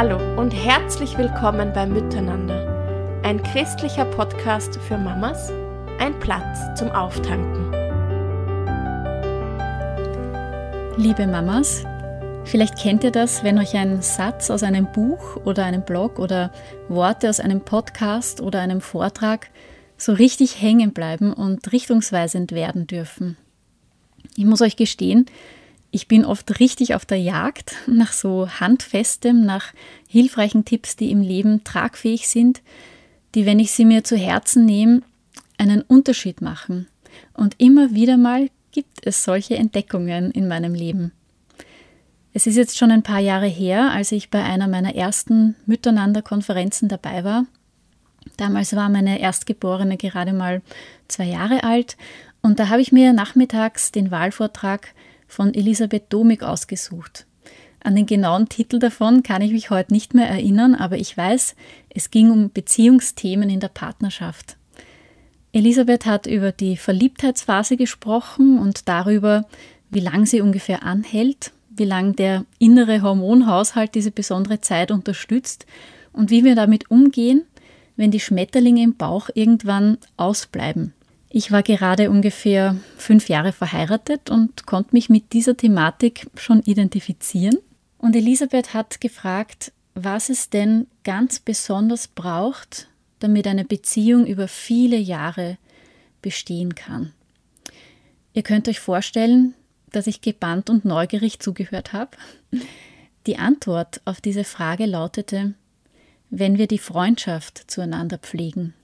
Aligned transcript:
Hallo 0.00 0.20
und 0.40 0.52
herzlich 0.52 1.18
willkommen 1.18 1.72
bei 1.72 1.84
Miteinander, 1.84 3.20
ein 3.24 3.42
christlicher 3.42 4.04
Podcast 4.04 4.76
für 4.76 4.96
Mamas, 4.96 5.50
ein 5.98 6.16
Platz 6.20 6.78
zum 6.78 6.88
Auftanken. 6.90 7.72
Liebe 10.96 11.26
Mamas, 11.26 11.82
vielleicht 12.44 12.78
kennt 12.78 13.02
ihr 13.02 13.10
das, 13.10 13.42
wenn 13.42 13.58
euch 13.58 13.74
ein 13.74 14.00
Satz 14.00 14.52
aus 14.52 14.62
einem 14.62 14.86
Buch 14.92 15.34
oder 15.44 15.64
einem 15.64 15.82
Blog 15.82 16.20
oder 16.20 16.52
Worte 16.88 17.28
aus 17.28 17.40
einem 17.40 17.62
Podcast 17.62 18.40
oder 18.40 18.60
einem 18.60 18.80
Vortrag 18.80 19.50
so 19.96 20.12
richtig 20.12 20.62
hängen 20.62 20.92
bleiben 20.92 21.32
und 21.32 21.72
richtungsweisend 21.72 22.52
werden 22.52 22.86
dürfen. 22.86 23.36
Ich 24.36 24.44
muss 24.44 24.62
euch 24.62 24.76
gestehen, 24.76 25.26
ich 25.98 26.06
bin 26.06 26.24
oft 26.24 26.60
richtig 26.60 26.94
auf 26.94 27.04
der 27.04 27.18
Jagd 27.18 27.74
nach 27.88 28.12
so 28.12 28.48
handfestem, 28.48 29.44
nach 29.44 29.72
hilfreichen 30.06 30.64
Tipps, 30.64 30.94
die 30.94 31.10
im 31.10 31.22
Leben 31.22 31.64
tragfähig 31.64 32.28
sind, 32.28 32.62
die, 33.34 33.46
wenn 33.46 33.58
ich 33.58 33.72
sie 33.72 33.84
mir 33.84 34.04
zu 34.04 34.16
Herzen 34.16 34.64
nehme, 34.64 35.02
einen 35.56 35.82
Unterschied 35.82 36.40
machen. 36.40 36.86
Und 37.34 37.56
immer 37.58 37.94
wieder 37.94 38.16
mal 38.16 38.48
gibt 38.70 39.00
es 39.02 39.24
solche 39.24 39.56
Entdeckungen 39.56 40.30
in 40.30 40.46
meinem 40.46 40.72
Leben. 40.72 41.10
Es 42.32 42.46
ist 42.46 42.54
jetzt 42.54 42.78
schon 42.78 42.92
ein 42.92 43.02
paar 43.02 43.18
Jahre 43.18 43.48
her, 43.48 43.90
als 43.90 44.12
ich 44.12 44.30
bei 44.30 44.44
einer 44.44 44.68
meiner 44.68 44.94
ersten 44.94 45.56
Miteinander-Konferenzen 45.66 46.88
dabei 46.88 47.24
war. 47.24 47.44
Damals 48.36 48.76
war 48.76 48.88
meine 48.88 49.18
Erstgeborene 49.18 49.96
gerade 49.96 50.32
mal 50.32 50.62
zwei 51.08 51.24
Jahre 51.24 51.64
alt 51.64 51.96
und 52.40 52.60
da 52.60 52.68
habe 52.68 52.82
ich 52.82 52.92
mir 52.92 53.12
nachmittags 53.12 53.90
den 53.90 54.12
Wahlvortrag 54.12 54.94
von 55.28 55.54
Elisabeth 55.54 56.06
Domig 56.08 56.42
ausgesucht. 56.42 57.26
An 57.80 57.94
den 57.94 58.06
genauen 58.06 58.48
Titel 58.48 58.80
davon 58.80 59.22
kann 59.22 59.42
ich 59.42 59.52
mich 59.52 59.70
heute 59.70 59.92
nicht 59.92 60.12
mehr 60.14 60.28
erinnern, 60.28 60.74
aber 60.74 60.96
ich 60.96 61.16
weiß, 61.16 61.54
es 61.90 62.10
ging 62.10 62.30
um 62.30 62.50
Beziehungsthemen 62.50 63.48
in 63.48 63.60
der 63.60 63.68
Partnerschaft. 63.68 64.56
Elisabeth 65.52 66.04
hat 66.04 66.26
über 66.26 66.52
die 66.52 66.76
Verliebtheitsphase 66.76 67.76
gesprochen 67.76 68.58
und 68.58 68.88
darüber, 68.88 69.46
wie 69.90 70.00
lang 70.00 70.26
sie 70.26 70.40
ungefähr 70.40 70.82
anhält, 70.82 71.52
wie 71.70 71.84
lang 71.84 72.16
der 72.16 72.44
innere 72.58 73.02
Hormonhaushalt 73.02 73.94
diese 73.94 74.10
besondere 74.10 74.60
Zeit 74.60 74.90
unterstützt 74.90 75.66
und 76.12 76.30
wie 76.30 76.44
wir 76.44 76.54
damit 76.54 76.90
umgehen, 76.90 77.42
wenn 77.96 78.10
die 78.10 78.20
Schmetterlinge 78.20 78.82
im 78.82 78.96
Bauch 78.96 79.30
irgendwann 79.34 79.98
ausbleiben. 80.16 80.92
Ich 81.30 81.52
war 81.52 81.62
gerade 81.62 82.10
ungefähr 82.10 82.76
fünf 82.96 83.28
Jahre 83.28 83.52
verheiratet 83.52 84.30
und 84.30 84.66
konnte 84.66 84.94
mich 84.94 85.10
mit 85.10 85.32
dieser 85.32 85.56
Thematik 85.56 86.26
schon 86.36 86.62
identifizieren. 86.62 87.58
Und 87.98 88.16
Elisabeth 88.16 88.72
hat 88.72 89.00
gefragt, 89.00 89.72
was 89.94 90.30
es 90.30 90.48
denn 90.48 90.86
ganz 91.04 91.40
besonders 91.40 92.08
braucht, 92.08 92.88
damit 93.18 93.46
eine 93.46 93.64
Beziehung 93.64 94.26
über 94.26 94.48
viele 94.48 94.96
Jahre 94.96 95.58
bestehen 96.22 96.74
kann. 96.74 97.12
Ihr 98.32 98.42
könnt 98.42 98.68
euch 98.68 98.80
vorstellen, 98.80 99.54
dass 99.90 100.06
ich 100.06 100.20
gebannt 100.20 100.70
und 100.70 100.84
neugierig 100.84 101.40
zugehört 101.40 101.92
habe. 101.92 102.16
Die 103.26 103.36
Antwort 103.36 104.00
auf 104.04 104.20
diese 104.20 104.44
Frage 104.44 104.86
lautete, 104.86 105.54
wenn 106.30 106.56
wir 106.58 106.66
die 106.66 106.78
Freundschaft 106.78 107.70
zueinander 107.70 108.18
pflegen. 108.18 108.74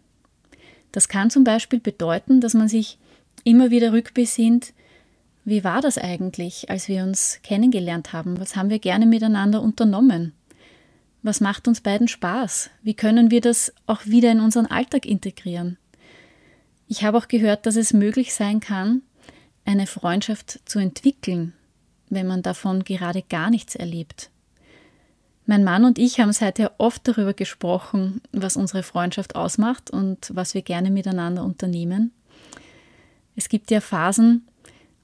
Das 0.94 1.08
kann 1.08 1.28
zum 1.28 1.42
Beispiel 1.42 1.80
bedeuten, 1.80 2.40
dass 2.40 2.54
man 2.54 2.68
sich 2.68 2.98
immer 3.42 3.72
wieder 3.72 3.92
rückbesinnt, 3.92 4.72
wie 5.44 5.64
war 5.64 5.80
das 5.80 5.98
eigentlich, 5.98 6.70
als 6.70 6.86
wir 6.86 7.02
uns 7.02 7.40
kennengelernt 7.42 8.12
haben? 8.12 8.38
Was 8.38 8.54
haben 8.54 8.70
wir 8.70 8.78
gerne 8.78 9.04
miteinander 9.04 9.60
unternommen? 9.60 10.34
Was 11.24 11.40
macht 11.40 11.66
uns 11.66 11.80
beiden 11.80 12.06
Spaß? 12.06 12.70
Wie 12.84 12.94
können 12.94 13.32
wir 13.32 13.40
das 13.40 13.72
auch 13.88 14.06
wieder 14.06 14.30
in 14.30 14.38
unseren 14.38 14.66
Alltag 14.66 15.04
integrieren? 15.04 15.78
Ich 16.86 17.02
habe 17.02 17.18
auch 17.18 17.26
gehört, 17.26 17.66
dass 17.66 17.74
es 17.74 17.92
möglich 17.92 18.32
sein 18.32 18.60
kann, 18.60 19.02
eine 19.64 19.88
Freundschaft 19.88 20.60
zu 20.64 20.78
entwickeln, 20.78 21.54
wenn 22.08 22.28
man 22.28 22.42
davon 22.42 22.84
gerade 22.84 23.22
gar 23.22 23.50
nichts 23.50 23.74
erlebt. 23.74 24.30
Mein 25.46 25.64
Mann 25.64 25.84
und 25.84 25.98
ich 25.98 26.20
haben 26.20 26.32
seither 26.32 26.72
oft 26.78 27.06
darüber 27.06 27.34
gesprochen, 27.34 28.22
was 28.32 28.56
unsere 28.56 28.82
Freundschaft 28.82 29.36
ausmacht 29.36 29.90
und 29.90 30.30
was 30.34 30.54
wir 30.54 30.62
gerne 30.62 30.90
miteinander 30.90 31.44
unternehmen. 31.44 32.12
Es 33.36 33.48
gibt 33.48 33.70
ja 33.70 33.80
Phasen, 33.80 34.46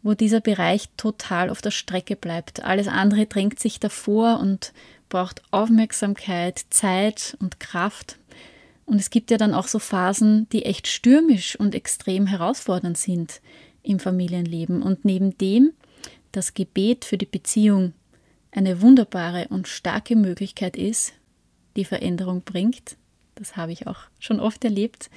wo 0.03 0.15
dieser 0.15 0.41
Bereich 0.41 0.89
total 0.97 1.51
auf 1.51 1.61
der 1.61 1.73
Strecke 1.73 2.17
bleibt. 2.17 2.65
Alles 2.65 2.89
andere 2.89 3.27
drängt 3.27 3.59
sich 3.59 3.81
davor 3.81 4.41
und 4.41 4.73
braucht 5.11 5.43
Aufmerksamkeit, 5.51 6.65
Zeit 6.71 7.37
und 7.41 7.61
Kraft. 7.61 8.19
Und 8.87 8.99
es 8.99 9.11
gibt 9.11 9.31
ja 9.31 9.37
dann 9.37 9.53
auch 9.53 9.69
so 9.69 9.79
Phasen, 9.79 10.49
die 10.51 10.65
echt 10.65 10.89
stürmisch 10.89 11.55
und 11.57 11.75
extrem 11.75 12.27
herausfordernd 12.27 12.97
sind 12.97 13.43
im 13.83 13.99
Familienleben. 13.99 14.83
Und 14.83 15.05
neben 15.05 15.37
dem 15.37 15.73
das 16.33 16.55
Gebet 16.55 17.05
für 17.05 17.19
die 17.19 17.27
Beziehung 17.27 17.93
eine 18.53 18.83
wunderbare 18.83 19.49
und 19.49 19.69
starke 19.69 20.17
Möglichkeit 20.17 20.77
ist, 20.77 21.13
die 21.77 21.85
Veränderung 21.85 22.43
bringt, 22.43 22.97
das 23.37 23.57
habe 23.57 23.73
ich 23.73 23.87
auch 23.87 24.01
schon 24.19 24.41
oft 24.41 24.65
erlebt, 24.65 25.11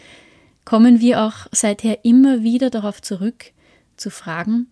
kommen 0.66 1.00
wir 1.00 1.24
auch 1.24 1.48
seither 1.52 2.06
immer 2.06 2.44
wieder 2.44 2.70
darauf 2.70 3.02
zurück, 3.02 3.52
zu 3.98 4.10
fragen, 4.10 4.68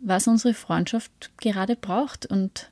was 0.00 0.28
unsere 0.28 0.54
Freundschaft 0.54 1.30
gerade 1.38 1.76
braucht. 1.76 2.26
Und 2.26 2.70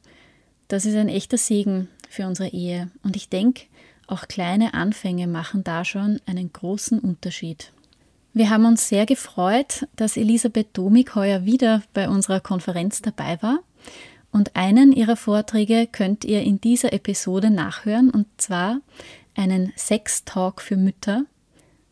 das 0.68 0.86
ist 0.86 0.96
ein 0.96 1.08
echter 1.08 1.38
Segen 1.38 1.88
für 2.08 2.26
unsere 2.26 2.50
Ehe. 2.50 2.90
Und 3.02 3.16
ich 3.16 3.28
denke, 3.28 3.64
auch 4.06 4.28
kleine 4.28 4.74
Anfänge 4.74 5.26
machen 5.26 5.64
da 5.64 5.84
schon 5.84 6.20
einen 6.26 6.52
großen 6.52 6.98
Unterschied. 6.98 7.72
Wir 8.32 8.50
haben 8.50 8.64
uns 8.64 8.88
sehr 8.88 9.06
gefreut, 9.06 9.86
dass 9.96 10.16
Elisabeth 10.16 10.68
Domig 10.76 11.14
heuer 11.14 11.44
wieder 11.44 11.82
bei 11.92 12.08
unserer 12.08 12.40
Konferenz 12.40 13.00
dabei 13.00 13.40
war. 13.42 13.60
Und 14.34 14.56
einen 14.56 14.90
ihrer 14.90 15.14
Vorträge 15.14 15.86
könnt 15.86 16.24
ihr 16.24 16.42
in 16.42 16.60
dieser 16.60 16.92
Episode 16.92 17.52
nachhören, 17.52 18.10
und 18.10 18.26
zwar 18.36 18.80
einen 19.36 19.72
Sex-Talk 19.76 20.60
für 20.60 20.76
Mütter. 20.76 21.24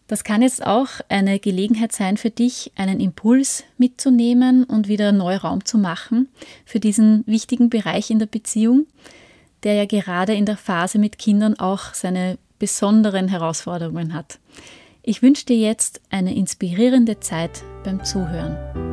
Das 0.09 0.25
kann 0.25 0.43
jetzt 0.43 0.67
auch 0.67 0.89
eine 1.09 1.39
Gelegenheit 1.39 1.93
sein 1.93 2.17
für 2.17 2.31
dich, 2.31 2.73
einen 2.75 2.99
Impuls 2.99 3.63
mitzunehmen 3.79 4.65
und 4.65 4.89
wieder 4.89 5.13
neu 5.13 5.37
Raum 5.37 5.65
zu 5.65 5.79
machen 5.79 6.29
für 6.67 6.81
diesen 6.81 7.23
wichtigen 7.29 7.71
Bereich 7.71 8.11
in 8.11 8.19
der 8.19 8.27
Beziehung, 8.27 8.87
der 9.63 9.75
ja 9.75 9.85
gerade 9.85 10.35
in 10.35 10.45
der 10.45 10.57
Phase 10.57 10.99
mit 10.99 11.19
Kindern 11.19 11.55
auch 11.61 11.95
seine 11.95 12.39
besonderen 12.59 13.29
Herausforderungen 13.29 14.15
hat. 14.15 14.41
Ich 15.05 15.23
wünsche 15.23 15.47
dir 15.47 15.59
jetzt 15.59 16.01
eine 16.11 16.35
inspirierende 16.35 17.21
Zeit 17.21 17.63
beim 17.85 18.05
Zuhören. 18.05 18.92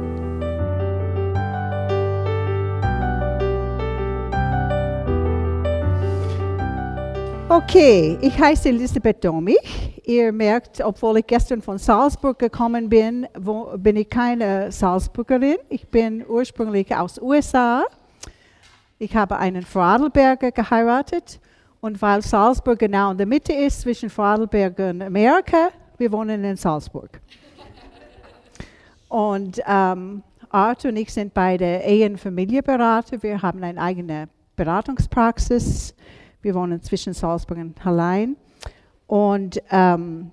Okay, 7.52 8.16
ich 8.22 8.40
heiße 8.40 8.70
Elisabeth 8.70 9.26
Domich. 9.26 9.58
Ihr 10.06 10.32
merkt, 10.32 10.82
obwohl 10.82 11.18
ich 11.18 11.26
gestern 11.26 11.64
von 11.64 11.80
Salzburg 11.80 12.38
gekommen 12.38 12.88
bin, 12.88 13.28
wo, 13.40 13.76
bin 13.76 13.96
ich 13.96 14.08
keine 14.08 14.72
Salzburgerin. 14.72 15.58
Ich 15.68 15.88
bin 15.88 16.24
ursprünglich 16.28 16.96
aus 16.96 17.20
USA. 17.20 17.86
Ich 19.00 19.16
habe 19.16 19.36
einen 19.38 19.64
Vorarlberger 19.64 20.52
geheiratet 20.52 21.40
und 21.82 22.00
weil 22.04 22.22
Salzburg 22.22 22.78
genau 22.78 23.09
in 23.09 23.18
der 23.18 23.26
Mitte 23.26 23.54
ist 23.54 23.82
zwischen 23.82 24.12
Vorarlberg 24.12 24.78
und 24.78 25.02
Amerika, 25.02 25.70
wir 25.98 26.12
wohnen 26.12 26.44
in 26.44 26.56
Salzburg. 26.56 27.20
und 29.08 29.59
ähm, 29.68 30.22
Art 30.52 30.86
und 30.86 30.98
ich 30.98 31.12
sind 31.12 31.34
beide 31.34 31.66
Ehe-. 31.80 32.14
Wir 32.14 33.41
haben 33.41 33.64
eine 33.64 33.82
eigene 33.82 34.29
Beratungspraxis 34.56 35.96
wir 36.41 36.56
wohnen 36.56 36.82
zwischen 36.82 37.14
Salzburg 37.14 37.58
und 37.58 37.86
Hallein. 37.86 38.36
Und 39.08 39.62
ähm, 39.72 40.32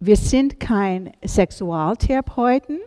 wir 0.00 0.16
sind 0.16 0.58
kein 0.58 1.12
Sexualtherapeuten, 1.24 2.80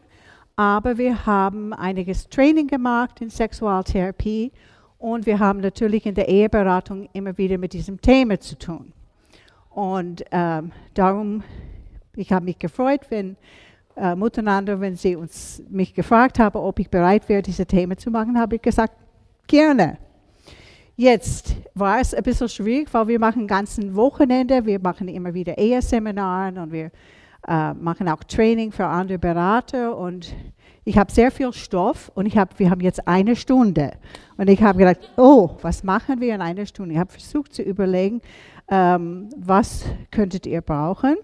aber 0.56 0.98
wir 0.98 1.26
haben 1.26 1.74
einiges 1.74 2.28
Training 2.30 2.68
gemacht 2.68 3.22
in 3.22 3.30
Sexualtherapie 3.30 4.52
und 4.98 5.26
wir 5.26 5.40
haben 5.40 5.60
natürlich 5.60 6.06
in 6.06 6.16
der 6.16 6.28
Eheberatung 6.28 7.08
immer 7.14 7.38
wieder 7.38 7.58
mit 7.58 7.74
diesem 7.74 8.02
Thema 8.02 8.40
zu 8.40 8.58
tun. 8.58 8.92
Und 9.70 10.24
ähm, 10.32 10.72
darum, 10.94 11.44
ich 12.16 12.32
habe 12.32 12.46
mich 12.46 12.58
gefreut, 12.58 13.02
wenn 13.10 13.36
äh, 13.96 14.16
miteinander, 14.16 14.80
wenn 14.80 14.96
sie 14.96 15.16
uns 15.16 15.62
mich 15.70 15.94
gefragt 15.94 16.40
haben, 16.40 16.58
ob 16.58 16.80
ich 16.80 16.90
bereit 16.90 17.30
wäre, 17.30 17.42
dieses 17.42 17.68
Thema 17.68 17.98
zu 17.98 18.10
machen, 18.10 18.40
habe 18.40 18.56
ich 18.56 18.62
gesagt, 18.62 18.94
gerne. 19.48 19.98
Jetzt 20.98 21.58
war 21.74 22.00
es 22.00 22.14
ein 22.14 22.24
bisschen 22.24 22.48
schwierig, 22.48 22.94
weil 22.94 23.10
wir 23.10 23.20
machen 23.20 23.48
ganzen 23.48 23.96
Wochenende, 23.96 24.66
wir 24.66 24.80
machen 24.80 25.10
immer 25.10 25.34
wieder 25.34 25.58
Eheseminare 25.58 26.62
und 26.62 26.72
wir 26.72 26.90
äh, 27.46 27.74
machen 27.74 28.08
auch 28.08 28.24
Training 28.24 28.72
für 28.72 28.86
andere 28.86 29.20
Berater 29.20 29.98
und 29.98 30.34
ich 30.86 30.98
habe 30.98 31.12
sehr 31.12 31.32
viel 31.32 31.52
Stoff 31.52 32.12
und 32.16 32.28
ich 32.28 32.38
hab, 32.38 32.60
wir 32.60 32.70
haben 32.70 32.80
jetzt 32.80 33.08
eine 33.08 33.36
Stunde. 33.36 33.92
Und 34.38 34.50
ich 34.50 34.62
habe 34.62 34.78
gedacht, 34.80 35.12
oh, 35.18 35.58
was 35.62 35.84
machen 35.84 36.22
wir 36.22 36.34
in 36.34 36.42
einer 36.42 36.66
Stunde? 36.66 36.94
Ich 36.94 37.00
habe 37.00 37.12
versucht 37.12 37.54
zu 37.54 37.64
überlegen, 37.64 38.22
ähm, 38.70 39.30
was 39.36 39.84
könntet 40.12 40.46
ihr 40.46 40.62
brauchen. 40.62 41.18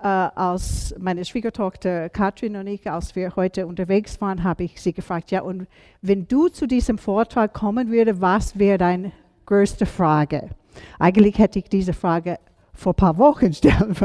Äh, 0.00 0.06
als 0.06 0.94
meine 0.98 1.24
Schwiegertochter 1.24 2.08
Katrin 2.10 2.56
und 2.56 2.66
ich, 2.66 2.90
als 2.90 3.14
wir 3.16 3.36
heute 3.36 3.66
unterwegs 3.66 4.20
waren, 4.20 4.42
habe 4.44 4.64
ich 4.64 4.80
sie 4.80 4.92
gefragt, 4.92 5.30
ja, 5.30 5.42
und 5.42 5.66
wenn 6.02 6.26
du 6.28 6.48
zu 6.48 6.66
diesem 6.66 6.98
Vortrag 6.98 7.52
kommen 7.52 7.90
würdest, 7.90 8.20
was 8.20 8.58
wäre 8.58 8.78
deine 8.78 9.12
größte 9.46 9.86
Frage? 9.86 10.50
Eigentlich 10.98 11.38
hätte 11.38 11.58
ich 11.58 11.68
diese 11.68 11.92
Frage 11.92 12.38
vor 12.72 12.92
ein 12.92 12.96
paar 12.96 13.18
Wochen 13.18 13.52
stellen 13.52 13.96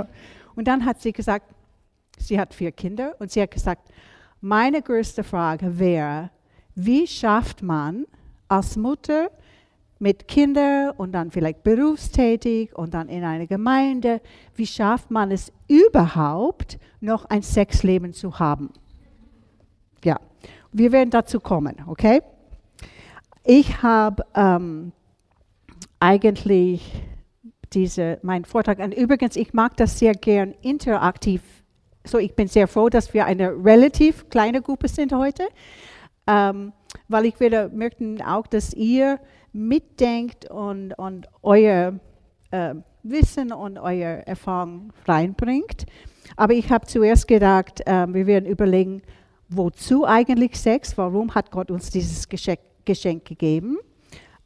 Und 0.56 0.68
dann 0.68 0.86
hat 0.86 1.02
sie 1.02 1.12
gesagt, 1.12 1.46
sie 2.18 2.40
hat 2.40 2.54
vier 2.54 2.72
Kinder 2.72 3.16
und 3.20 3.32
sie 3.32 3.42
hat 3.42 3.52
gesagt, 3.52 3.90
meine 4.42 4.82
größte 4.82 5.24
Frage 5.24 5.80
wäre, 5.80 6.30
wie 6.76 7.08
schafft 7.08 7.62
man 7.62 8.06
als 8.48 8.76
Mutter 8.76 9.32
mit 10.00 10.28
Kindern 10.28 10.92
und 10.92 11.12
dann 11.12 11.30
vielleicht 11.30 11.64
berufstätig 11.64 12.76
und 12.76 12.94
dann 12.94 13.10
in 13.10 13.24
einer 13.24 13.48
Gemeinde, 13.48 14.22
wie 14.56 14.66
schafft 14.66 15.12
man 15.12 15.32
es 15.32 15.52
überhaupt, 15.68 16.80
noch 17.02 17.26
ein 17.26 17.42
Sexleben 17.42 18.14
zu 18.14 18.40
haben? 18.40 18.72
Ja, 20.04 20.20
wir 20.72 20.92
werden 20.92 21.10
dazu 21.10 21.40
kommen, 21.40 21.76
okay? 21.88 22.22
Ich 23.44 23.82
habe 23.82 24.24
ähm, 24.36 24.94
eigentlich 26.00 27.04
diese, 27.74 28.20
meinen 28.22 28.46
Vortrag, 28.46 28.80
und 28.80 28.94
übrigens, 28.94 29.36
ich 29.36 29.54
mag 29.54 29.76
das 29.78 30.00
sehr 30.00 30.14
gern 30.14 30.54
interaktiv 30.62 31.42
so, 32.10 32.18
ich 32.18 32.36
bin 32.36 32.48
sehr 32.48 32.68
froh, 32.68 32.90
dass 32.90 33.14
wir 33.14 33.26
eine 33.26 33.52
relativ 33.52 34.30
kleine 34.30 34.62
Gruppe 34.62 34.88
sind 34.88 35.14
heute, 35.14 35.44
ähm, 36.28 36.74
weil 37.08 37.26
ich 37.26 37.40
würde, 37.40 37.70
möchten 37.74 38.22
auch, 38.22 38.48
dass 38.48 38.74
ihr 38.74 39.20
mitdenkt 39.60 40.50
und, 40.50 40.94
und 40.94 41.28
euer 41.42 42.00
äh, 42.52 42.76
Wissen 43.04 43.52
und 43.52 43.78
eure 43.78 44.26
Erfahrung 44.26 44.92
reinbringt. 45.08 45.86
Aber 46.36 46.54
ich 46.54 46.70
habe 46.70 46.86
zuerst 46.88 47.28
gedacht, 47.28 47.82
äh, 47.86 48.08
wir 48.14 48.28
werden 48.28 48.46
überlegen, 48.46 49.02
wozu 49.50 50.06
eigentlich 50.06 50.58
Sex? 50.60 50.98
Warum 50.98 51.34
hat 51.34 51.52
Gott 51.52 51.72
uns 51.72 51.90
dieses 51.90 52.28
Geschenk, 52.28 52.60
Geschenk 52.86 53.26
gegeben? 53.26 53.78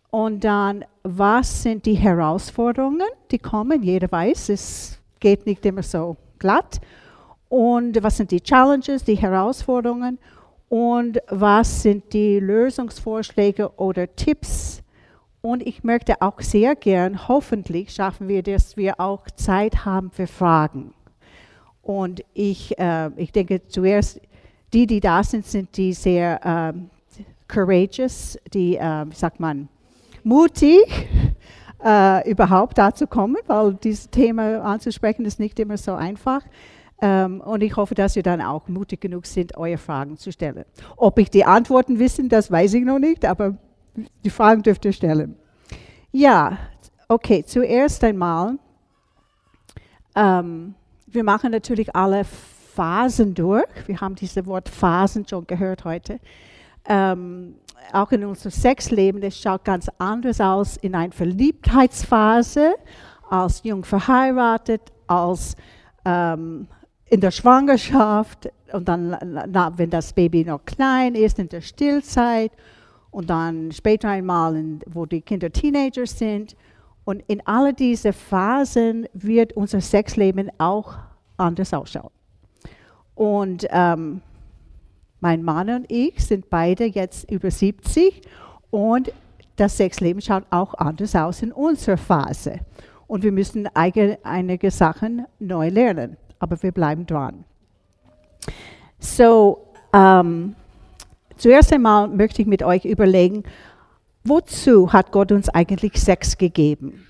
Und 0.10 0.44
dann, 0.44 0.86
was 1.04 1.64
sind 1.64 1.86
die 1.86 1.96
Herausforderungen, 1.96 3.08
die 3.32 3.40
kommen? 3.40 3.82
Jeder 3.82 4.12
weiß, 4.12 4.50
es 4.50 5.00
geht 5.20 5.46
nicht 5.46 5.66
immer 5.66 5.82
so 5.82 6.18
glatt 6.38 6.80
und 7.50 8.02
was 8.04 8.18
sind 8.18 8.30
die 8.32 8.42
Challenges, 8.42 9.04
die 9.04 9.16
Herausforderungen 9.16 10.20
und 10.70 11.20
was 11.30 11.84
sind 11.84 12.14
die 12.14 12.40
Lösungsvorschläge 12.40 13.72
oder 13.78 14.16
Tipps. 14.16 14.83
Und 15.46 15.62
ich 15.68 15.84
möchte 15.84 16.22
auch 16.22 16.40
sehr 16.40 16.74
gern, 16.74 17.28
hoffentlich 17.28 17.94
schaffen 17.94 18.30
wir, 18.30 18.44
dass 18.44 18.78
wir 18.78 19.02
auch 19.02 19.30
Zeit 19.36 19.84
haben 19.84 20.10
für 20.10 20.26
Fragen. 20.26 20.94
Und 21.82 22.24
ich, 22.34 22.80
äh, 22.80 23.10
ich 23.18 23.34
denke 23.34 23.68
zuerst, 23.68 24.22
die, 24.72 24.88
die 24.88 25.02
da 25.02 25.22
sind, 25.22 25.46
sind 25.46 25.76
die 25.76 25.92
sehr 25.92 26.40
ähm, 26.46 26.90
courageous, 27.50 28.40
die, 28.54 28.78
äh, 28.78 29.06
wie 29.06 29.16
sagt 29.16 29.42
man, 29.42 29.68
mutig, 30.24 31.10
äh, 31.84 32.32
überhaupt 32.32 32.78
dazu 32.78 33.06
kommen, 33.06 33.36
weil 33.48 33.74
dieses 33.74 34.10
Thema 34.10 34.62
anzusprechen 34.62 35.26
ist 35.26 35.42
nicht 35.42 35.60
immer 35.60 35.76
so 35.76 35.94
einfach. 35.94 36.44
Ähm, 37.02 37.42
und 37.42 37.62
ich 37.64 37.76
hoffe, 37.76 37.96
dass 37.96 38.16
ihr 38.16 38.24
dann 38.24 38.40
auch 38.40 38.70
mutig 38.70 39.02
genug 39.02 39.26
sind, 39.26 39.58
eure 39.58 39.78
Fragen 39.78 40.16
zu 40.16 40.32
stellen. 40.32 40.64
Ob 40.96 41.20
ich 41.20 41.30
die 41.30 41.44
Antworten 41.44 42.00
wissen, 42.00 42.30
das 42.30 42.50
weiß 42.50 42.76
ich 42.76 42.86
noch 42.86 43.00
nicht, 43.00 43.26
aber 43.26 43.58
die 43.96 44.30
Fragen 44.30 44.64
dürft 44.64 44.86
ihr 44.86 44.94
stellen. 44.94 45.36
Ja, 46.12 46.58
okay, 47.08 47.44
zuerst 47.46 48.04
einmal, 48.04 48.58
ähm, 50.16 50.76
wir 51.08 51.24
machen 51.24 51.52
natürlich 51.52 51.96
alle 51.96 52.24
Phasen 52.24 53.34
durch. 53.34 53.66
Wir 53.86 54.02
haben 54.02 54.16
dieses 54.16 54.46
Wort 54.46 54.70
Phasen 54.70 55.28
schon 55.28 55.46
gehört 55.46 55.86
heute. 55.86 56.20
Ähm, 56.86 57.56
auch 57.92 58.12
in 58.12 58.26
unserem 58.26 58.52
Sexleben, 58.52 59.22
das 59.22 59.38
schaut 59.38 59.64
ganz 59.64 59.90
anders 59.98 60.42
aus 60.42 60.78
in 60.78 60.96
einer 60.96 61.12
Verliebtheitsphase, 61.12 62.76
als 63.30 63.64
jung 63.64 63.84
verheiratet, 63.84 64.82
als 65.08 65.56
ähm, 66.06 66.68
in 67.06 67.22
der 67.22 67.32
Schwangerschaft 67.32 68.50
und 68.72 68.88
dann, 68.88 69.18
na, 69.52 69.78
wenn 69.78 69.90
das 69.90 70.14
Baby 70.14 70.46
noch 70.46 70.66
klein 70.66 71.16
ist, 71.16 71.38
in 71.38 71.50
der 71.50 71.62
Stillzeit 71.62 72.52
und 73.14 73.30
dann 73.30 73.72
später 73.72 74.10
einmal, 74.10 74.56
in, 74.56 74.80
wo 74.88 75.06
die 75.06 75.22
Kinder 75.22 75.52
Teenager 75.52 76.06
sind. 76.06 76.56
Und 77.06 77.24
in 77.28 77.46
all 77.46 77.74
diese 77.74 78.14
Phasen 78.14 79.08
wird 79.14 79.54
unser 79.54 79.82
Sexleben 79.82 80.52
auch 80.58 80.96
anders 81.38 81.74
ausschauen. 81.74 82.12
Und 83.16 83.68
ähm, 83.70 84.22
mein 85.20 85.44
Mann 85.44 85.70
und 85.70 85.86
ich 85.92 86.24
sind 86.24 86.50
beide 86.50 86.86
jetzt 86.86 87.30
über 87.32 87.52
70 87.52 88.22
und 88.72 89.12
das 89.56 89.78
Sexleben 89.78 90.22
schaut 90.22 90.46
auch 90.50 90.74
anders 90.74 91.16
aus 91.16 91.42
in 91.42 91.52
unserer 91.52 91.98
Phase. 91.98 92.60
Und 93.08 93.24
wir 93.24 93.32
müssen 93.32 93.70
einige 93.76 94.72
Sachen 94.72 95.26
neu 95.40 95.70
lernen 95.70 96.18
aber 96.44 96.62
wir 96.62 96.74
bleiben 96.74 97.06
dran. 97.06 97.46
So, 99.00 99.66
ähm, 99.94 100.56
zuerst 101.38 101.74
einmal 101.74 102.08
möchte 102.08 102.42
ich 102.42 102.48
mit 102.48 102.64
euch 102.64 102.86
überlegen, 102.86 103.44
wozu 104.24 104.94
hat 104.94 105.12
Gott 105.12 105.32
uns 105.32 105.50
eigentlich 105.50 105.94
Sex 106.02 106.38
gegeben? 106.38 107.06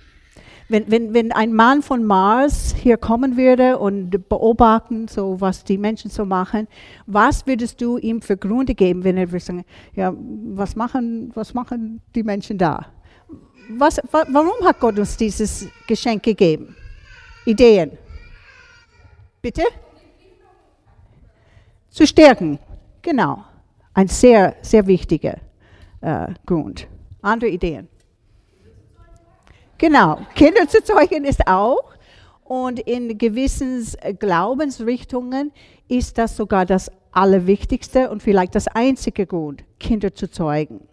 Wenn, 0.70 0.90
wenn, 0.90 1.14
wenn 1.14 1.32
ein 1.32 1.54
Mann 1.54 1.82
von 1.82 2.04
Mars 2.04 2.74
hier 2.74 2.98
kommen 2.98 3.38
würde 3.38 3.78
und 3.78 4.28
beobachten, 4.30 5.08
so 5.08 5.40
was 5.40 5.64
die 5.64 5.78
Menschen 5.78 6.10
so 6.10 6.26
machen, 6.26 6.68
was 7.06 7.46
würdest 7.46 7.82
du 7.82 7.98
ihm 7.98 8.22
für 8.22 8.38
Gründe 8.38 8.74
geben, 8.74 9.04
wenn 9.04 9.18
er 9.18 9.32
würde 9.32 9.44
sagen, 9.44 9.66
ja, 9.94 10.14
was 10.18 10.76
machen, 10.76 11.32
was 11.36 11.54
machen 11.54 12.02
die 12.16 12.24
Menschen 12.24 12.58
da? 12.58 12.88
Was, 13.70 13.98
wa 14.12 14.26
warum 14.30 14.66
hat 14.66 14.80
Gott 14.80 14.98
uns 14.98 15.18
dieses 15.18 15.68
Geschenk 15.86 16.24
gegeben? 16.24 16.76
Ideen. 17.46 17.92
Bitte? 19.42 19.64
Zu 21.90 22.08
stärken, 22.08 22.58
genau. 23.02 23.44
Ein 23.94 24.08
sehr, 24.08 24.56
sehr 24.62 24.88
wichtiger 24.88 25.38
äh, 26.02 26.28
Grund. 26.46 26.88
Andere 27.22 27.50
Ideen? 27.50 27.88
Genau, 29.78 30.20
Kinder 30.36 30.68
zu 30.68 30.84
zeugen 30.84 31.26
ist 31.26 31.48
auch. 31.48 31.94
Und 32.44 32.80
in 32.80 33.18
gewissen 33.18 33.86
Glaubensrichtungen 34.20 35.52
ist 35.88 36.18
das 36.18 36.36
sogar 36.36 36.66
das 36.66 36.92
Allerwichtigste 37.12 38.10
und 38.10 38.22
vielleicht 38.22 38.56
das 38.56 38.68
einzige 38.68 39.26
Grund, 39.26 39.64
Kinder 39.80 40.14
zu 40.14 40.30
zeugen. 40.30 40.88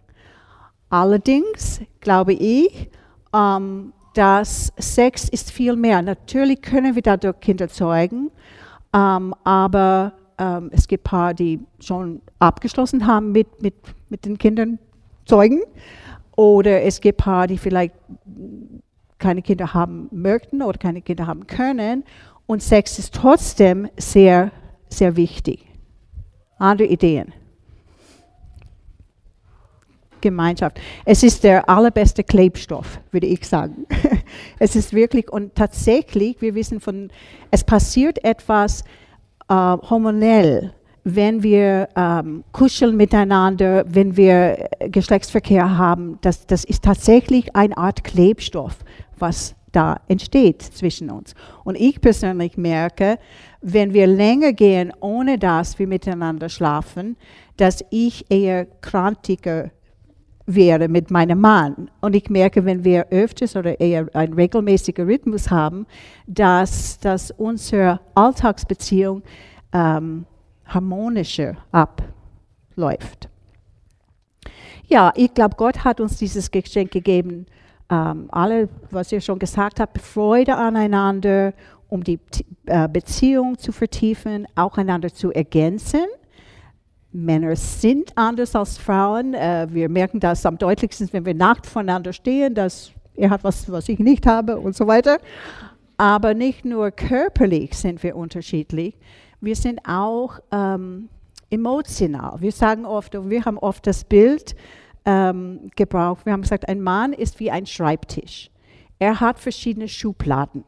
Allerdings 0.90 1.80
glaube 2.00 2.34
ich, 2.34 2.90
ähm, 3.34 3.92
dass 4.14 4.72
Sex 4.76 5.28
ist 5.28 5.50
viel 5.50 5.76
mehr. 5.76 6.02
Natürlich 6.02 6.60
können 6.62 6.94
wir 6.94 7.02
dadurch 7.02 7.40
Kinder 7.40 7.68
zeugen, 7.68 8.30
ähm, 8.92 9.34
aber 9.44 10.12
ähm, 10.40 10.70
es 10.72 10.88
gibt 10.88 11.04
Paare, 11.04 11.34
die 11.34 11.60
schon 11.78 12.22
abgeschlossen 12.38 13.06
haben 13.06 13.30
mit, 13.30 13.62
mit, 13.62 13.74
mit 14.08 14.24
den 14.24 14.38
Kindern 14.38 14.78
zeugen. 15.26 15.60
Oder 16.34 16.82
es 16.82 17.00
gibt 17.00 17.18
Paare, 17.18 17.48
die 17.48 17.58
vielleicht 17.58 17.94
keine 19.18 19.42
Kinder 19.42 19.74
haben 19.74 20.08
möchten 20.10 20.62
oder 20.62 20.78
keine 20.78 21.02
Kinder 21.02 21.26
haben 21.26 21.46
können. 21.46 22.04
Und 22.46 22.62
Sex 22.62 22.98
ist 22.98 23.14
trotzdem 23.14 23.88
sehr, 23.98 24.50
sehr 24.88 25.14
wichtig. 25.16 25.66
Andere 26.58 26.88
Ideen? 26.88 27.34
Gemeinschaft. 30.20 30.80
Es 31.04 31.22
ist 31.22 31.44
der 31.44 31.68
allerbeste 31.68 32.24
Klebstoff, 32.24 33.00
würde 33.10 33.26
ich 33.26 33.46
sagen. 33.46 33.86
es 34.58 34.76
ist 34.76 34.92
wirklich, 34.92 35.30
und 35.30 35.54
tatsächlich, 35.54 36.40
wir 36.40 36.54
wissen 36.54 36.80
von, 36.80 37.10
es 37.50 37.64
passiert 37.64 38.22
etwas 38.24 38.84
äh, 39.50 39.54
hormonell, 39.54 40.72
wenn 41.04 41.42
wir 41.42 41.88
ähm, 41.96 42.44
kuscheln 42.52 42.96
miteinander, 42.96 43.84
wenn 43.88 44.16
wir 44.16 44.68
Geschlechtsverkehr 44.80 45.76
haben. 45.76 46.18
Das, 46.20 46.46
das 46.46 46.64
ist 46.64 46.84
tatsächlich 46.84 47.54
eine 47.56 47.76
Art 47.76 48.04
Klebstoff, 48.04 48.78
was 49.18 49.54
da 49.72 50.00
entsteht 50.08 50.62
zwischen 50.62 51.10
uns. 51.10 51.34
Und 51.64 51.76
ich 51.76 52.00
persönlich 52.00 52.56
merke, 52.56 53.18
wenn 53.60 53.92
wir 53.92 54.06
länger 54.06 54.52
gehen, 54.52 54.92
ohne 55.00 55.38
dass 55.38 55.78
wir 55.78 55.86
miteinander 55.86 56.48
schlafen, 56.48 57.16
dass 57.56 57.84
ich 57.90 58.30
eher 58.30 58.66
krantiger 58.80 59.70
wäre 60.54 60.88
mit 60.88 61.10
meinem 61.10 61.40
Mann. 61.40 61.90
Und 62.00 62.14
ich 62.14 62.28
merke, 62.30 62.64
wenn 62.64 62.84
wir 62.84 63.06
öfters 63.10 63.56
oder 63.56 63.80
eher 63.80 64.08
einen 64.14 64.34
regelmäßigen 64.34 65.06
Rhythmus 65.06 65.50
haben, 65.50 65.86
dass, 66.26 66.98
dass 66.98 67.30
unsere 67.30 68.00
Alltagsbeziehung 68.14 69.22
ähm, 69.72 70.26
harmonischer 70.66 71.56
abläuft. 71.72 73.28
Ja, 74.86 75.12
ich 75.14 75.32
glaube, 75.34 75.56
Gott 75.56 75.84
hat 75.84 76.00
uns 76.00 76.16
dieses 76.16 76.50
Geschenk 76.50 76.90
gegeben. 76.90 77.46
Ähm, 77.90 78.26
alle, 78.30 78.68
was 78.90 79.12
ihr 79.12 79.20
schon 79.20 79.38
gesagt 79.38 79.80
habt, 79.80 80.00
Freude 80.00 80.56
aneinander, 80.56 81.54
um 81.88 82.02
die 82.02 82.18
äh, 82.66 82.88
Beziehung 82.88 83.58
zu 83.58 83.72
vertiefen, 83.72 84.46
auch 84.54 84.78
einander 84.78 85.12
zu 85.12 85.32
ergänzen 85.32 86.06
Männer 87.12 87.56
sind 87.56 88.16
anders 88.16 88.54
als 88.54 88.78
Frauen. 88.78 89.34
Äh, 89.34 89.66
wir 89.70 89.88
merken 89.88 90.20
das 90.20 90.46
am 90.46 90.58
deutlichsten, 90.58 91.08
wenn 91.12 91.24
wir 91.24 91.34
nackt 91.34 91.66
voneinander 91.66 92.12
stehen, 92.12 92.54
dass 92.54 92.92
er 93.16 93.30
hat 93.30 93.44
was, 93.44 93.70
was 93.70 93.88
ich 93.88 93.98
nicht 93.98 94.26
habe 94.26 94.58
und 94.58 94.76
so 94.76 94.86
weiter. 94.86 95.18
Aber 95.96 96.34
nicht 96.34 96.64
nur 96.64 96.90
körperlich 96.90 97.76
sind 97.76 98.02
wir 98.02 98.16
unterschiedlich, 98.16 98.96
wir 99.40 99.56
sind 99.56 99.80
auch 99.86 100.38
ähm, 100.50 101.08
emotional. 101.50 102.40
Wir 102.40 102.52
sagen 102.52 102.86
oft, 102.86 103.12
wir 103.28 103.44
haben 103.44 103.58
oft 103.58 103.86
das 103.86 104.04
Bild 104.04 104.54
ähm, 105.04 105.70
gebraucht, 105.76 106.24
wir 106.24 106.32
haben 106.32 106.42
gesagt, 106.42 106.68
ein 106.68 106.80
Mann 106.80 107.12
ist 107.12 107.40
wie 107.40 107.50
ein 107.50 107.66
Schreibtisch. 107.66 108.50
Er 108.98 109.20
hat 109.20 109.38
verschiedene 109.38 109.88
Schubladen. 109.88 110.64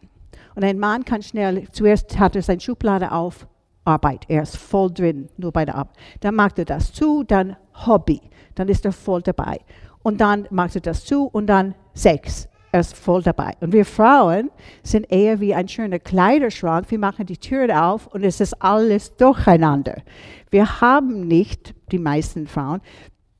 Und 0.54 0.64
ein 0.64 0.78
Mann 0.78 1.04
kann 1.04 1.22
schnell, 1.22 1.68
zuerst 1.70 2.18
hat 2.18 2.36
er 2.36 2.42
seine 2.42 2.60
Schublade 2.60 3.12
auf, 3.12 3.46
Arbeit. 3.84 4.24
Er 4.28 4.42
ist 4.42 4.56
voll 4.56 4.90
drin, 4.92 5.28
nur 5.36 5.52
bei 5.52 5.64
der 5.64 5.74
Arbeit. 5.74 5.96
Dann 6.20 6.34
macht 6.34 6.58
er 6.58 6.64
das 6.64 6.92
zu, 6.92 7.24
dann 7.24 7.56
Hobby. 7.86 8.20
Dann 8.54 8.68
ist 8.68 8.84
er 8.84 8.92
voll 8.92 9.22
dabei. 9.22 9.60
Und 10.02 10.20
dann 10.20 10.46
macht 10.50 10.74
er 10.74 10.80
das 10.80 11.04
zu 11.04 11.26
und 11.26 11.46
dann 11.46 11.74
Sex. 11.94 12.48
Er 12.72 12.80
ist 12.80 12.96
voll 12.96 13.22
dabei. 13.22 13.52
Und 13.60 13.72
wir 13.72 13.84
Frauen 13.84 14.50
sind 14.82 15.12
eher 15.12 15.40
wie 15.40 15.54
ein 15.54 15.68
schöner 15.68 15.98
Kleiderschrank. 15.98 16.90
Wir 16.90 16.98
machen 16.98 17.26
die 17.26 17.36
Tür 17.36 17.86
auf 17.86 18.06
und 18.06 18.24
es 18.24 18.40
ist 18.40 18.54
alles 18.62 19.14
durcheinander. 19.16 20.02
Wir 20.50 20.80
haben 20.80 21.28
nicht, 21.28 21.74
die 21.92 21.98
meisten 21.98 22.46
Frauen, 22.46 22.80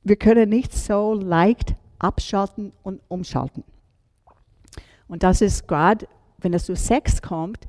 wir 0.05 0.17
können 0.17 0.51
nicht 0.51 0.75
so 0.75 1.15
leicht 1.15 1.75
abschalten 1.99 2.73
und 2.83 3.01
umschalten. 3.09 3.65
Und 5.09 5.23
das 5.23 5.41
ist 5.41 5.67
gerade, 5.67 6.07
wenn 6.39 6.53
es 6.53 6.67
zu 6.67 6.77
Sex 6.77 7.23
kommt, 7.23 7.67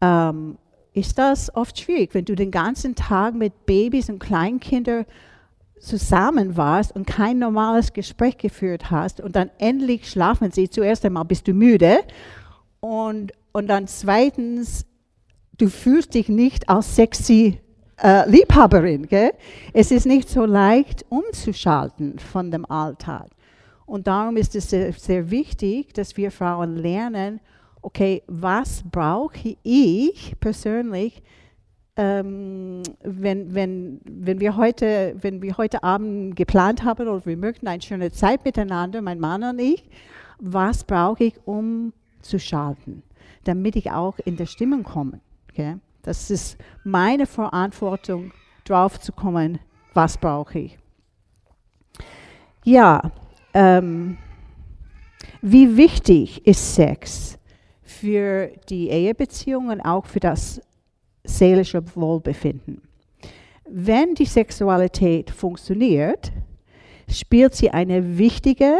ähm, 0.00 0.56
ist 0.94 1.18
das 1.18 1.54
oft 1.54 1.78
schwierig, 1.78 2.14
wenn 2.14 2.24
du 2.24 2.34
den 2.34 2.50
ganzen 2.50 2.94
Tag 2.94 3.34
mit 3.34 3.66
Babys 3.66 4.10
und 4.10 4.18
Kleinkindern 4.18 5.06
zusammen 5.80 6.56
warst 6.56 6.94
und 6.94 7.06
kein 7.06 7.38
normales 7.38 7.92
Gespräch 7.92 8.38
geführt 8.38 8.90
hast 8.90 9.20
und 9.20 9.34
dann 9.34 9.50
endlich 9.58 10.08
schlafen 10.08 10.52
sie. 10.52 10.70
Zuerst 10.70 11.04
einmal 11.04 11.24
bist 11.24 11.48
du 11.48 11.54
müde 11.54 11.98
und, 12.80 13.32
und 13.52 13.66
dann 13.68 13.88
zweitens, 13.88 14.86
du 15.58 15.68
fühlst 15.68 16.14
dich 16.14 16.28
nicht 16.28 16.68
als 16.68 16.94
sexy 16.94 17.58
äh, 18.02 18.28
Liebhaberin. 18.30 19.06
Gell? 19.06 19.32
Es 19.72 19.90
ist 19.90 20.06
nicht 20.06 20.28
so 20.28 20.44
leicht 20.44 21.04
umzuschalten 21.08 22.18
von 22.18 22.50
dem 22.50 22.64
Alltag. 22.64 23.30
Und 23.86 24.06
darum 24.06 24.36
ist 24.36 24.54
es 24.54 24.70
sehr, 24.70 24.92
sehr 24.92 25.30
wichtig, 25.30 25.92
dass 25.94 26.16
wir 26.16 26.30
Frauen 26.30 26.76
lernen, 26.76 27.40
okay, 27.82 28.22
was 28.26 28.82
brauche 28.90 29.56
ich 29.62 30.34
persönlich, 30.40 31.22
ähm, 31.96 32.82
wenn, 33.02 33.54
wenn, 33.54 34.00
wenn, 34.04 34.40
wir 34.40 34.56
heute, 34.56 35.14
wenn 35.20 35.42
wir 35.42 35.58
heute 35.58 35.82
Abend 35.82 36.36
geplant 36.36 36.84
haben 36.84 37.06
oder 37.06 37.26
wir 37.26 37.36
möchten 37.36 37.68
eine 37.68 37.82
schöne 37.82 38.10
Zeit 38.10 38.44
miteinander, 38.44 39.02
mein 39.02 39.20
Mann 39.20 39.42
und 39.42 39.58
ich, 39.58 39.84
was 40.38 40.84
brauche 40.84 41.24
ich, 41.24 41.34
um 41.44 41.92
zu 42.22 42.38
schalten, 42.38 43.02
damit 43.44 43.76
ich 43.76 43.90
auch 43.90 44.18
in 44.24 44.36
der 44.36 44.46
Stimmung 44.46 44.84
komme. 44.84 45.20
Okay? 45.50 45.76
Das 46.02 46.30
ist 46.30 46.56
meine 46.84 47.26
Verantwortung, 47.26 48.32
drauf 48.64 49.00
zu 49.00 49.12
kommen, 49.12 49.58
was 49.92 50.16
brauche 50.16 50.58
ich. 50.58 50.78
Ja, 52.64 53.12
ähm, 53.54 54.16
wie 55.42 55.76
wichtig 55.76 56.46
ist 56.46 56.74
Sex? 56.74 57.38
Für 58.02 58.50
die 58.68 58.88
Ehebeziehung 58.88 59.68
und 59.68 59.80
auch 59.80 60.06
für 60.06 60.18
das 60.18 60.60
seelische 61.22 61.80
Wohlbefinden. 61.94 62.82
Wenn 63.68 64.16
die 64.16 64.24
Sexualität 64.24 65.30
funktioniert, 65.30 66.32
spielt 67.08 67.54
sie 67.54 67.70
eine 67.70 68.18
wichtige, 68.18 68.74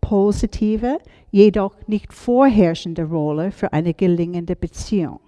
positive, 0.00 0.98
jedoch 1.30 1.76
nicht 1.86 2.12
vorherrschende 2.12 3.04
Rolle 3.04 3.52
für 3.52 3.72
eine 3.72 3.94
gelingende 3.94 4.56
Beziehung. 4.56 5.20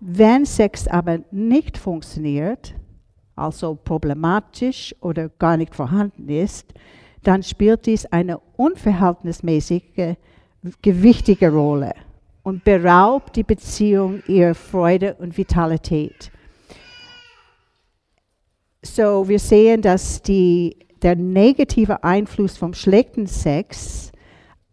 Wenn 0.00 0.44
Sex 0.44 0.88
aber 0.88 1.20
nicht 1.30 1.78
funktioniert, 1.78 2.74
also 3.36 3.76
problematisch 3.76 4.96
oder 5.00 5.28
gar 5.28 5.56
nicht 5.56 5.76
vorhanden 5.76 6.28
ist, 6.28 6.74
dann 7.22 7.44
spielt 7.44 7.86
dies 7.86 8.04
eine 8.06 8.40
unverhältnismäßige 8.56 10.16
gewichtige 10.82 11.50
Rolle 11.50 11.92
und 12.42 12.64
beraubt 12.64 13.36
die 13.36 13.42
Beziehung 13.42 14.22
ihrer 14.26 14.54
Freude 14.54 15.14
und 15.14 15.36
Vitalität. 15.36 16.30
So, 18.82 19.28
wir 19.28 19.38
sehen, 19.38 19.82
dass 19.82 20.22
die, 20.22 20.76
der 21.02 21.16
negative 21.16 22.02
Einfluss 22.02 22.56
vom 22.56 22.72
schlechten 22.72 23.26
Sex 23.26 24.10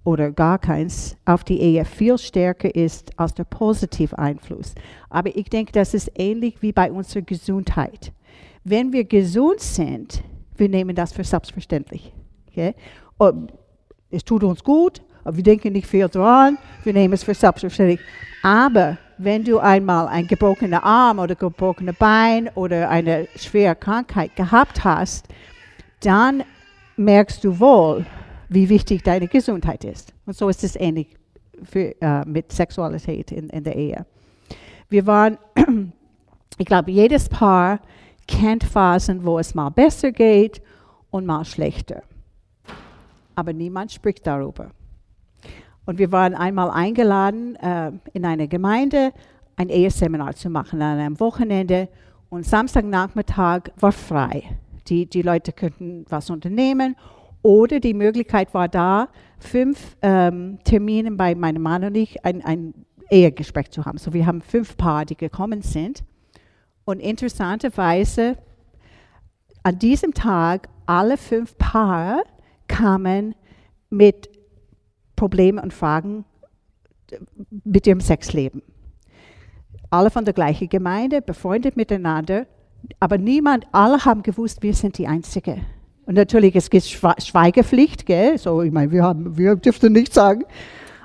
oder 0.07 0.31
gar 0.31 0.57
keins 0.57 1.17
auf 1.25 1.43
die 1.43 1.59
Ehe 1.59 1.83
viel 1.83 2.17
stärker 2.17 2.73
ist 2.73 3.11
als 3.19 3.33
der 3.33 3.43
positive 3.43 4.17
Einfluss. 4.17 4.73
Aber 5.09 5.35
ich 5.35 5.49
denke, 5.49 5.73
das 5.73 5.93
ist 5.93 6.09
ähnlich 6.15 6.61
wie 6.61 6.71
bei 6.71 6.89
unserer 6.89 7.23
Gesundheit. 7.23 8.13
Wenn 8.63 8.93
wir 8.93 9.03
gesund 9.03 9.59
sind, 9.59 10.23
wir 10.55 10.69
nehmen 10.69 10.95
das 10.95 11.11
für 11.11 11.25
selbstverständlich. 11.25 12.13
Okay? 12.47 12.73
Und 13.17 13.51
es 14.09 14.23
tut 14.23 14.43
uns 14.43 14.63
gut, 14.63 15.01
wir 15.31 15.43
denken 15.43 15.73
nicht 15.73 15.87
viel 15.87 16.07
dran, 16.07 16.57
wir 16.83 16.93
nehmen 16.93 17.13
es 17.13 17.23
für 17.23 17.33
selbstverständlich. 17.33 17.99
Aber 18.43 18.97
wenn 19.17 19.43
du 19.43 19.59
einmal 19.59 20.07
ein 20.07 20.27
gebrochener 20.27 20.83
Arm 20.83 21.19
oder 21.19 21.35
gebrochenes 21.35 21.95
Bein 21.97 22.49
oder 22.55 22.89
eine 22.89 23.27
schwere 23.35 23.75
Krankheit 23.75 24.35
gehabt 24.35 24.83
hast, 24.83 25.27
dann 26.01 26.43
merkst 26.95 27.43
du 27.43 27.59
wohl, 27.59 28.05
wie 28.49 28.69
wichtig 28.69 29.03
deine 29.03 29.27
Gesundheit 29.27 29.83
ist. 29.83 30.13
Und 30.25 30.35
so 30.35 30.49
ist 30.49 30.63
es 30.63 30.75
ähnlich 30.75 31.15
für, 31.63 31.99
äh, 32.01 32.25
mit 32.25 32.51
Sexualität 32.51 33.31
in, 33.31 33.49
in 33.49 33.63
der 33.63 33.75
Ehe. 33.75 34.05
Wir 34.89 35.05
waren, 35.05 35.37
ich 36.57 36.65
glaube, 36.65 36.91
jedes 36.91 37.27
Paar 37.27 37.79
kennt 38.27 38.63
Phasen, 38.63 39.25
wo 39.25 39.39
es 39.39 39.55
mal 39.55 39.69
besser 39.69 40.11
geht 40.11 40.61
und 41.09 41.25
mal 41.25 41.45
schlechter. 41.45 42.03
Aber 43.35 43.53
niemand 43.53 43.91
spricht 43.91 44.25
darüber. 44.25 44.71
Und 45.87 45.99
wir 45.99 46.11
waren 46.11 46.35
einmal 46.35 46.69
eingeladen, 46.69 47.55
äh, 47.55 47.93
in 48.11 48.25
eine 48.25 48.49
Gemeinde 48.49 49.13
ein 49.55 49.69
Eheseminar 49.69 50.35
zu 50.35 50.49
machen 50.49 50.81
an 50.81 50.99
einem 50.99 51.19
Wochenende. 51.21 51.87
Und 52.29 52.45
Samstagnachmittag 52.45 53.71
war 53.79 53.93
frei. 53.93 54.43
Die, 54.89 55.05
die 55.05 55.21
Leute 55.21 55.53
könnten 55.53 56.05
was 56.09 56.29
unternehmen. 56.29 56.97
Oder 57.41 57.79
die 57.79 57.93
Möglichkeit 57.93 58.53
war 58.53 58.67
da, 58.67 59.07
fünf 59.39 59.95
ähm, 60.01 60.59
Termine 60.65 61.11
bei 61.11 61.35
meinem 61.35 61.61
Mann 61.61 61.85
und 61.85 61.95
ich 61.95 62.25
ein, 62.25 62.43
ein 62.43 62.73
Ehegespräch 63.09 63.71
zu 63.71 63.85
haben. 63.85 63.97
So 63.97 64.11
wir 64.11 64.25
haben 64.25 64.41
fünf 64.41 64.75
Paar, 64.75 65.05
die 65.05 65.15
gekommen 65.15 65.61
sind. 65.61 66.03
Und 66.83 66.99
interessanterweise, 66.99 68.37
an 69.63 69.79
diesem 69.79 70.13
Tag, 70.13 70.67
alle 70.85 71.15
fünf 71.15 71.57
Paar 71.57 72.23
kamen 72.67 73.35
mit 73.89 74.36
Probleme 75.17 75.61
und 75.61 75.73
Fragen 75.73 76.23
mit 77.65 77.85
ihrem 77.85 77.99
Sexleben. 77.99 78.61
Alle 79.89 80.09
von 80.09 80.23
der 80.23 80.33
gleichen 80.33 80.69
Gemeinde, 80.69 81.21
befreundet 81.21 81.75
miteinander, 81.75 82.47
aber 82.99 83.17
niemand, 83.17 83.67
alle 83.73 84.05
haben 84.05 84.23
gewusst, 84.23 84.63
wir 84.63 84.73
sind 84.73 84.97
die 84.97 85.07
Einzige. 85.07 85.57
Und 86.05 86.15
natürlich, 86.15 86.55
es 86.55 86.69
gibt 86.69 86.85
Schweigepflicht, 86.85 88.05
gell? 88.05 88.37
So, 88.37 88.61
ich 88.61 88.71
meine, 88.71 88.91
wir, 88.91 89.13
wir 89.17 89.55
dürften 89.57 89.91
nichts 89.91 90.15
sagen. 90.15 90.45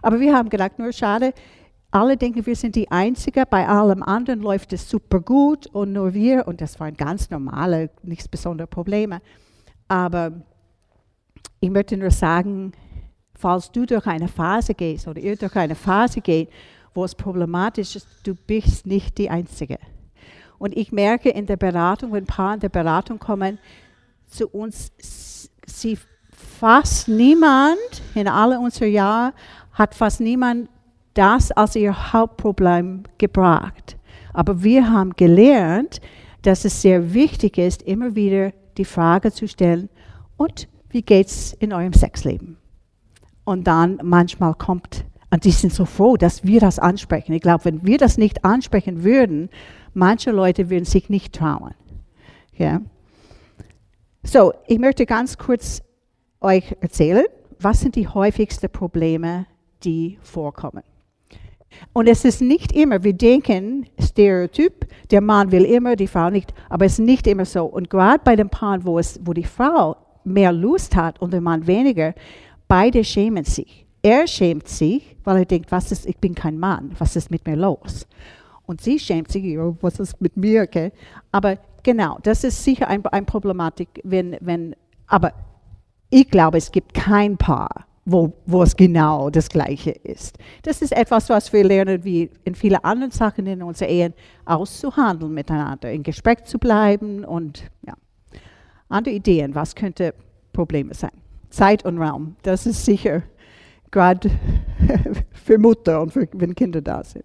Aber 0.01 0.21
wir 0.21 0.35
haben 0.35 0.49
gedacht, 0.49 0.79
nur 0.79 0.93
schade, 0.93 1.33
alle 1.91 2.17
denken, 2.17 2.47
wir 2.47 2.57
sind 2.57 2.75
die 2.75 2.91
Einzige, 2.91 3.45
bei 3.45 3.69
allem 3.69 4.03
anderen 4.03 4.41
läuft 4.41 4.73
es 4.73 4.89
super 4.89 5.21
gut 5.21 5.67
und 5.67 5.93
nur 5.93 6.15
wir, 6.15 6.49
und 6.49 6.61
das 6.61 6.81
waren 6.81 6.97
ganz 6.97 7.31
normale, 7.31 7.91
nichts 8.03 8.29
besondere 8.29 8.67
Probleme. 8.67 9.21
Aber 9.89 10.33
ich 11.61 11.71
möchte 11.71 11.97
nur 11.97 12.11
sagen, 12.11 12.73
falls 13.43 13.73
du 13.73 13.85
durch 13.87 14.07
eine 14.07 14.29
Phase 14.29 14.73
gehst 14.73 15.09
oder 15.09 15.21
ihr 15.21 15.37
durch 15.37 15.57
eine 15.57 15.75
Phase 15.75 16.21
geht, 16.21 16.49
wo 16.95 17.05
es 17.05 17.15
problematisch 17.15 17.97
ist, 17.97 18.07
du 18.23 18.35
bist 18.35 18.87
nicht 18.87 19.19
die 19.19 19.31
Einzige. 19.31 19.79
Und 20.59 20.77
ich 20.77 20.93
merke 20.93 21.31
in 21.31 21.47
der 21.47 21.57
Beratung, 21.57 22.13
wenn 22.13 22.25
Paare 22.25 22.55
in 22.55 22.61
der 22.61 22.69
Beratung 22.69 23.19
kommen, 23.19 23.59
zu 24.29 24.47
uns, 24.47 24.93
sie 25.67 25.99
fast 26.31 27.09
niemand 27.09 28.03
in 28.15 28.29
alle 28.29 28.61
unsere 28.61 28.87
Jahre 28.87 29.33
hat 29.73 29.95
fast 29.95 30.21
niemand 30.21 30.69
das 31.15 31.51
als 31.51 31.75
ihr 31.75 32.13
Hauptproblem 32.13 33.03
gebracht. 33.19 33.97
Aber 34.33 34.63
wir 34.63 34.89
haben 34.89 35.15
gelernt, 35.17 36.01
dass 36.43 36.65
es 36.65 36.81
sehr 36.81 37.13
wichtig 37.13 37.59
ist, 37.59 37.83
immer 37.83 38.15
wieder 38.15 38.53
die 38.77 38.85
Frage 38.85 39.33
zu 39.33 39.49
stellen, 39.49 39.89
und 40.37 40.69
wie 40.91 41.03
geht's 41.03 41.53
in 41.55 41.73
eurem 41.73 41.93
Sexleben? 41.93 42.62
Und 43.45 43.67
dann 43.67 43.99
manchmal 44.03 44.55
kommt, 44.55 45.05
und 45.31 45.45
die 45.45 45.51
sind 45.51 45.73
so 45.73 45.85
froh, 45.85 46.17
dass 46.17 46.45
wir 46.45 46.61
das 46.61 46.79
ansprechen. 46.79 47.33
Ich 47.33 47.43
glaube, 47.43 47.65
wenn 47.65 47.85
wir 47.85 47.99
das 47.99 48.19
nicht 48.19 48.45
ansprechen 48.45 49.03
würden, 49.03 49.51
manche 49.95 50.31
Leute 50.31 50.71
würden 50.71 50.85
sich 50.85 51.09
nicht 51.09 51.35
trauen. 51.35 51.75
Ja? 52.57 52.81
So, 54.23 54.53
ich 54.67 54.79
möchte 54.79 55.07
ganz 55.07 55.39
kurz 55.39 55.83
euch 56.41 56.77
erzählen, 56.81 57.25
was 57.59 57.81
sind 57.81 57.97
die 57.97 58.09
häufigsten 58.09 58.71
Probleme, 58.71 59.47
die 59.85 60.19
vorkommen. 60.23 60.83
Und 61.93 62.07
es 62.07 62.25
ist 62.25 62.41
nicht 62.41 62.73
immer, 62.73 63.03
wir 63.03 63.15
denken, 63.15 63.87
Stereotyp, 63.99 64.87
der 65.11 65.21
Mann 65.21 65.51
will 65.51 65.65
immer, 65.65 65.97
die 65.97 66.07
Frau 66.07 66.31
nicht, 66.31 66.53
aber 66.69 66.85
es 66.85 66.93
ist 66.93 67.05
nicht 67.05 67.27
immer 67.27 67.45
so. 67.45 67.65
Und 67.65 67.91
gerade 67.91 68.21
bei 68.23 68.37
den 68.37 68.51
Paaren, 68.51 68.85
wo, 68.85 68.99
es, 68.99 69.21
wo 69.25 69.33
die 69.33 69.45
Frau 69.45 69.97
mehr 70.25 70.53
Lust 70.53 70.95
hat 70.95 71.21
und 71.21 71.33
der 71.33 71.41
Mann 71.41 71.67
weniger, 71.67 72.15
beide 72.73 73.05
schämen 73.05 73.45
sich. 73.45 73.85
Er 74.01 74.27
schämt 74.27 74.67
sich, 74.67 75.15
weil 75.25 75.41
er 75.41 75.45
denkt, 75.45 75.71
was 75.71 75.93
ist, 75.93 76.07
ich 76.07 76.17
bin 76.17 76.35
kein 76.35 76.59
Mann, 76.59 76.93
was 76.99 77.17
ist 77.17 77.31
mit 77.31 77.47
mir 77.47 77.55
los? 77.55 78.07
Und 78.65 78.81
sie 78.81 78.99
schämt 78.99 79.31
sich, 79.31 79.45
was 79.83 80.01
ist 80.01 80.19
mit 80.23 80.39
mir? 80.39 80.63
Okay? 80.63 80.91
Aber 81.33 81.59
genau, 81.83 82.17
das 82.23 82.45
ist 82.45 82.65
sicher 82.65 82.89
eine 82.89 83.13
ein 83.13 83.27
Problematik, 83.27 84.01
wenn, 84.05 84.39
wenn, 84.41 84.75
aber 85.07 85.35
ich 86.09 86.31
glaube, 86.31 86.57
es 86.57 86.73
gibt 86.73 86.95
kein 86.95 87.37
Paar, 87.37 87.85
wo, 88.07 88.33
wo 88.47 88.63
es 88.63 88.75
genau 88.75 89.29
das 89.29 89.51
Gleiche 89.51 89.91
ist. 89.91 90.39
Das 90.63 90.81
ist 90.81 90.93
etwas, 90.93 91.29
was 91.29 91.53
wir 91.53 91.65
lernen, 91.65 92.03
wie 92.05 92.31
in 92.45 92.55
vielen 92.55 92.83
anderen 92.83 93.11
Sachen 93.11 93.47
in 93.47 93.63
unseren 93.63 93.91
Ehen 93.91 94.15
auszuhandeln 94.47 95.35
miteinander, 95.35 95.93
in 95.93 96.03
Gespräch 96.03 96.45
zu 96.45 96.59
bleiben 96.59 97.27
und 97.27 97.65
ja. 97.87 97.93
Andere 98.89 99.15
Ideen, 99.15 99.55
was 99.55 99.75
könnte 99.75 100.15
Probleme 100.55 100.95
sein? 100.95 101.22
Zeit 101.53 101.85
und 101.85 101.99
Raum, 101.99 102.37
das 102.43 102.67
ist 102.67 102.85
sicher 102.85 103.23
gerade 103.93 104.31
für 105.33 105.59
Mutter 105.59 106.01
und 106.01 106.13
für, 106.13 106.27
wenn 106.33 106.57
Kinder 106.57 106.81
da 106.81 107.05
sind. 107.05 107.25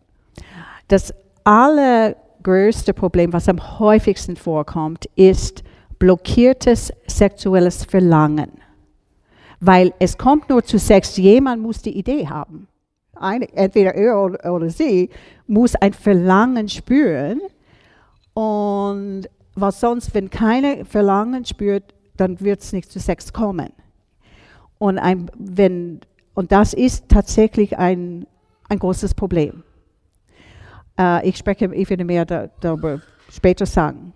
Das 0.87 1.13
allergrößte 1.43 2.93
Problem, 2.93 3.33
was 3.33 3.49
am 3.49 3.79
häufigsten 3.79 4.35
vorkommt, 4.35 5.05
ist 5.15 5.63
blockiertes 5.97 6.93
sexuelles 7.07 7.83
Verlangen. 7.85 8.51
Weil 9.59 9.93
es 9.97 10.17
kommt 10.17 10.49
nur 10.49 10.63
zu 10.63 10.77
Sex, 10.77 11.17
jemand 11.17 11.63
muss 11.63 11.81
die 11.81 11.97
Idee 11.97 12.27
haben. 12.27 12.67
Eine, 13.15 13.51
entweder 13.53 13.95
er 13.95 14.21
oder, 14.21 14.53
oder 14.53 14.69
sie 14.69 15.09
muss 15.47 15.73
ein 15.75 15.93
Verlangen 15.93 16.69
spüren. 16.69 17.41
Und 18.35 19.27
was 19.55 19.79
sonst, 19.79 20.13
wenn 20.13 20.29
keiner 20.29 20.85
Verlangen 20.85 21.43
spürt, 21.43 21.95
dann 22.17 22.39
wird 22.39 22.61
es 22.61 22.73
nicht 22.73 22.91
zu 22.91 22.99
Sex 22.99 23.33
kommen. 23.33 23.71
Und, 24.79 24.99
ein, 24.99 25.31
wenn, 25.37 26.01
und 26.33 26.51
das 26.51 26.73
ist 26.73 27.09
tatsächlich 27.09 27.77
ein, 27.77 28.27
ein 28.69 28.79
großes 28.79 29.13
Problem. 29.13 29.63
Äh, 30.99 31.27
ich 31.27 31.37
spreche, 31.37 31.73
ich 31.73 31.89
werde 31.89 32.05
mehr 32.05 32.25
da, 32.25 32.49
darüber 32.59 33.01
später 33.29 33.65
sagen. 33.65 34.13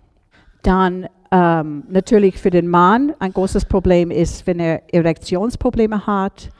Dann 0.62 1.08
ähm, 1.30 1.84
natürlich 1.88 2.38
für 2.38 2.50
den 2.50 2.68
Mann 2.68 3.14
ein 3.18 3.32
großes 3.32 3.64
Problem 3.64 4.10
ist, 4.10 4.46
wenn 4.46 4.60
er 4.60 4.82
Erektionsprobleme 4.92 6.06
hat 6.06 6.50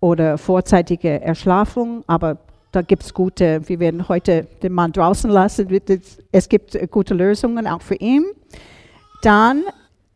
oder 0.00 0.38
vorzeitige 0.38 1.20
Erschlafung, 1.22 2.04
aber 2.06 2.38
da 2.70 2.82
gibt 2.82 3.04
es 3.04 3.14
gute, 3.14 3.66
wir 3.68 3.78
werden 3.78 4.08
heute 4.08 4.46
den 4.62 4.72
Mann 4.72 4.92
draußen 4.92 5.30
lassen, 5.30 5.68
es 6.32 6.48
gibt 6.48 6.76
gute 6.90 7.14
Lösungen 7.14 7.66
auch 7.68 7.80
für 7.80 7.94
ihn. 7.94 8.24
Dann, 9.22 9.62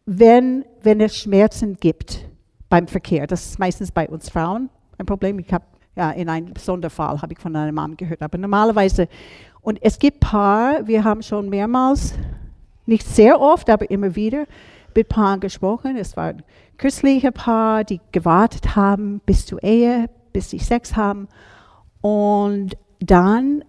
wenn, 0.04 0.64
wenn 0.82 1.00
es 1.00 1.16
Schmerzen 1.16 1.76
gibt 1.78 2.28
beim 2.68 2.87
Verkehr, 2.87 3.26
das 3.26 3.46
ist 3.46 3.58
meistens 3.58 3.92
bei 3.92 4.08
uns 4.08 4.28
Frauen 4.28 4.68
ein 4.98 5.06
Problem. 5.06 5.38
Ich 5.38 5.52
habe 5.52 5.64
ja, 5.96 6.11
in 6.12 6.28
einem 6.28 6.54
Sonderfall 6.57 7.20
habe 7.20 7.33
ich 7.33 7.40
von 7.40 7.57
einem 7.57 7.74
Mann 7.74 7.96
gehört, 7.96 8.22
aber 8.22 8.38
normalerweise, 8.38 9.09
und 9.62 9.83
es 9.83 9.98
gibt 9.98 10.20
Paar, 10.20 10.87
wir 10.87 11.02
haben 11.02 11.22
schon 11.22 11.48
mehrmals, 11.48 12.14
nicht 12.87 13.07
sehr 13.07 13.40
oft, 13.40 13.68
aber 13.68 13.90
immer 13.90 14.14
wieder 14.14 14.46
mit 14.94 15.09
Paaren 15.09 15.40
gesprochen. 15.40 15.96
Es 15.96 16.16
war 16.16 16.28
ein 16.28 16.42
christliches 16.76 17.33
Paar, 17.33 17.85
die 17.85 18.00
gewartet 18.12 18.76
haben 18.76 19.20
bis 19.26 19.44
zur 19.44 19.62
Ehe, 19.62 20.09
bis 20.33 20.50
sie 20.50 20.59
Sex 20.59 20.96
haben. 20.96 21.28
Und 22.00 22.76
dann 23.00 23.64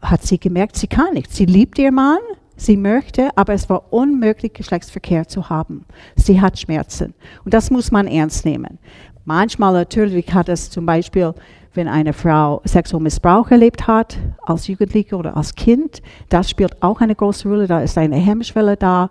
hat 0.00 0.22
sie 0.22 0.38
gemerkt, 0.38 0.76
sie 0.76 0.86
kann 0.86 1.14
nicht. 1.14 1.32
Sie 1.32 1.46
liebt 1.46 1.78
ihren 1.78 1.94
Mann, 1.94 2.20
sie 2.64 2.76
möchte, 2.76 3.30
aber 3.36 3.52
es 3.54 3.68
war 3.68 3.92
unmöglich, 3.92 4.52
Geschlechtsverkehr 4.52 5.28
zu 5.28 5.48
haben. 5.48 5.84
Sie 6.16 6.40
hat 6.40 6.58
Schmerzen. 6.58 7.14
Und 7.44 7.54
das 7.54 7.70
muss 7.70 7.90
man 7.90 8.06
ernst 8.06 8.44
nehmen. 8.44 8.78
Manchmal 9.24 9.72
natürlich 9.72 10.32
hat 10.34 10.48
es 10.48 10.70
zum 10.70 10.86
Beispiel, 10.86 11.34
wenn 11.74 11.88
eine 11.88 12.12
Frau 12.12 12.60
sexuellen 12.64 13.04
Missbrauch 13.04 13.50
erlebt 13.50 13.86
hat, 13.86 14.18
als 14.44 14.66
Jugendliche 14.66 15.16
oder 15.16 15.36
als 15.36 15.54
Kind, 15.54 16.02
das 16.28 16.50
spielt 16.50 16.82
auch 16.82 17.00
eine 17.00 17.14
große 17.14 17.48
Rolle. 17.48 17.66
Da 17.66 17.80
ist 17.80 17.96
eine 17.96 18.16
Hemmschwelle 18.16 18.76
da. 18.76 19.10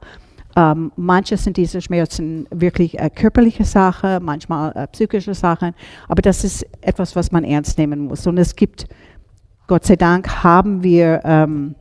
Ähm, 0.55 0.91
manche 0.97 1.37
sind 1.37 1.55
diese 1.55 1.81
Schmerzen 1.81 2.45
wirklich 2.51 2.99
äh, 2.99 3.09
körperliche 3.09 3.63
Sachen, 3.63 4.23
manchmal 4.23 4.73
äh, 4.75 4.87
psychische 4.87 5.33
Sachen, 5.33 5.73
aber 6.09 6.21
das 6.21 6.43
ist 6.43 6.65
etwas, 6.81 7.15
was 7.15 7.31
man 7.31 7.45
ernst 7.45 7.77
nehmen 7.77 8.01
muss. 8.01 8.27
Und 8.27 8.37
es 8.37 8.55
gibt, 8.55 8.85
Gott 9.67 9.85
sei 9.85 9.95
Dank, 9.95 10.43
haben 10.43 10.83
wir 10.83 11.21
ähm, 11.23 11.75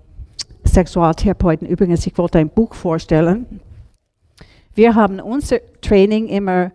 Sexualtherapeuten. 0.71 1.67
Übrigens, 1.67 2.07
ich 2.07 2.17
wollte 2.17 2.39
ein 2.39 2.49
Buch 2.49 2.75
vorstellen. 2.75 3.61
Wir 4.75 4.95
haben 4.95 5.21
unser 5.21 5.59
Training 5.81 6.29
immer 6.29 6.71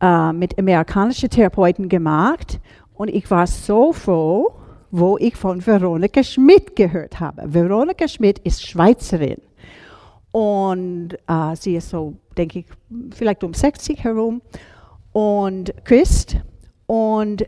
äh, 0.00 0.32
mit 0.32 0.58
amerikanischen 0.58 1.28
Therapeuten 1.28 1.88
gemacht 1.88 2.60
und 2.94 3.08
ich 3.08 3.30
war 3.30 3.46
so 3.46 3.92
froh, 3.92 4.52
wo 4.90 5.18
ich 5.18 5.36
von 5.36 5.64
Veronika 5.64 6.22
Schmidt 6.22 6.76
gehört 6.76 7.18
habe. 7.18 7.42
Veronika 7.52 8.06
Schmidt 8.06 8.38
ist 8.40 8.66
Schweizerin 8.66 9.40
und 10.30 11.14
äh, 11.26 11.56
sie 11.56 11.76
ist 11.76 11.90
so, 11.90 12.14
denke 12.36 12.60
ich, 12.60 12.66
vielleicht 13.14 13.42
um 13.44 13.54
60 13.54 14.04
herum 14.04 14.40
und 15.12 15.74
Christ 15.84 16.36
und 16.86 17.44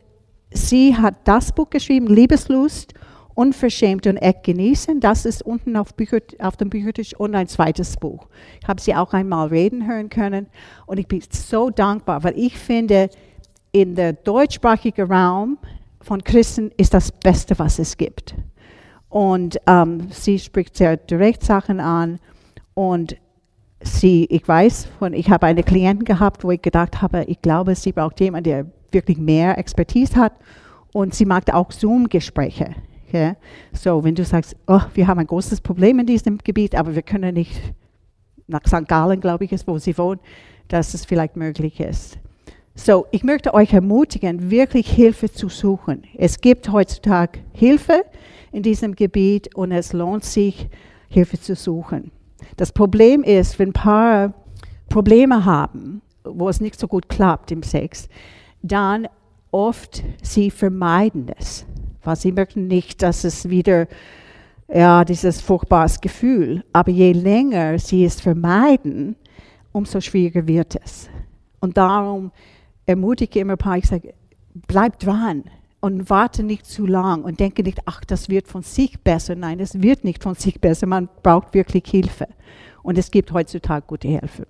sie 0.51 0.97
hat 0.97 1.15
das 1.25 1.53
Buch 1.53 1.71
geschrieben, 1.71 2.09
Liebeslust 2.09 2.95
Unverschämt 3.35 4.07
und 4.07 4.17
echt 4.17 4.45
genießen. 4.45 5.01
Das 5.01 5.25
ist 5.25 5.43
unten 5.43 5.77
auf, 5.77 5.95
Bücher, 5.95 6.21
auf 6.39 6.57
dem 6.57 6.71
Büchertisch 6.71 7.15
und 7.15 7.35
ein 7.35 7.49
zweites 7.49 7.97
Buch. 7.97 8.29
Ich 8.61 8.69
habe 8.69 8.81
sie 8.81 8.95
auch 8.95 9.13
einmal 9.13 9.49
reden 9.49 9.89
hören 9.89 10.09
können 10.09 10.47
und 10.87 10.99
ich 10.99 11.09
bin 11.09 11.21
so 11.29 11.71
dankbar, 11.71 12.23
weil 12.23 12.39
ich 12.39 12.57
finde, 12.59 13.11
in 13.73 13.97
der 13.97 14.13
deutschsprachigen 14.13 15.11
Raum 15.11 15.59
von 16.01 16.23
Christen 16.23 16.71
ist 16.77 16.95
das 16.95 17.11
Beste, 17.11 17.59
was 17.59 17.79
es 17.79 17.97
gibt. 17.97 18.35
Und 19.09 19.59
ähm, 19.67 20.09
sie 20.11 20.39
spricht 20.39 20.77
sehr 20.77 20.97
direkt 20.97 21.43
Sachen 21.43 21.81
an 21.81 22.21
und 22.75 23.17
sie, 23.81 24.27
ich 24.27 24.47
weiß, 24.47 24.87
von, 24.99 25.13
ich 25.13 25.31
habe 25.31 25.47
eine 25.47 25.63
Klientin 25.63 26.05
gehabt, 26.05 26.45
wo 26.45 26.51
ich 26.51 26.63
gedacht 26.63 27.03
habe, 27.03 27.25
ich 27.25 27.41
glaube, 27.43 27.75
sie 27.75 27.93
braucht 27.93 28.21
jemanden, 28.21 28.45
der 28.45 28.67
wirklich 28.91 29.19
mehr 29.19 29.59
Expertise 29.59 30.17
hat 30.17 30.33
und 30.93 31.15
sie 31.15 31.25
mag 31.25 31.53
auch 31.53 31.73
Zoom-Gespräche. 31.73 32.75
Okay? 33.15 33.37
So, 33.73 34.03
wenn 34.03 34.17
du 34.17 34.25
sagst, 34.25 34.57
oh, 34.67 34.81
wir 34.95 35.07
haben 35.07 35.21
ein 35.21 35.29
großes 35.29 35.61
Problem 35.61 36.01
in 36.01 36.07
diesem 36.07 36.39
Gebiet, 36.39 36.75
aber 36.75 36.97
wir 36.97 37.03
können 37.03 37.35
nicht 37.35 37.61
nach 38.49 38.63
St. 38.67 38.89
Gallen, 38.89 39.21
glaube 39.21 39.45
ich, 39.45 39.53
ist, 39.53 39.69
wo 39.69 39.79
sie 39.79 39.97
wohnen, 39.97 40.19
dass 40.67 40.95
es 40.95 41.05
vielleicht 41.05 41.37
möglich 41.37 41.79
ist. 41.79 42.19
So, 42.75 43.07
ich 43.13 43.23
möchte 43.23 43.55
euch 43.55 43.73
ermutigen, 43.73 44.51
wirklich 44.51 44.91
Hilfe 44.91 45.31
zu 45.31 45.49
suchen. 45.49 46.03
Es 46.19 46.41
gibt 46.41 46.73
heutzutage 46.73 47.39
Hilfe 47.53 48.05
in 48.51 48.65
diesem 48.65 48.97
Gebiet 48.97 49.55
und 49.55 49.71
es 49.71 49.93
lohnt 49.93 50.25
sich, 50.25 50.69
Hilfe 51.09 51.41
zu 51.41 51.55
suchen. 51.55 52.11
Das 52.57 52.73
Problem 52.73 53.23
ist, 53.23 53.61
wenn 53.61 53.73
Paare 53.73 54.35
Probleme 54.89 55.45
haben, 55.45 56.03
wo 56.25 56.49
es 56.49 56.61
nicht 56.61 56.81
so 56.81 56.89
gut 56.89 57.09
klappt 57.09 57.53
im 57.53 57.63
Sex, 57.63 58.09
dann 58.63 59.07
oft 59.53 60.03
sie 60.21 60.51
vermeiden 60.51 61.31
es 61.39 61.65
weil 62.05 62.17
sie 62.17 62.33
möchten 62.33 62.67
nicht, 62.67 63.03
dass 63.03 63.25
es 63.25 63.49
wieder 63.49 63.87
ja, 64.73 65.05
dieses 65.05 65.41
furchtbares 65.41 66.01
Gefühl. 66.01 66.65
Aber 66.73 66.91
je 66.91 67.13
länger 67.13 67.79
sie 67.79 68.05
es 68.05 68.21
vermeiden, 68.21 69.17
umso 69.73 70.01
schwieriger 70.01 70.47
wird 70.47 70.77
es. 70.83 71.09
Und 71.61 71.77
darum 71.77 72.31
ermutige 72.87 73.39
ich 73.39 73.43
immer 73.43 73.55
ein 73.55 73.59
paar, 73.59 73.79
ich 73.79 73.87
sage, 73.87 74.15
bleib 74.67 74.99
dran 74.99 75.45
und 75.81 76.09
warte 76.09 76.43
nicht 76.43 76.67
zu 76.67 76.87
lang 76.87 77.25
und 77.25 77.41
denke 77.41 77.63
nicht, 77.63 77.81
ach, 77.87 78.05
das 78.05 78.29
wird 78.29 78.49
von 78.49 78.63
sich 78.63 79.01
besser. 79.01 79.35
Nein, 79.35 79.61
es 79.61 79.83
wird 79.83 80.05
nicht 80.05 80.23
von 80.23 80.35
sich 80.35 80.61
besser. 80.61 80.87
Man 80.87 81.09
braucht 81.23 81.55
wirklich 81.55 81.85
Hilfe. 81.87 82.29
Und 82.83 82.99
es 82.99 83.11
gibt 83.11 83.33
heutzutage 83.33 83.87
gute 83.87 84.09
Hilfe. 84.09 84.47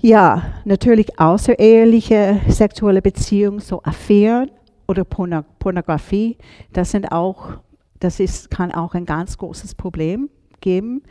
Ja, 0.00 0.42
natürlich 0.66 1.18
außereheliche 1.18 2.40
sexuelle 2.48 3.00
Beziehungen, 3.00 3.60
so 3.60 3.82
Affären 3.82 4.50
oder 4.86 5.04
Pornografie, 5.04 6.36
das 6.72 6.90
sind 6.90 7.10
auch, 7.12 7.58
das 8.00 8.20
ist, 8.20 8.50
kann 8.50 8.72
auch 8.72 8.94
ein 8.94 9.06
ganz 9.06 9.38
großes 9.38 9.74
Problem 9.74 10.28
geben 10.60 11.02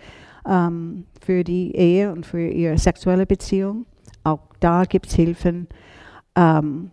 ähm, 0.47 1.05
für 1.21 1.43
die 1.43 1.75
Ehe 1.75 2.12
und 2.12 2.25
für 2.25 2.47
ihre 2.47 2.77
sexuelle 2.77 3.25
Beziehung. 3.25 3.86
Auch 4.23 4.39
da 4.59 4.83
gibt 4.83 5.07
es 5.07 5.13
Hilfen. 5.15 5.67
Ähm, 6.36 6.91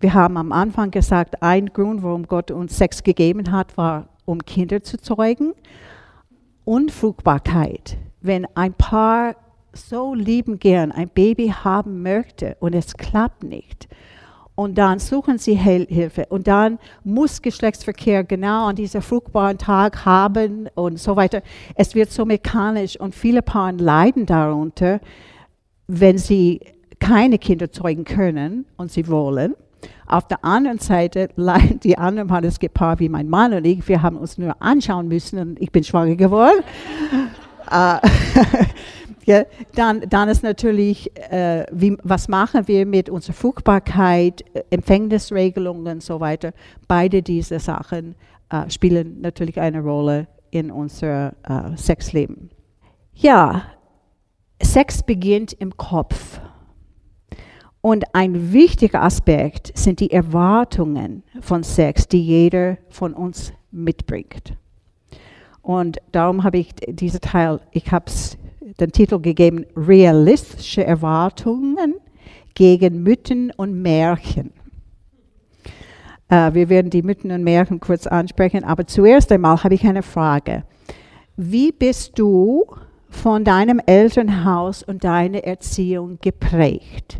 wir 0.00 0.14
haben 0.14 0.36
am 0.36 0.52
Anfang 0.52 0.90
gesagt, 0.90 1.42
ein 1.42 1.66
Grund, 1.66 2.02
warum 2.02 2.26
Gott 2.26 2.50
uns 2.50 2.76
Sex 2.76 3.02
gegeben 3.02 3.50
hat, 3.50 3.76
war, 3.76 4.08
um 4.24 4.44
Kinder 4.44 4.82
zu 4.82 4.98
zeugen. 4.98 5.54
Unfruchtbarkeit. 6.64 7.98
Wenn 8.20 8.46
ein 8.54 8.74
Paar 8.74 9.34
so 9.72 10.14
lieben 10.14 10.58
gern 10.58 10.92
ein 10.92 11.08
Baby 11.08 11.48
haben 11.48 12.02
möchte 12.02 12.56
und 12.60 12.74
es 12.74 12.94
klappt 12.94 13.42
nicht, 13.42 13.88
und 14.58 14.76
dann 14.76 14.98
suchen 14.98 15.38
sie 15.38 15.54
Hilfe 15.54 16.26
und 16.30 16.48
dann 16.48 16.80
muss 17.04 17.42
Geschlechtsverkehr 17.42 18.24
genau 18.24 18.66
an 18.66 18.74
diesem 18.74 19.02
fruchtbaren 19.02 19.56
Tag 19.56 20.04
haben 20.04 20.68
und 20.74 20.98
so 20.98 21.14
weiter. 21.14 21.42
Es 21.76 21.94
wird 21.94 22.10
so 22.10 22.24
mechanisch 22.24 22.98
und 22.98 23.14
viele 23.14 23.40
Paare 23.40 23.76
leiden 23.76 24.26
darunter, 24.26 24.98
wenn 25.86 26.18
sie 26.18 26.60
keine 26.98 27.38
Kinder 27.38 27.70
zeugen 27.70 28.02
können 28.02 28.64
und 28.76 28.90
sie 28.90 29.06
wollen. 29.06 29.54
Auf 30.08 30.26
der 30.26 30.44
anderen 30.44 30.80
Seite 30.80 31.28
leiden 31.36 31.78
die 31.78 31.96
anderen 31.96 32.26
Paare, 32.26 32.42
das 32.42 32.58
Paar 32.58 32.98
wie 32.98 33.08
mein 33.08 33.28
Mann 33.28 33.52
und 33.52 33.64
ich, 33.64 33.86
wir 33.86 34.02
haben 34.02 34.16
uns 34.16 34.38
nur 34.38 34.60
anschauen 34.60 35.06
müssen 35.06 35.38
und 35.38 35.62
ich 35.62 35.70
bin 35.70 35.84
schwanger 35.84 36.16
geworden. 36.16 36.64
Ja, 39.28 39.44
dann, 39.74 40.00
dann 40.08 40.30
ist 40.30 40.42
natürlich, 40.42 41.14
äh, 41.30 41.66
wie, 41.70 41.98
was 42.02 42.28
machen 42.28 42.66
wir 42.66 42.86
mit 42.86 43.10
unserer 43.10 43.34
Fruchtbarkeit, 43.34 44.42
äh, 44.54 44.62
Empfängnisregelungen 44.70 45.96
und 45.96 46.02
so 46.02 46.18
weiter. 46.18 46.54
Beide 46.86 47.22
diese 47.22 47.58
Sachen 47.58 48.14
äh, 48.48 48.70
spielen 48.70 49.20
natürlich 49.20 49.60
eine 49.60 49.82
Rolle 49.82 50.28
in 50.50 50.70
unser 50.70 51.34
äh, 51.42 51.76
Sexleben. 51.76 52.48
Ja, 53.12 53.64
Sex 54.62 55.02
beginnt 55.02 55.52
im 55.52 55.76
Kopf. 55.76 56.40
Und 57.82 58.06
ein 58.14 58.54
wichtiger 58.54 59.02
Aspekt 59.02 59.76
sind 59.76 60.00
die 60.00 60.10
Erwartungen 60.10 61.22
von 61.42 61.64
Sex, 61.64 62.08
die 62.08 62.24
jeder 62.24 62.78
von 62.88 63.12
uns 63.12 63.52
mitbringt. 63.70 64.54
Und 65.60 65.98
darum 66.12 66.44
habe 66.44 66.56
ich 66.56 66.74
diesen 66.74 67.20
Teil, 67.20 67.60
ich 67.72 67.92
habe 67.92 68.06
es 68.06 68.38
den 68.80 68.92
Titel 68.92 69.20
gegeben, 69.20 69.66
Realistische 69.76 70.84
Erwartungen 70.84 71.94
gegen 72.54 73.02
Mythen 73.02 73.52
und 73.56 73.80
Märchen. 73.82 74.52
Äh, 76.28 76.54
wir 76.54 76.68
werden 76.68 76.90
die 76.90 77.02
Mythen 77.02 77.30
und 77.30 77.42
Märchen 77.42 77.80
kurz 77.80 78.06
ansprechen, 78.06 78.64
aber 78.64 78.86
zuerst 78.86 79.32
einmal 79.32 79.62
habe 79.62 79.74
ich 79.74 79.86
eine 79.86 80.02
Frage. 80.02 80.64
Wie 81.36 81.72
bist 81.72 82.18
du 82.18 82.66
von 83.08 83.44
deinem 83.44 83.80
Elternhaus 83.86 84.82
und 84.82 85.04
deiner 85.04 85.44
Erziehung 85.44 86.18
geprägt? 86.20 87.18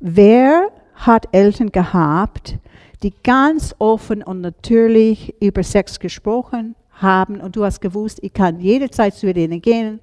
Wer 0.00 0.68
hat 0.94 1.28
Eltern 1.32 1.70
gehabt, 1.70 2.58
die 3.02 3.12
ganz 3.22 3.74
offen 3.78 4.22
und 4.22 4.40
natürlich 4.40 5.34
über 5.40 5.62
Sex 5.62 6.00
gesprochen 6.00 6.74
haben 6.92 7.40
und 7.40 7.54
du 7.54 7.64
hast 7.64 7.80
gewusst, 7.80 8.18
ich 8.22 8.32
kann 8.32 8.60
jederzeit 8.60 9.14
zu 9.14 9.32
denen 9.32 9.60
gehen 9.60 10.00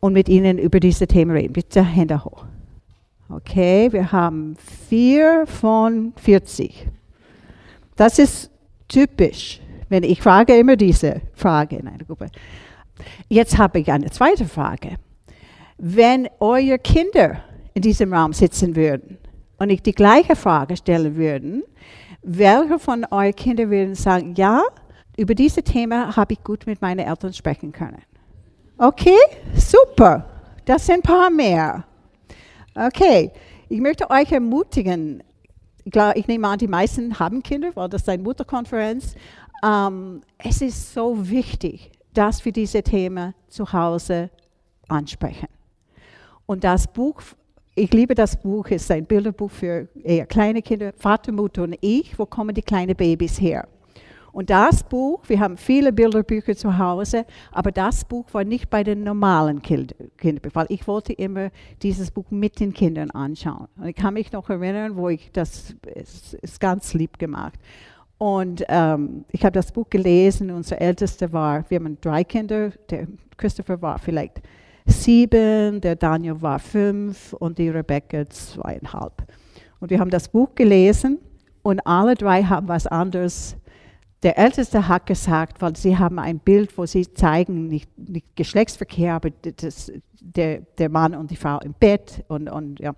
und 0.00 0.12
mit 0.12 0.28
Ihnen 0.28 0.58
über 0.58 0.80
diese 0.80 1.06
Themen 1.06 1.36
reden. 1.36 1.52
Bitte 1.52 1.82
Hände 1.82 2.24
hoch. 2.24 2.44
Okay, 3.28 3.92
wir 3.92 4.12
haben 4.12 4.56
vier 4.88 5.46
von 5.46 6.12
40. 6.16 6.86
Das 7.96 8.18
ist 8.18 8.50
typisch, 8.88 9.60
wenn 9.88 10.04
ich 10.04 10.22
frage 10.22 10.56
immer 10.56 10.76
diese 10.76 11.22
Frage 11.34 11.76
in 11.76 11.88
einer 11.88 12.04
Gruppe. 12.04 12.28
Jetzt 13.28 13.58
habe 13.58 13.80
ich 13.80 13.90
eine 13.90 14.10
zweite 14.10 14.44
Frage. 14.44 14.96
Wenn 15.78 16.28
eure 16.40 16.78
Kinder 16.78 17.42
in 17.74 17.82
diesem 17.82 18.12
Raum 18.12 18.32
sitzen 18.32 18.76
würden 18.76 19.18
und 19.58 19.70
ich 19.70 19.82
die 19.82 19.92
gleiche 19.92 20.36
Frage 20.36 20.76
stellen 20.76 21.16
würde, 21.16 21.64
welche 22.22 22.78
von 22.78 23.04
euren 23.10 23.34
Kindern 23.34 23.70
würden 23.70 23.94
sagen, 23.94 24.34
ja, 24.36 24.62
über 25.16 25.34
dieses 25.34 25.64
Thema 25.64 26.16
habe 26.16 26.34
ich 26.34 26.44
gut 26.44 26.66
mit 26.66 26.80
meinen 26.80 27.00
Eltern 27.00 27.32
sprechen 27.32 27.72
können? 27.72 28.02
Okay, 28.78 29.16
super. 29.54 30.26
Das 30.66 30.84
sind 30.84 30.96
ein 30.96 31.02
paar 31.02 31.30
mehr. 31.30 31.84
Okay, 32.74 33.32
ich 33.70 33.80
möchte 33.80 34.10
euch 34.10 34.30
ermutigen. 34.30 35.22
Ich 36.14 36.26
nehme 36.26 36.46
an, 36.46 36.58
die 36.58 36.68
meisten 36.68 37.18
haben 37.18 37.42
Kinder, 37.42 37.70
weil 37.74 37.88
das 37.88 38.02
ist 38.02 38.08
eine 38.10 38.22
Mutterkonferenz. 38.22 39.14
Ähm, 39.64 40.20
es 40.36 40.60
ist 40.60 40.92
so 40.92 41.26
wichtig, 41.30 41.90
dass 42.12 42.44
wir 42.44 42.52
diese 42.52 42.82
Themen 42.82 43.34
zu 43.48 43.72
Hause 43.72 44.28
ansprechen. 44.88 45.48
Und 46.44 46.62
das 46.62 46.86
Buch, 46.86 47.22
ich 47.74 47.90
liebe 47.94 48.14
das 48.14 48.36
Buch, 48.36 48.68
ist 48.68 48.90
ein 48.90 49.06
Bilderbuch 49.06 49.50
für 49.50 49.88
eher 50.04 50.26
kleine 50.26 50.60
Kinder, 50.60 50.92
Vater, 50.98 51.32
Mutter 51.32 51.62
und 51.62 51.76
ich. 51.80 52.18
Wo 52.18 52.26
kommen 52.26 52.54
die 52.54 52.62
kleinen 52.62 52.94
Babys 52.94 53.40
her? 53.40 53.66
Und 54.36 54.50
das 54.50 54.82
Buch, 54.82 55.22
wir 55.28 55.40
haben 55.40 55.56
viele 55.56 55.94
Bilderbücher 55.94 56.54
zu 56.54 56.76
Hause, 56.76 57.24
aber 57.52 57.72
das 57.72 58.04
Buch 58.04 58.26
war 58.32 58.44
nicht 58.44 58.68
bei 58.68 58.84
den 58.84 59.02
normalen 59.02 59.62
Kindern, 59.62 60.10
weil 60.52 60.66
ich 60.68 60.86
wollte 60.86 61.14
immer 61.14 61.48
dieses 61.80 62.10
Buch 62.10 62.26
mit 62.28 62.60
den 62.60 62.74
Kindern 62.74 63.10
anschauen. 63.12 63.66
Und 63.78 63.86
ich 63.86 63.96
kann 63.96 64.12
mich 64.12 64.30
noch 64.32 64.50
erinnern, 64.50 64.94
wo 64.94 65.08
ich 65.08 65.30
das 65.32 65.74
ist, 65.94 66.34
ist 66.34 66.60
ganz 66.60 66.92
lieb 66.92 67.18
gemacht. 67.18 67.58
Und 68.18 68.62
ähm, 68.68 69.24
ich 69.32 69.42
habe 69.42 69.52
das 69.52 69.72
Buch 69.72 69.88
gelesen. 69.88 70.50
Unser 70.50 70.82
Ältester 70.82 71.32
war, 71.32 71.64
wir 71.70 71.78
haben 71.78 71.96
drei 72.02 72.22
Kinder. 72.22 72.72
Der 72.90 73.06
Christopher 73.38 73.80
war 73.80 73.98
vielleicht 73.98 74.42
sieben, 74.84 75.80
der 75.80 75.96
Daniel 75.96 76.42
war 76.42 76.58
fünf 76.58 77.32
und 77.32 77.56
die 77.56 77.70
Rebecca 77.70 78.28
zweieinhalb. 78.28 79.14
Und 79.80 79.88
wir 79.88 79.98
haben 79.98 80.10
das 80.10 80.28
Buch 80.28 80.54
gelesen 80.54 81.20
und 81.62 81.80
alle 81.86 82.14
drei 82.14 82.42
haben 82.42 82.68
was 82.68 82.86
anderes 82.86 83.56
der 84.26 84.38
Älteste 84.38 84.88
hat 84.88 85.06
gesagt, 85.06 85.62
weil 85.62 85.76
sie 85.76 85.98
haben 85.98 86.18
ein 86.18 86.40
Bild, 86.40 86.76
wo 86.76 86.84
sie 86.84 87.06
zeigen, 87.14 87.68
nicht, 87.68 87.88
nicht 87.96 88.26
Geschlechtsverkehr, 88.34 89.14
aber 89.14 89.30
das, 89.30 89.92
der, 90.20 90.62
der 90.78 90.88
Mann 90.88 91.14
und 91.14 91.30
die 91.30 91.36
Frau 91.36 91.60
im 91.60 91.74
Bett. 91.74 92.24
Und, 92.26 92.50
und, 92.50 92.80
ja. 92.80 92.90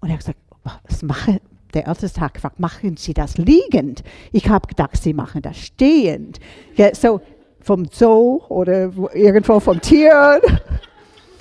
und 0.00 0.10
er 0.10 0.12
hat 0.12 0.18
gesagt, 0.18 0.38
was 0.84 1.02
mache, 1.02 1.40
der 1.72 1.88
Älteste 1.88 2.20
hat 2.20 2.34
gefragt, 2.34 2.60
machen 2.60 2.98
Sie 2.98 3.14
das 3.14 3.38
liegend? 3.38 4.04
Ich 4.30 4.50
habe 4.50 4.68
gedacht, 4.68 5.02
Sie 5.02 5.14
machen 5.14 5.40
das 5.40 5.56
stehend. 5.56 6.38
Ja, 6.76 6.94
so 6.94 7.22
vom 7.60 7.86
Zoo 7.90 8.42
oder 8.50 8.92
irgendwo 9.14 9.58
vom 9.58 9.80
Tier. 9.80 10.38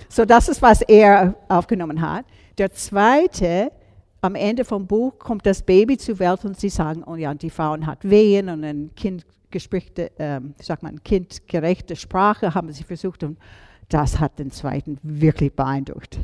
So, 0.08 0.24
das 0.24 0.48
ist, 0.48 0.62
was 0.62 0.84
er 0.84 1.36
aufgenommen 1.50 2.00
hat. 2.00 2.24
Der 2.58 2.72
zweite 2.72 3.74
am 4.22 4.36
Ende 4.36 4.64
vom 4.64 4.86
Buch 4.88 5.18
kommt 5.18 5.46
das 5.46 5.64
Baby 5.64 5.98
zur 5.98 6.20
Welt 6.20 6.46
und 6.46 6.60
sie 6.60 6.70
sagen, 6.70 7.04
oh 7.06 7.16
ja, 7.16 7.34
die 7.34 7.50
Frau 7.50 7.76
hat 7.82 8.08
Wehen 8.08 8.50
und 8.50 8.64
ein 8.64 8.92
Kind 8.96 9.26
ähm, 10.18 10.54
sag 10.62 10.82
mal, 10.82 10.94
kindgerechte 11.04 11.96
Sprache 11.98 12.54
haben 12.54 12.72
sie 12.72 12.84
versucht 12.84 13.24
und 13.24 13.38
das 13.90 14.20
hat 14.20 14.40
den 14.40 14.50
zweiten 14.52 14.98
wirklich 15.04 15.54
beeindruckt. 15.54 16.20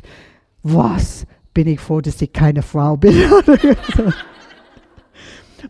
Was? 0.62 1.26
Bin 1.52 1.66
ich 1.66 1.80
froh, 1.80 2.00
dass 2.00 2.22
ich 2.22 2.32
keine 2.32 2.62
Frau 2.62 2.96
bin? 2.96 3.14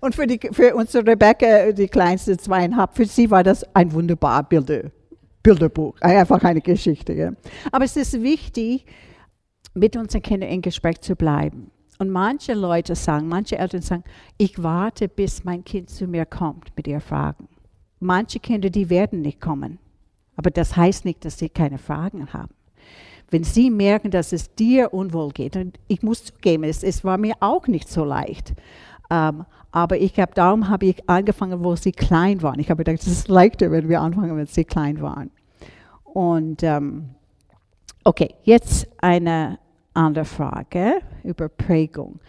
und 0.01 0.15
für, 0.15 0.27
die, 0.27 0.39
für 0.53 0.77
unsere 0.77 1.05
Rebecca, 1.07 1.73
die 1.73 1.89
kleinste 1.89 2.37
zweieinhalb, 2.37 2.95
für 2.95 3.07
sie 3.07 3.29
war 3.31 3.43
das 3.43 3.65
ein 3.75 3.93
wunderbar 3.93 4.45
Bilder, 4.49 4.91
Bilderbuch, 5.43 6.01
einfach 6.01 6.45
eine 6.45 6.61
Geschichte. 6.61 7.15
Ja. 7.15 7.33
Aber 7.73 7.85
es 7.85 7.97
ist 7.97 8.23
wichtig, 8.23 8.85
mit 9.75 9.97
unseren 9.97 10.23
Kindern 10.23 10.51
in 10.51 10.63
Gespräch 10.63 11.01
zu 11.01 11.17
bleiben. 11.17 11.73
Und 11.99 12.11
manche 12.11 12.55
Leute 12.55 12.95
sagen, 12.95 13.29
manche 13.29 13.59
Eltern 13.59 13.83
sagen, 13.83 14.05
ich 14.37 14.63
warte, 14.63 15.09
bis 15.09 15.45
mein 15.45 15.65
Kind 15.65 15.91
zu 15.91 16.07
mir 16.07 16.25
kommt 16.27 16.71
mit 16.77 16.87
ihren 16.87 17.01
Fragen. 17.01 17.49
Manche 17.99 18.39
Kinder, 18.39 18.71
die 18.71 18.89
werden 18.89 19.21
nicht 19.23 19.41
kommen. 19.41 19.79
Aber 20.37 20.51
das 20.51 20.77
heißt 20.77 21.05
nicht, 21.05 21.25
dass 21.25 21.39
sie 21.39 21.49
keine 21.49 21.79
Fragen 21.79 22.33
haben. 22.33 22.55
Wenn 23.31 23.43
sie 23.43 23.71
merken, 23.71 24.13
dass 24.13 24.33
es 24.33 24.55
dir 24.55 24.95
unwohl 24.95 25.31
geht, 25.33 25.57
und 25.57 25.79
ich 25.89 26.03
muss 26.03 26.25
zugeben, 26.25 26.65
es, 26.65 26.85
es 26.85 27.05
war 27.05 27.19
mir 27.19 27.35
auch 27.41 27.67
nicht 27.67 27.89
so 27.89 28.05
leicht. 28.05 28.55
Um, 29.11 29.17
ähm, 29.17 29.47
aber 29.71 29.99
ich 29.99 30.19
habe 30.19 30.33
darum 30.35 30.69
habe 30.69 30.87
ich 30.87 31.09
angefangen, 31.09 31.63
wo 31.63 31.77
sie 31.77 31.93
klein 31.93 32.43
waren. 32.43 32.59
Ich 32.59 32.71
habe 32.71 32.85
gedacht, 32.85 33.03
es 33.03 33.13
ist 33.13 33.29
leichter, 33.29 33.71
wenn 33.71 33.89
wir 33.89 34.01
anfangen, 34.01 34.37
wenn 34.37 34.47
sie 34.47 34.65
klein 34.65 35.03
waren. 35.03 35.31
Und 36.05 36.63
um, 36.63 36.69
ähm, 36.69 37.11
okay, 38.05 38.35
jetzt 38.45 38.89
eine 38.99 39.59
andere 39.99 40.25
Frage 40.25 41.01
über 41.25 41.49
Prägung. 41.49 42.21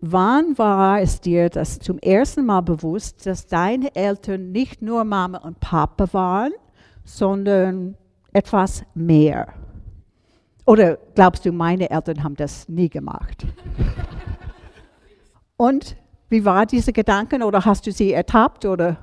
Wann 0.00 0.56
war 0.56 1.00
es 1.00 1.20
dir 1.20 1.50
das 1.50 1.80
zum 1.80 1.98
ersten 1.98 2.46
Mal 2.46 2.60
bewusst, 2.60 3.26
dass 3.26 3.46
deine 3.46 3.94
Eltern 3.96 4.52
nicht 4.52 4.80
nur 4.80 5.04
Mama 5.04 5.38
und 5.38 5.58
Papa 5.58 6.08
waren, 6.12 6.52
sondern 7.04 7.96
etwas 8.32 8.84
mehr? 8.94 9.48
Oder 10.64 10.98
glaubst 11.14 11.44
du, 11.44 11.52
meine 11.52 11.90
Eltern 11.90 12.22
haben 12.22 12.36
das 12.36 12.68
nie 12.68 12.88
gemacht? 12.88 13.46
Und 15.56 15.96
wie 16.28 16.44
war 16.44 16.66
diese 16.66 16.92
Gedanken 16.92 17.42
oder 17.42 17.64
hast 17.64 17.86
du 17.86 17.90
sie 17.90 18.12
ertappt 18.12 18.66
oder? 18.66 18.98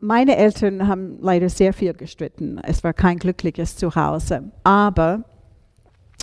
Meine 0.00 0.36
Eltern 0.36 0.88
haben 0.88 1.18
leider 1.20 1.48
sehr 1.48 1.72
viel 1.72 1.92
gestritten. 1.92 2.58
Es 2.64 2.82
war 2.82 2.94
kein 2.94 3.18
glückliches 3.18 3.76
Zuhause. 3.76 4.50
Aber 4.64 5.24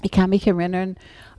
ich 0.06 0.12
kann 0.12 0.30
mich 0.30 0.46
erinnern, 0.46 0.96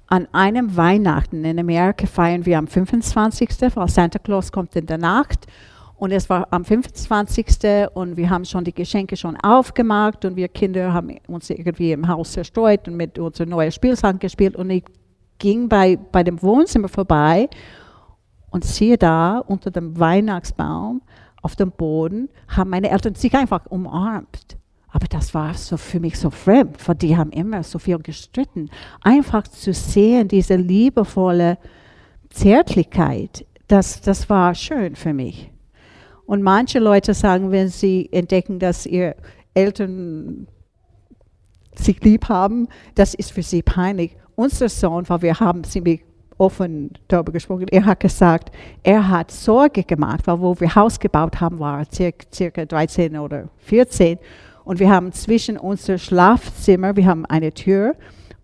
an 0.09 0.27
einem 0.33 0.77
Weihnachten 0.77 1.45
in 1.45 1.59
Amerika 1.59 2.07
feiern 2.07 2.45
wir 2.47 2.59
am 2.59 2.67
25., 2.67 3.49
weil 3.75 3.89
Santa 3.89 4.19
Claus 4.19 4.51
kommt 4.51 4.75
in 4.75 4.87
der 4.87 4.99
Nacht. 4.99 5.47
Und 5.95 6.11
es 6.11 6.29
war 6.29 6.49
am 6.51 6.65
25. 6.65 7.47
und 7.95 8.17
wir 8.17 8.29
haben 8.29 8.45
schon 8.45 8.65
die 8.65 8.75
Geschenke 8.75 9.17
schon 9.17 9.37
aufgemacht 9.37 10.25
und 10.25 10.37
wir 10.37 10.49
Kinder 10.49 10.93
haben 10.93 11.17
uns 11.29 11.49
irgendwie 11.49 11.93
im 11.93 12.09
Haus 12.09 12.33
zerstreut 12.33 12.89
und 12.89 12.97
mit 12.97 13.19
unserem 13.19 13.51
neuen 13.51 13.71
Spielsachen 13.71 14.19
gespielt. 14.19 14.57
Und 14.57 14.69
ich 14.71 14.85
ging 15.39 15.69
bei, 15.69 15.97
bei 15.97 16.25
dem 16.25 16.43
Wohnzimmer 16.43 16.89
vorbei 16.89 17.49
und 18.51 18.65
sehe 18.65 18.99
da 18.99 19.39
unter 19.39 19.71
dem 19.71 19.99
Weihnachtsbaum 19.99 21.03
auf 21.41 21.55
dem 21.55 21.71
Boden, 21.71 22.29
haben 22.49 22.71
meine 22.71 22.91
Eltern 22.91 23.15
sich 23.15 23.35
einfach 23.35 23.65
umarmt. 23.67 24.59
Aber 24.97 25.09
das 25.09 25.35
war 25.35 25.53
so 25.53 25.77
für 25.77 26.01
mich 26.01 26.19
so 26.19 26.31
fremd, 26.31 26.79
weil 26.89 26.95
die 26.95 27.19
haben 27.19 27.31
immer 27.31 27.63
so 27.63 27.79
viel 27.79 27.99
gestritten. 27.99 28.71
Einfach 29.03 29.47
zu 29.47 29.75
sehen, 29.75 30.27
diese 30.27 30.57
liebevolle 30.57 31.59
Zärtlichkeit, 32.31 33.45
das, 33.69 34.01
das 34.01 34.31
war 34.31 34.55
schön 34.55 34.97
für 34.97 35.13
mich. 35.13 35.53
Und 36.25 36.41
manche 36.41 36.79
Leute 36.79 37.13
sagen, 37.13 37.51
wenn 37.51 37.69
sie 37.69 38.09
entdecken, 38.11 38.59
dass 38.59 38.87
ihre 38.87 39.17
Eltern 39.53 40.49
sich 41.75 42.03
lieb 42.03 42.31
haben, 42.31 42.67
das 42.95 43.13
ist 43.13 43.33
für 43.33 43.43
sie 43.43 43.61
peinlich. 43.61 44.17
Unser 44.35 44.71
Sohn, 44.71 45.07
weil 45.11 45.21
wir 45.21 45.39
haben 45.39 45.63
ziemlich 45.65 46.07
offen 46.39 46.93
darüber 47.09 47.33
gesprochen, 47.33 47.69
er 47.69 47.85
hat 47.85 48.01
gesagt, 48.01 48.51
er 48.83 49.07
hat 49.07 49.31
Sorge 49.31 49.85
gemacht, 49.85 50.27
weil 50.27 50.41
wo 50.41 50.59
wir 50.59 50.75
Haus 50.75 50.99
gebaut 50.99 51.39
haben, 51.39 51.59
war 51.59 51.81
er 51.81 51.87
circa, 51.93 52.27
circa 52.33 52.65
13 52.65 53.19
oder 53.19 53.51
14 53.59 54.19
und 54.67 54.81
wir 54.81 54.91
haben 54.91 55.13
zwischen 55.13 55.57
unser 55.57 55.97
Schlafzimmer, 55.97 56.97
wir 56.97 57.07
haben 57.07 57.25
eine 57.25 57.53
Tür 57.53 57.95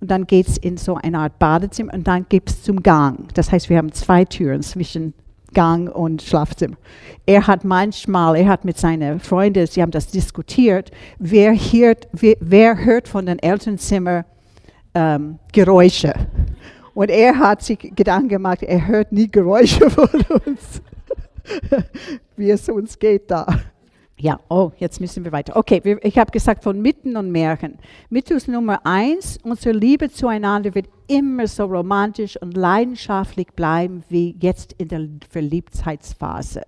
und 0.00 0.08
dann 0.08 0.28
geht 0.28 0.46
es 0.46 0.56
in 0.56 0.76
so 0.76 0.94
eine 0.94 1.18
Art 1.18 1.40
Badezimmer 1.40 1.92
und 1.92 2.06
dann 2.06 2.26
gibt 2.28 2.48
es 2.48 2.62
zum 2.62 2.80
Gang. 2.80 3.34
Das 3.34 3.50
heißt, 3.50 3.68
wir 3.68 3.76
haben 3.76 3.90
zwei 3.92 4.24
Türen 4.24 4.62
zwischen 4.62 5.14
Gang 5.52 5.92
und 5.92 6.22
Schlafzimmer. 6.22 6.76
Er 7.26 7.48
hat 7.48 7.64
manchmal, 7.64 8.36
er 8.36 8.46
hat 8.46 8.64
mit 8.64 8.78
seinen 8.78 9.18
Freunden, 9.18 9.66
sie 9.66 9.82
haben 9.82 9.90
das 9.90 10.06
diskutiert, 10.06 10.92
wer 11.18 11.54
hört, 11.54 12.06
wer, 12.12 12.36
wer 12.38 12.84
hört 12.84 13.08
von 13.08 13.26
den 13.26 13.40
Elternzimmer 13.40 14.24
ähm, 14.94 15.40
Geräusche. 15.52 16.14
Und 16.94 17.10
er 17.10 17.36
hat 17.36 17.62
sich 17.62 17.78
Gedanken 17.96 18.28
gemacht, 18.28 18.62
er 18.62 18.86
hört 18.86 19.10
nie 19.10 19.26
Geräusche 19.26 19.90
von 19.90 20.08
uns, 20.46 20.82
wie 22.36 22.50
es 22.50 22.68
uns 22.68 22.96
geht 22.96 23.28
da. 23.28 23.44
Ja, 24.22 24.38
oh, 24.48 24.70
jetzt 24.76 25.00
müssen 25.00 25.24
wir 25.24 25.32
weiter. 25.32 25.56
Okay, 25.56 25.80
wir, 25.82 25.98
ich 26.04 26.16
habe 26.16 26.30
gesagt 26.30 26.62
von 26.62 26.80
Mitten 26.80 27.16
und 27.16 27.32
Märchen. 27.32 27.78
Mythos 28.08 28.46
Nummer 28.46 28.86
eins, 28.86 29.36
unsere 29.42 29.76
Liebe 29.76 30.12
zueinander 30.12 30.76
wird 30.76 30.86
immer 31.08 31.48
so 31.48 31.64
romantisch 31.64 32.40
und 32.40 32.56
leidenschaftlich 32.56 33.48
bleiben 33.48 34.04
wie 34.08 34.36
jetzt 34.38 34.74
in 34.74 34.86
der 34.86 35.08
Verliebtheitsphase. 35.28 36.62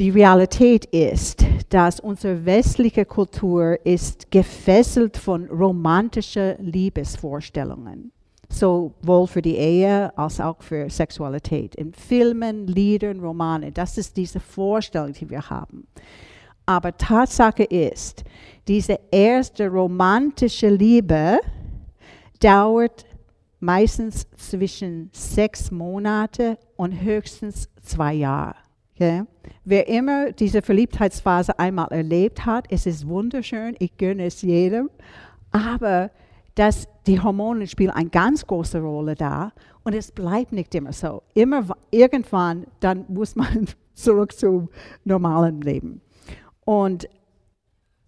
Die 0.00 0.10
Realität 0.10 0.86
ist, 0.86 1.46
dass 1.68 2.00
unsere 2.00 2.44
westliche 2.44 3.04
Kultur 3.04 3.78
ist 3.86 4.32
gefesselt 4.32 5.16
von 5.16 5.46
romantischen 5.46 6.56
Liebesvorstellungen 6.58 8.10
sowohl 8.50 9.26
für 9.26 9.42
die 9.42 9.56
Ehe 9.56 10.16
als 10.16 10.40
auch 10.40 10.62
für 10.62 10.88
Sexualität. 10.88 11.74
In 11.74 11.92
Filmen, 11.92 12.66
Liedern, 12.66 13.20
Romanen, 13.20 13.74
das 13.74 13.98
ist 13.98 14.16
diese 14.16 14.40
Vorstellung, 14.40 15.12
die 15.12 15.28
wir 15.28 15.50
haben. 15.50 15.86
Aber 16.68 16.94
Tatsache 16.94 17.64
ist, 17.64 18.24
diese 18.68 19.00
erste 19.10 19.68
romantische 19.68 20.68
Liebe 20.68 21.38
dauert 22.40 23.06
meistens 23.58 24.26
zwischen 24.36 25.08
sechs 25.14 25.70
Monate 25.70 26.58
und 26.76 27.00
höchstens 27.00 27.70
zwei 27.80 28.12
Jahre. 28.12 28.56
Okay? 28.94 29.22
Wer 29.64 29.88
immer 29.88 30.32
diese 30.32 30.60
Verliebtheitsphase 30.60 31.58
einmal 31.58 31.88
erlebt 31.88 32.44
hat, 32.44 32.66
es 32.68 32.84
ist 32.84 33.08
wunderschön, 33.08 33.74
ich 33.78 33.96
gönne 33.96 34.26
es 34.26 34.42
jedem, 34.42 34.90
aber 35.50 36.10
dass 36.54 36.86
die 37.06 37.18
Hormone 37.18 37.66
spielen 37.66 37.92
eine 37.92 38.10
ganz 38.10 38.46
große 38.46 38.78
Rolle 38.78 39.14
da 39.14 39.52
und 39.84 39.94
es 39.94 40.12
bleibt 40.12 40.52
nicht 40.52 40.74
immer 40.74 40.92
so. 40.92 41.22
Immer 41.32 41.64
irgendwann, 41.90 42.66
dann 42.80 43.06
muss 43.08 43.36
man 43.36 43.68
zurück 43.94 44.32
zum 44.32 44.68
normalen 45.06 45.62
Leben. 45.62 46.02
Und 46.68 47.08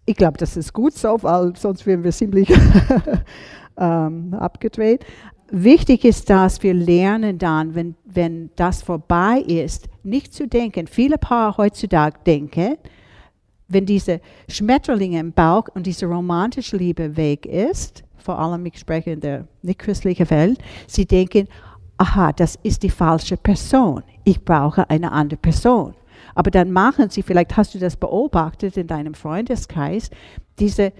ich 0.05 0.15
glaube, 0.15 0.37
das 0.37 0.55
ist 0.55 0.71
gut 0.71 0.93
so, 0.93 1.17
weil 1.23 1.55
sonst 1.55 1.83
wären 1.87 2.03
wir 2.03 2.11
ziemlich 2.11 2.47
ähm, 3.77 4.35
abgedreht. 4.35 5.03
Wichtig 5.49 6.05
ist, 6.05 6.29
dass 6.29 6.61
wir 6.61 6.75
lernen 6.75 7.39
dann, 7.39 7.73
wenn, 7.73 7.95
wenn 8.05 8.51
das 8.55 8.83
vorbei 8.83 9.39
ist, 9.39 9.89
nicht 10.03 10.31
zu 10.31 10.47
denken. 10.47 10.85
Viele 10.85 11.17
Paare 11.17 11.57
heutzutage 11.57 12.19
denken, 12.23 12.77
wenn 13.67 13.87
diese 13.87 14.21
Schmetterlinge 14.47 15.19
im 15.19 15.33
Bauch 15.33 15.67
und 15.73 15.87
diese 15.87 16.05
romantische 16.05 16.77
Liebe 16.77 17.17
weg 17.17 17.47
ist, 17.47 18.03
vor 18.17 18.37
allem 18.37 18.63
ich 18.67 18.77
spreche 18.77 19.09
in 19.09 19.21
der 19.21 19.47
nicht 19.63 19.79
christlichen 19.79 20.29
Welt, 20.29 20.59
sie 20.85 21.07
denken, 21.07 21.47
aha, 21.97 22.31
das 22.31 22.59
ist 22.61 22.83
die 22.83 22.91
falsche 22.91 23.37
Person. 23.37 24.03
Ich 24.23 24.45
brauche 24.45 24.87
eine 24.87 25.11
andere 25.11 25.39
Person. 25.39 25.95
Aber 26.35 26.51
dann 26.51 26.71
machen 26.71 27.09
sie, 27.09 27.23
vielleicht 27.23 27.57
hast 27.57 27.73
du 27.75 27.79
das 27.79 27.95
beobachtet 27.95 28.77
in 28.77 28.87
deinem 28.87 29.13
Freundeskreis, 29.13 30.09
diese 30.59 30.93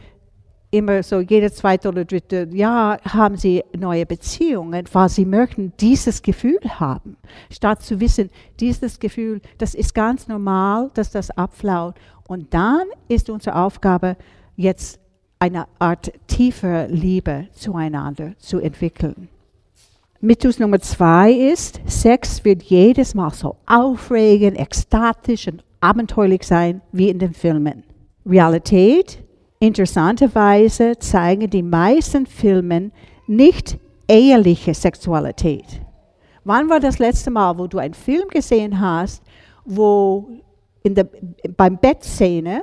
immer 0.72 1.04
so 1.04 1.20
jede 1.20 1.52
zweite 1.52 1.89
oder 1.89 2.06
dritte 2.06 2.48
Jahr 2.52 2.98
haben 3.04 3.36
sie 3.36 3.63
neue 3.78 4.06
Beziehungen, 4.06 4.86
weil 4.94 5.10
sie 5.10 5.26
möchten 5.26 5.74
dieses 5.80 6.22
Gefühl 6.22 6.62
haben. 6.80 7.17
Statt 7.52 7.84
zu 7.84 8.00
wissen, 8.00 8.30
dieses 8.60 9.00
Gefühl, 9.00 9.41
das 9.58 9.76
ist 9.76 9.94
ganz 9.94 10.28
normal, 10.28 10.89
dass 10.94 11.12
das 11.12 11.30
abflaut. 11.32 11.96
Und 12.28 12.54
dann 12.54 12.84
ist 13.10 13.30
unsere 13.30 13.58
Aufgabe, 13.58 14.15
jetzt 14.56 15.00
eine 15.39 15.65
Art 15.80 16.12
tiefer 16.28 16.88
Liebe 16.88 17.48
zueinander 17.52 18.38
zu 18.38 18.60
entwickeln. 18.60 19.28
Mythos 20.24 20.60
Nummer 20.60 20.80
zwei 20.80 21.32
ist, 21.32 21.82
Sex 21.88 22.46
wird 22.46 22.62
jedes 22.62 23.16
Mal 23.16 23.32
so 23.34 23.56
aufregend, 23.66 24.56
ekstatisch 24.60 25.48
und 25.48 25.64
abenteuerlich 25.80 26.44
sein 26.44 26.82
wie 26.92 27.10
in 27.10 27.18
den 27.18 27.34
Filmen. 27.34 27.84
Realität, 28.24 29.24
interessanterweise 29.60 31.00
zeigen 31.00 31.50
die 31.50 31.64
meisten 31.64 32.28
Filme 32.28 32.92
nicht 33.26 33.80
eheliche 34.08 34.76
Sexualität. 34.76 35.82
Wann 36.44 36.70
war 36.70 36.80
das 36.80 37.00
letzte 37.00 37.32
Mal, 37.32 37.58
wo 37.58 37.66
du 37.66 37.80
einen 37.80 37.96
Film 37.96 38.28
gesehen 38.28 38.80
hast, 38.80 39.24
wo 39.66 40.30
in 40.84 40.94
der, 40.94 41.08
beim 41.58 41.80
Bettszene, 41.80 42.62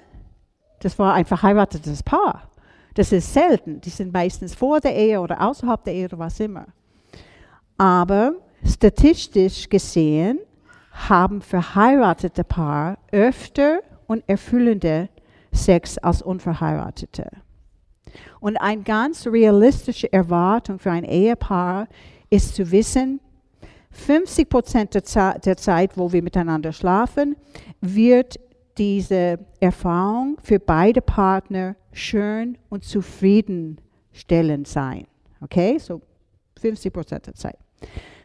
das 0.79 0.97
war 0.97 1.14
ein 1.14 1.25
verheiratetes 1.25 2.05
Paar. 2.05 2.53
Das 2.94 3.11
ist 3.11 3.35
selten. 3.35 3.81
Die 3.81 3.90
sind 3.90 4.12
meistens 4.12 4.55
vor 4.55 4.79
der 4.79 4.94
Ehe 4.94 5.21
oder 5.21 5.40
außerhalb 5.40 5.83
der 5.83 5.94
Ehe 5.94 6.05
oder 6.05 6.21
was 6.21 6.38
immer. 6.38 6.66
Aber 7.78 8.34
statistisch 8.64 9.68
gesehen 9.68 10.40
haben 10.92 11.40
verheiratete 11.40 12.44
Paar 12.44 12.98
öfter 13.12 13.80
und 14.06 14.24
erfüllende 14.26 15.08
Sex 15.52 15.96
als 15.98 16.20
unverheiratete. 16.20 17.30
Und 18.40 18.56
eine 18.56 18.82
ganz 18.82 19.26
realistische 19.26 20.12
Erwartung 20.12 20.78
für 20.78 20.90
ein 20.90 21.04
Ehepaar 21.04 21.86
ist 22.30 22.56
zu 22.56 22.70
wissen, 22.70 23.20
50 23.90 24.48
Prozent 24.48 24.94
der 24.94 25.56
Zeit, 25.56 25.96
wo 25.96 26.12
wir 26.12 26.22
miteinander 26.22 26.72
schlafen, 26.72 27.36
wird 27.80 28.38
diese 28.76 29.38
Erfahrung 29.60 30.36
für 30.42 30.60
beide 30.60 31.00
Partner 31.00 31.74
schön 31.92 32.58
und 32.68 32.84
zufriedenstellend 32.84 34.68
sein. 34.68 35.06
Okay, 35.40 35.78
so 35.78 36.00
50 36.60 36.92
Prozent 36.92 37.26
der 37.26 37.34
Zeit. 37.34 37.58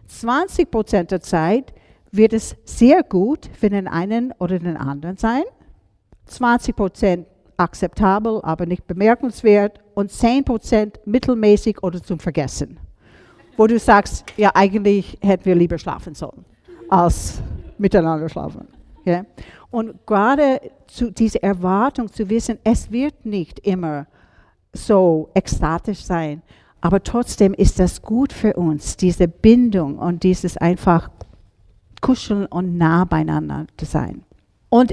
20 0.07 0.69
Prozent 0.69 1.11
der 1.11 1.21
Zeit 1.21 1.73
wird 2.11 2.33
es 2.33 2.55
sehr 2.65 3.03
gut 3.03 3.49
für 3.59 3.69
den 3.69 3.87
einen 3.87 4.33
oder 4.39 4.59
den 4.59 4.77
anderen 4.77 5.17
sein. 5.17 5.43
20 6.25 6.75
Prozent 6.75 7.27
akzeptabel, 7.57 8.41
aber 8.43 8.65
nicht 8.65 8.85
bemerkenswert. 8.87 9.79
Und 9.95 10.11
10 10.11 10.43
Prozent 10.43 10.99
mittelmäßig 11.05 11.83
oder 11.83 12.01
zum 12.01 12.19
Vergessen. 12.19 12.79
Wo 13.57 13.67
du 13.67 13.77
sagst, 13.77 14.25
ja, 14.37 14.51
eigentlich 14.53 15.17
hätten 15.21 15.45
wir 15.45 15.55
lieber 15.55 15.77
schlafen 15.77 16.15
sollen, 16.15 16.45
als 16.89 17.41
miteinander 17.77 18.29
schlafen. 18.29 18.67
Okay? 18.99 19.23
Und 19.69 20.05
gerade 20.05 20.61
zu, 20.87 21.11
diese 21.11 21.41
Erwartung 21.41 22.11
zu 22.11 22.29
wissen, 22.29 22.57
es 22.63 22.91
wird 22.91 23.25
nicht 23.25 23.59
immer 23.59 24.07
so 24.71 25.29
ekstatisch 25.33 26.03
sein, 26.03 26.41
Aber 26.83 27.01
trotzdem 27.01 27.53
ist 27.53 27.79
das 27.79 28.01
gut 28.01 28.33
für 28.33 28.55
uns, 28.55 28.97
diese 28.97 29.29
Bindung 29.29 29.97
und 29.99 30.23
dieses 30.23 30.57
einfach 30.57 31.09
kuscheln 32.01 32.45
und 32.45 32.77
nah 32.77 33.05
beieinander 33.05 33.67
zu 33.77 33.85
sein. 33.85 34.23
Und 34.67 34.91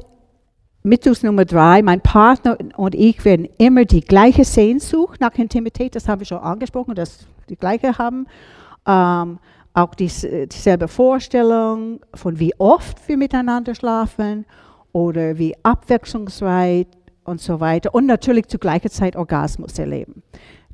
Mythos 0.84 1.24
Nummer 1.24 1.44
drei, 1.44 1.82
mein 1.82 2.00
Partner 2.00 2.56
und 2.76 2.94
ich 2.94 3.24
werden 3.24 3.48
immer 3.58 3.86
die 3.86 4.02
gleiche 4.02 4.44
Sehnsucht 4.44 5.20
nach 5.20 5.34
Intimität, 5.34 5.96
das 5.96 6.06
haben 6.06 6.20
wir 6.20 6.26
schon 6.26 6.38
angesprochen, 6.38 6.94
dass 6.94 7.26
die 7.48 7.56
gleiche 7.56 7.98
haben. 7.98 8.28
Ähm, 8.86 9.40
auch 9.74 9.96
dies, 9.96 10.20
dieselbe 10.20 10.86
Vorstellung 10.86 11.98
von 12.14 12.38
wie 12.38 12.54
oft 12.60 13.08
wir 13.08 13.16
miteinander 13.16 13.74
schlafen 13.74 14.46
oder 14.92 15.38
wie 15.38 15.56
abwechslungsreich 15.64 16.86
und 17.24 17.40
so 17.40 17.58
weiter. 17.58 17.92
Und 17.96 18.06
natürlich 18.06 18.46
zur 18.46 18.60
gleichen 18.60 18.90
Zeit 18.90 19.16
Orgasmus 19.16 19.76
erleben. 19.76 20.22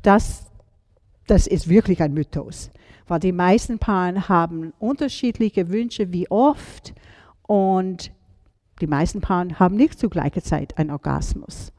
Das, 0.03 0.46
das 1.27 1.47
ist 1.47 1.69
wirklich 1.69 2.03
ein 2.03 2.15
Mythos, 2.15 2.71
weil 3.07 3.21
die 3.21 3.33
meisten 3.33 3.79
Paare 3.79 4.29
haben 4.29 4.73
unterschiedliche 4.79 5.69
Wünsche, 5.71 6.13
wie 6.13 6.31
oft. 6.31 6.95
Und 7.43 8.13
die 8.81 8.87
meisten 8.87 9.21
Paare 9.21 9.59
haben 9.59 9.77
nicht 9.77 9.99
zur 9.99 10.11
gleichen 10.11 10.43
Zeit 10.43 10.77
einen 10.79 10.91
Orgasmus. 10.91 11.73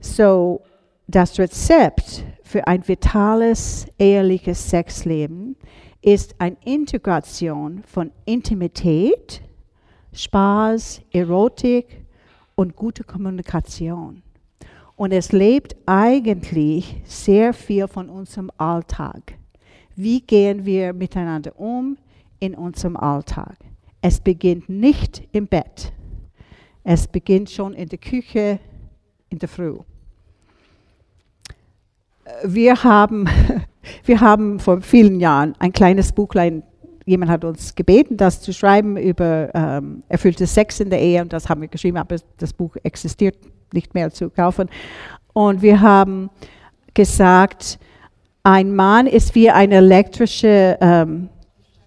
So, 0.00 0.62
das 1.06 1.38
Rezept 1.38 2.24
für 2.42 2.66
ein 2.66 2.86
vitales, 2.86 3.86
ehrliches 3.98 4.70
Sexleben 4.70 5.56
ist 6.02 6.34
eine 6.38 6.56
Integration 6.64 7.82
von 7.82 8.10
Intimität, 8.24 9.42
Spaß, 10.12 11.02
Erotik 11.12 12.04
und 12.54 12.74
gute 12.74 13.04
Kommunikation. 13.04 14.22
Und 15.00 15.12
es 15.12 15.32
lebt 15.32 15.76
eigentlich 15.86 17.00
sehr 17.06 17.54
viel 17.54 17.88
von 17.88 18.10
unserem 18.10 18.50
Alltag. 18.58 19.38
Wie 19.96 20.20
gehen 20.20 20.66
wir 20.66 20.92
miteinander 20.92 21.58
um 21.58 21.96
in 22.38 22.54
unserem 22.54 22.98
Alltag? 22.98 23.56
Es 24.02 24.20
beginnt 24.20 24.68
nicht 24.68 25.26
im 25.32 25.46
Bett. 25.46 25.94
Es 26.84 27.08
beginnt 27.08 27.48
schon 27.48 27.72
in 27.72 27.88
der 27.88 27.96
Küche 27.96 28.60
in 29.30 29.38
der 29.38 29.48
Früh. 29.48 29.78
Wir 32.44 32.84
haben, 32.84 33.26
wir 34.04 34.20
haben 34.20 34.60
vor 34.60 34.82
vielen 34.82 35.18
Jahren 35.18 35.54
ein 35.60 35.72
kleines 35.72 36.12
Buchlein, 36.12 36.62
jemand 37.06 37.30
hat 37.30 37.44
uns 37.44 37.74
gebeten, 37.74 38.16
das 38.16 38.40
zu 38.40 38.52
schreiben 38.52 38.96
über 38.96 39.50
ähm, 39.54 40.02
erfülltes 40.08 40.54
Sex 40.54 40.80
in 40.80 40.90
der 40.90 41.00
Ehe 41.00 41.22
und 41.22 41.32
das 41.32 41.48
haben 41.48 41.60
wir 41.60 41.68
geschrieben, 41.68 41.96
aber 41.96 42.16
das 42.38 42.52
Buch 42.52 42.76
existiert 42.82 43.36
nicht 43.72 43.94
mehr 43.94 44.10
zu 44.10 44.30
kaufen. 44.30 44.68
Und 45.32 45.62
wir 45.62 45.80
haben 45.80 46.30
gesagt, 46.94 47.78
ein 48.42 48.74
Mann 48.74 49.06
ist 49.06 49.34
wie 49.34 49.50
ein 49.50 49.72
elektrischer 49.72 50.80
ähm, 50.80 51.28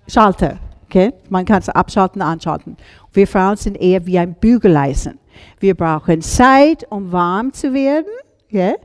Schalter. 0.07 0.59
Okay? 0.85 1.13
Man 1.29 1.45
kann 1.45 1.59
es 1.59 1.69
abschalten, 1.69 2.21
anschalten. 2.21 2.77
Wir 3.11 3.27
Frauen 3.27 3.57
sind 3.57 3.75
eher 3.75 4.05
wie 4.05 4.19
ein 4.19 4.35
Bügeleisen. 4.35 5.19
Wir 5.59 5.75
brauchen 5.75 6.21
Zeit, 6.21 6.85
um 6.89 7.11
warm 7.11 7.51
zu 7.53 7.73
werden. 7.73 8.11
Yeah? 8.51 8.75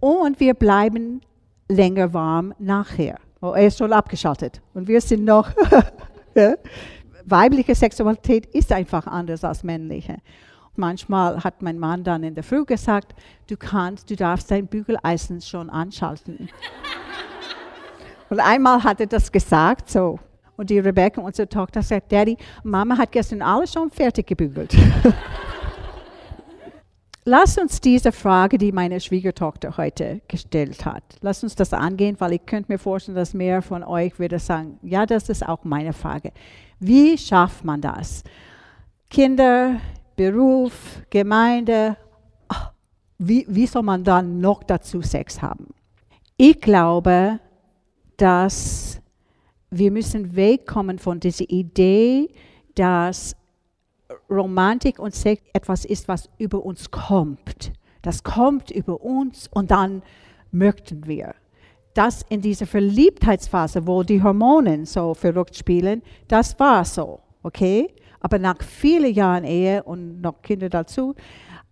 Und 0.00 0.38
wir 0.38 0.54
bleiben 0.54 1.20
länger 1.68 2.12
warm 2.14 2.54
nachher. 2.58 3.16
Oh, 3.40 3.52
er 3.52 3.66
ist 3.66 3.78
schon 3.78 3.92
abgeschaltet. 3.92 4.60
Und 4.74 4.88
wir 4.88 5.00
sind 5.00 5.24
noch. 5.24 5.50
ja? 6.34 6.54
Weibliche 7.24 7.74
Sexualität 7.74 8.46
ist 8.46 8.72
einfach 8.72 9.06
anders 9.06 9.44
als 9.44 9.64
männliche. 9.64 10.18
Manchmal 10.76 11.42
hat 11.42 11.62
mein 11.62 11.78
Mann 11.78 12.04
dann 12.04 12.22
in 12.22 12.34
der 12.34 12.44
Früh 12.44 12.64
gesagt, 12.64 13.14
du 13.48 13.56
kannst, 13.56 14.10
du 14.10 14.16
darfst 14.16 14.50
dein 14.50 14.66
Bügeleisen 14.66 15.40
schon 15.40 15.70
anschalten. 15.70 16.48
Und 18.30 18.40
einmal 18.40 18.82
hat 18.82 19.00
er 19.00 19.06
das 19.06 19.30
gesagt, 19.30 19.90
so 19.90 20.18
und 20.56 20.70
die 20.70 20.78
Rebecca, 20.78 21.20
unsere 21.20 21.48
Tochter, 21.48 21.82
sagt, 21.82 22.10
Daddy, 22.10 22.36
Mama 22.64 22.96
hat 22.96 23.12
gestern 23.12 23.42
alles 23.42 23.72
schon 23.72 23.90
fertig 23.90 24.26
gebügelt. 24.26 24.74
Lass 27.28 27.58
uns 27.58 27.80
diese 27.80 28.12
Frage, 28.12 28.56
die 28.56 28.70
meine 28.70 29.00
Schwiegertochter 29.00 29.76
heute 29.76 30.20
gestellt 30.28 30.84
hat, 30.84 31.02
lass 31.22 31.42
uns 31.42 31.56
das 31.56 31.72
angehen, 31.72 32.14
weil 32.20 32.34
ich 32.34 32.46
könnte 32.46 32.70
mir 32.70 32.78
vorstellen, 32.78 33.16
dass 33.16 33.34
mehr 33.34 33.62
von 33.62 33.82
euch 33.82 34.16
würde 34.20 34.38
sagen, 34.38 34.78
ja, 34.82 35.06
das 35.06 35.28
ist 35.28 35.44
auch 35.44 35.64
meine 35.64 35.92
Frage. 35.92 36.30
Wie 36.78 37.18
schafft 37.18 37.64
man 37.64 37.80
das? 37.80 38.22
Kinder, 39.10 39.80
Beruf, 40.14 41.02
Gemeinde, 41.10 41.96
wie, 43.18 43.44
wie 43.48 43.66
soll 43.66 43.82
man 43.82 44.04
dann 44.04 44.38
noch 44.38 44.62
dazu 44.62 45.02
Sex 45.02 45.42
haben? 45.42 45.74
Ich 46.36 46.60
glaube, 46.60 47.40
dass 48.18 49.00
wir 49.70 49.90
müssen 49.90 50.36
wegkommen 50.36 51.00
von 51.00 51.18
dieser 51.18 51.50
Idee, 51.50 52.28
dass 52.76 53.34
Romantik 54.30 54.98
und 54.98 55.14
Sex 55.14 55.42
etwas 55.52 55.84
ist, 55.84 56.08
was 56.08 56.28
über 56.38 56.64
uns 56.64 56.90
kommt. 56.90 57.72
Das 58.02 58.22
kommt 58.22 58.70
über 58.70 59.00
uns 59.00 59.48
und 59.52 59.70
dann 59.70 60.02
möchten 60.50 61.06
wir. 61.06 61.34
Das 61.94 62.22
in 62.28 62.40
dieser 62.40 62.66
Verliebtheitsphase, 62.66 63.86
wo 63.86 64.02
die 64.02 64.22
Hormone 64.22 64.84
so 64.86 65.14
verrückt 65.14 65.56
spielen, 65.56 66.02
das 66.28 66.58
war 66.58 66.84
so, 66.84 67.20
okay? 67.42 67.88
Aber 68.20 68.38
nach 68.38 68.62
vielen 68.62 69.14
Jahren 69.14 69.44
Ehe 69.44 69.82
und 69.82 70.20
noch 70.20 70.42
Kinder 70.42 70.68
dazu, 70.68 71.14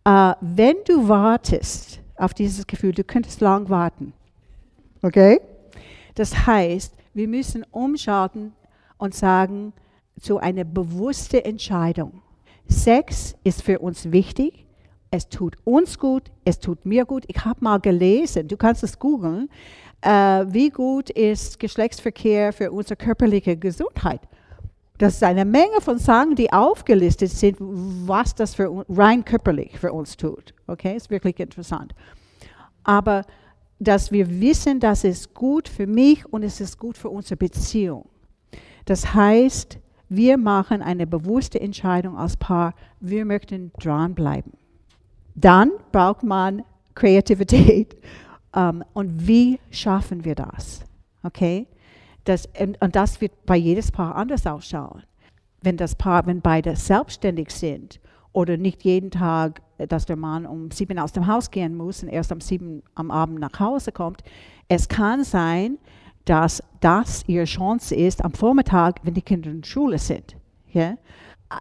äh, 0.05 0.33
wenn 0.41 0.77
du 0.87 1.09
wartest 1.09 2.01
auf 2.17 2.35
dieses 2.35 2.67
Gefühl, 2.67 2.93
du 2.93 3.05
könntest 3.05 3.41
lang 3.41 3.69
warten, 3.69 4.13
okay? 5.03 5.41
Das 6.15 6.47
heißt, 6.47 6.95
wir 7.13 7.29
müssen 7.29 7.65
umschalten 7.71 8.53
und 8.99 9.15
sagen, 9.15 9.73
zu 10.21 10.39
einer 10.39 10.65
bewussten 10.65 11.45
Entscheidung. 11.45 12.23
Sex 12.75 13.35
ist 13.45 13.63
für 13.63 13.79
uns 13.79 14.11
wichtig. 14.13 14.67
Es 15.11 15.29
tut 15.29 15.57
uns 15.65 15.99
gut, 15.99 16.31
es 16.45 16.59
tut 16.59 16.85
mir 16.85 17.05
gut. 17.05 17.25
Ich 17.29 17.45
habe 17.45 17.61
mal 17.63 17.79
gelesen, 17.79 18.49
du 18.49 18.57
kannst 18.57 18.83
es 18.83 18.99
googeln, 18.99 19.49
äh, 20.03 20.11
wie 20.49 20.71
gut 20.71 21.09
ist 21.11 21.61
Geschlechtsverkehr 21.61 22.53
für 22.53 22.73
unsere 22.73 22.97
körperliche 22.97 23.57
Gesundheit. 23.57 24.21
Das 24.99 25.15
ist 25.15 25.23
eine 25.23 25.45
Menge 25.45 25.81
von 25.81 25.99
Sachen, 25.99 26.35
die 26.35 26.53
aufgelistet 26.53 27.31
sind, 27.31 27.57
was 27.61 28.35
das 28.35 28.55
für 28.55 28.85
rein 28.89 29.25
körperlich 29.25 29.79
für 29.79 29.93
uns 29.93 30.17
tut. 30.17 30.55
Okay, 30.67 30.97
ist 30.97 31.11
wirklich 31.11 31.39
interessant. 31.41 31.95
Aber 32.85 33.25
dass 33.79 34.13
wir 34.13 34.41
wissen, 34.41 34.81
dass 34.81 35.05
es 35.05 35.33
gut 35.35 35.69
für 35.69 35.87
mich 35.87 36.25
und 36.33 36.43
es 36.43 36.61
ist 36.61 36.79
gut 36.79 36.97
für 36.97 37.09
unsere 37.09 37.37
Beziehung. 37.37 38.09
Das 38.85 39.15
heißt, 39.15 39.79
wir 40.09 40.37
machen 40.37 40.83
eine 40.83 41.07
bewusste 41.07 41.61
Entscheidung 41.61 42.17
als 42.17 42.37
Paar, 42.37 42.75
wir 43.01 43.25
möchten 43.25 43.73
dranbleiben. 43.79 44.53
Dann 45.35 45.71
braucht 45.93 46.23
man 46.23 46.63
Kreativität. 46.95 47.97
Um, 48.55 48.61
ähm, 48.61 48.85
und 48.93 49.27
wie 49.27 49.59
schaffen 49.71 50.25
wir 50.25 50.35
das? 50.35 50.85
Okay? 51.23 51.67
Das, 52.25 52.49
und 52.81 52.97
das 52.97 53.21
wird 53.21 53.33
bei 53.45 53.57
jedes 53.57 53.91
Paar 53.91 54.15
anders 54.15 54.47
ausschauen. 54.47 55.03
Wenn 55.61 55.77
das 55.77 55.95
Paar, 55.95 56.27
wenn 56.27 56.41
beide 56.41 56.77
selbstständig 56.77 57.51
sind 57.51 58.01
oder 58.33 58.57
nicht 58.57 58.85
jeden 58.85 59.11
Tag, 59.11 59.63
äh, 59.79 59.87
dass 59.87 60.07
der 60.07 60.17
Mann 60.17 60.47
um 60.47 60.71
sieben 60.71 60.99
aus 60.99 61.13
dem 61.13 61.27
Haus 61.27 61.51
gehen 61.51 61.77
muss 61.77 62.03
und 62.03 62.09
erst 62.09 62.33
um 62.33 62.41
sieben 62.41 62.83
am 62.95 63.11
Abend 63.11 63.41
nach 63.41 63.59
Hause 63.59 63.93
kommt. 63.93 64.23
Es 64.69 64.89
kann 64.89 65.25
sein, 65.25 65.79
dass 66.25 66.63
das 66.81 67.25
ihre 67.27 67.45
Chance 67.45 67.95
ist 67.95 68.25
am 68.25 68.33
Vormittag, 68.33 69.01
wenn 69.03 69.15
die 69.15 69.23
Kinder 69.23 69.51
in 69.51 69.61
der 69.61 69.69
Schule 69.69 69.99
sind. 69.99 70.37
Ja? 70.73 70.97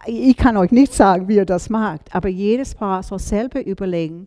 Ich 0.06 0.36
kann 0.36 0.56
euch 0.56 0.70
nicht 0.70 0.92
sagen, 0.92 1.28
wie 1.28 1.36
ihr 1.36 1.46
das 1.46 1.70
macht, 1.70 2.14
aber 2.14 2.28
jedes 2.28 2.74
Paar 2.74 3.02
soll 3.02 3.18
selber 3.18 3.64
überlegen 3.64 4.26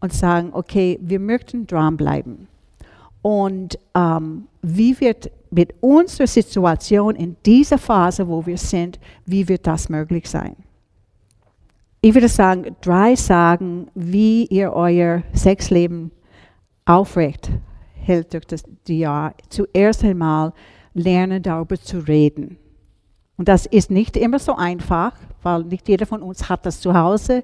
und 0.00 0.12
sagen, 0.12 0.50
okay, 0.52 0.98
wir 1.00 1.20
möchten 1.20 1.66
dranbleiben. 1.66 2.48
Und 3.22 3.78
ähm, 3.94 4.48
wie 4.62 4.98
wird 5.00 5.30
mit 5.50 5.74
unserer 5.80 6.26
Situation 6.26 7.14
in 7.14 7.36
dieser 7.46 7.78
Phase, 7.78 8.26
wo 8.26 8.44
wir 8.44 8.58
sind, 8.58 8.98
wie 9.26 9.48
wird 9.48 9.66
das 9.66 9.88
möglich 9.88 10.28
sein? 10.28 10.56
ich 12.04 12.14
würde 12.14 12.28
sagen, 12.28 12.76
drei 12.80 13.14
Sagen, 13.14 13.86
wie 13.94 14.44
ihr 14.46 14.72
euer 14.72 15.22
Sexleben 15.34 16.10
aufrecht 16.84 17.48
hält 18.02 18.34
durch 18.34 18.44
das 18.46 18.64
Jahr. 18.86 19.34
Zuerst 19.48 20.04
einmal 20.04 20.52
lernen, 20.94 21.42
darüber 21.42 21.76
zu 21.76 21.98
reden. 22.00 22.58
Und 23.36 23.48
das 23.48 23.66
ist 23.66 23.90
nicht 23.90 24.16
immer 24.16 24.38
so 24.38 24.54
einfach, 24.56 25.14
weil 25.42 25.64
nicht 25.64 25.88
jeder 25.88 26.06
von 26.06 26.22
uns 26.22 26.48
hat 26.48 26.66
das 26.66 26.80
zu 26.80 26.94
Hause 26.94 27.42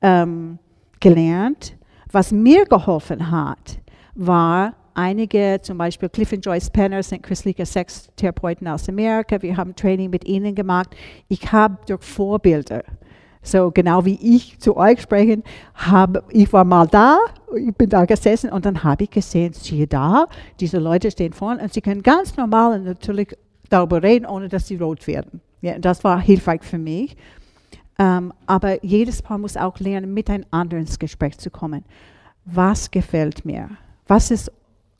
ähm, 0.00 0.58
gelernt. 1.00 1.76
Was 2.12 2.30
mir 2.30 2.64
geholfen 2.64 3.30
hat, 3.30 3.78
war 4.14 4.74
einige, 4.94 5.58
zum 5.60 5.76
Beispiel 5.76 6.08
Cliff 6.08 6.32
und 6.32 6.44
Joyce 6.46 6.70
Penner 6.70 7.02
sind 7.02 7.22
christliche 7.22 7.66
Sextherapeuten 7.66 8.68
aus 8.68 8.88
Amerika. 8.88 9.42
Wir 9.42 9.56
haben 9.56 9.74
Training 9.74 10.10
mit 10.10 10.24
ihnen 10.24 10.54
gemacht. 10.54 10.94
Ich 11.28 11.52
habe 11.52 11.78
durch 11.86 12.02
Vorbilder 12.02 12.84
So 13.44 13.70
genau 13.70 14.06
wie 14.06 14.18
ich 14.20 14.58
zu 14.58 14.76
euch 14.76 15.02
sprechen, 15.02 15.44
habe 15.74 16.24
ich 16.30 16.50
war 16.52 16.64
mal 16.64 16.86
da, 16.86 17.18
ich 17.54 17.74
bin 17.74 17.90
da 17.90 18.06
gesessen 18.06 18.50
und 18.50 18.64
dann 18.64 18.82
habe 18.82 19.04
ich 19.04 19.10
gesehen, 19.10 19.52
siehe 19.52 19.86
da, 19.86 20.26
diese 20.60 20.78
Leute 20.78 21.10
stehen 21.10 21.34
vorne 21.34 21.62
und 21.62 21.72
sie 21.72 21.82
können 21.82 22.02
ganz 22.02 22.36
normal 22.38 22.78
und 22.78 22.84
natürlich 22.84 23.36
darüber 23.68 24.02
reden, 24.02 24.24
ohne 24.24 24.48
dass 24.48 24.66
sie 24.66 24.76
rot 24.76 25.06
werden. 25.06 25.42
Ja, 25.60 25.78
das 25.78 26.02
war 26.04 26.20
hilfreich 26.20 26.62
für 26.62 26.78
mich. 26.78 27.16
Ähm, 27.98 28.32
aber 28.46 28.82
jedes 28.82 29.20
Paar 29.20 29.38
muss 29.38 29.58
auch 29.58 29.78
lernen, 29.78 30.14
miteinander 30.14 30.78
ins 30.78 30.98
Gespräch 30.98 31.38
zu 31.38 31.50
kommen. 31.50 31.84
Was 32.46 32.90
gefällt 32.90 33.44
mir? 33.44 33.70
Was 34.06 34.30
ist 34.30 34.50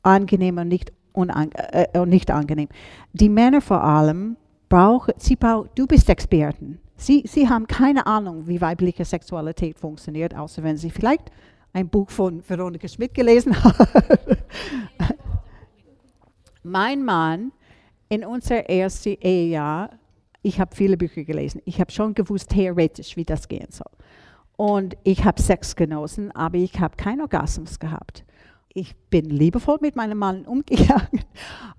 angenehm 0.02 0.58
und 0.58 0.68
nicht, 0.68 0.92
äh, 1.14 1.98
und 1.98 2.08
nicht 2.10 2.30
angenehm? 2.30 2.68
Die 3.12 3.30
Männer 3.30 3.62
vor 3.62 3.82
allem 3.82 4.36
brauchen, 4.68 5.14
sie 5.16 5.36
brauchen, 5.36 5.70
du 5.74 5.86
bist 5.86 6.08
Experten. 6.08 6.78
Sie, 6.96 7.24
sie 7.26 7.48
haben 7.48 7.66
keine 7.66 8.06
Ahnung, 8.06 8.46
wie 8.46 8.60
weibliche 8.60 9.04
Sexualität 9.04 9.78
funktioniert, 9.78 10.34
außer 10.34 10.62
wenn 10.62 10.76
sie 10.76 10.90
vielleicht 10.90 11.30
ein 11.72 11.88
Buch 11.88 12.10
von 12.10 12.42
Veronika 12.48 12.86
Schmidt 12.86 13.14
gelesen 13.14 13.62
haben. 13.64 13.86
mein 16.62 17.04
Mann 17.04 17.52
in 18.08 18.24
unser 18.24 18.68
erstes 18.68 19.18
Ehejahr, 19.20 19.90
ich 20.42 20.60
habe 20.60 20.74
viele 20.74 20.96
Bücher 20.96 21.24
gelesen, 21.24 21.60
ich 21.64 21.80
habe 21.80 21.90
schon 21.90 22.14
gewusst 22.14 22.50
theoretisch, 22.50 23.16
wie 23.16 23.24
das 23.24 23.48
gehen 23.48 23.70
soll. 23.70 23.90
Und 24.56 24.96
ich 25.02 25.24
habe 25.24 25.42
Sex 25.42 25.74
genossen, 25.74 26.30
aber 26.32 26.58
ich 26.58 26.78
habe 26.78 26.96
keinen 26.96 27.22
Orgasmus 27.22 27.78
gehabt. 27.80 28.24
Ich 28.72 28.94
bin 29.10 29.24
liebevoll 29.30 29.78
mit 29.80 29.96
meinem 29.96 30.18
Mann 30.18 30.44
umgegangen, 30.46 31.24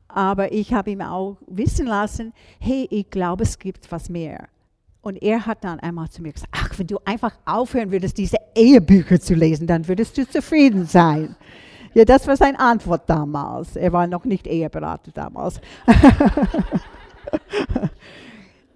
aber 0.08 0.52
ich 0.52 0.74
habe 0.74 0.92
ihm 0.92 1.02
auch 1.02 1.38
wissen 1.48 1.88
lassen, 1.88 2.34
hey, 2.60 2.88
ich 2.90 3.10
glaube, 3.10 3.44
es 3.44 3.60
gibt 3.60 3.92
was 3.92 4.10
mehr. 4.10 4.50
Und 5.06 5.22
er 5.22 5.46
hat 5.46 5.64
dann 5.64 5.80
einmal 5.82 6.10
zu 6.10 6.24
mir 6.24 6.34
gesagt, 6.34 6.52
ach, 6.52 6.80
wenn 6.80 6.88
du 6.88 6.98
einfach 7.06 7.38
aufhören 7.46 7.92
würdest, 7.92 8.18
diese 8.18 8.38
Ehebücher 8.56 9.22
zu 9.22 9.36
lesen, 9.36 9.68
dann 9.68 9.88
würdest 9.88 10.18
du 10.18 10.28
zufrieden 10.28 10.88
sein. 10.88 11.36
Ja, 11.94 12.06
das 12.06 12.26
war 12.26 12.36
seine 12.36 12.60
Antwort 12.60 13.08
damals. 13.08 13.76
Er 13.76 13.94
war 13.94 14.08
noch 14.08 14.26
nicht 14.26 14.48
Eheberater 14.48 15.12
damals. 15.12 15.62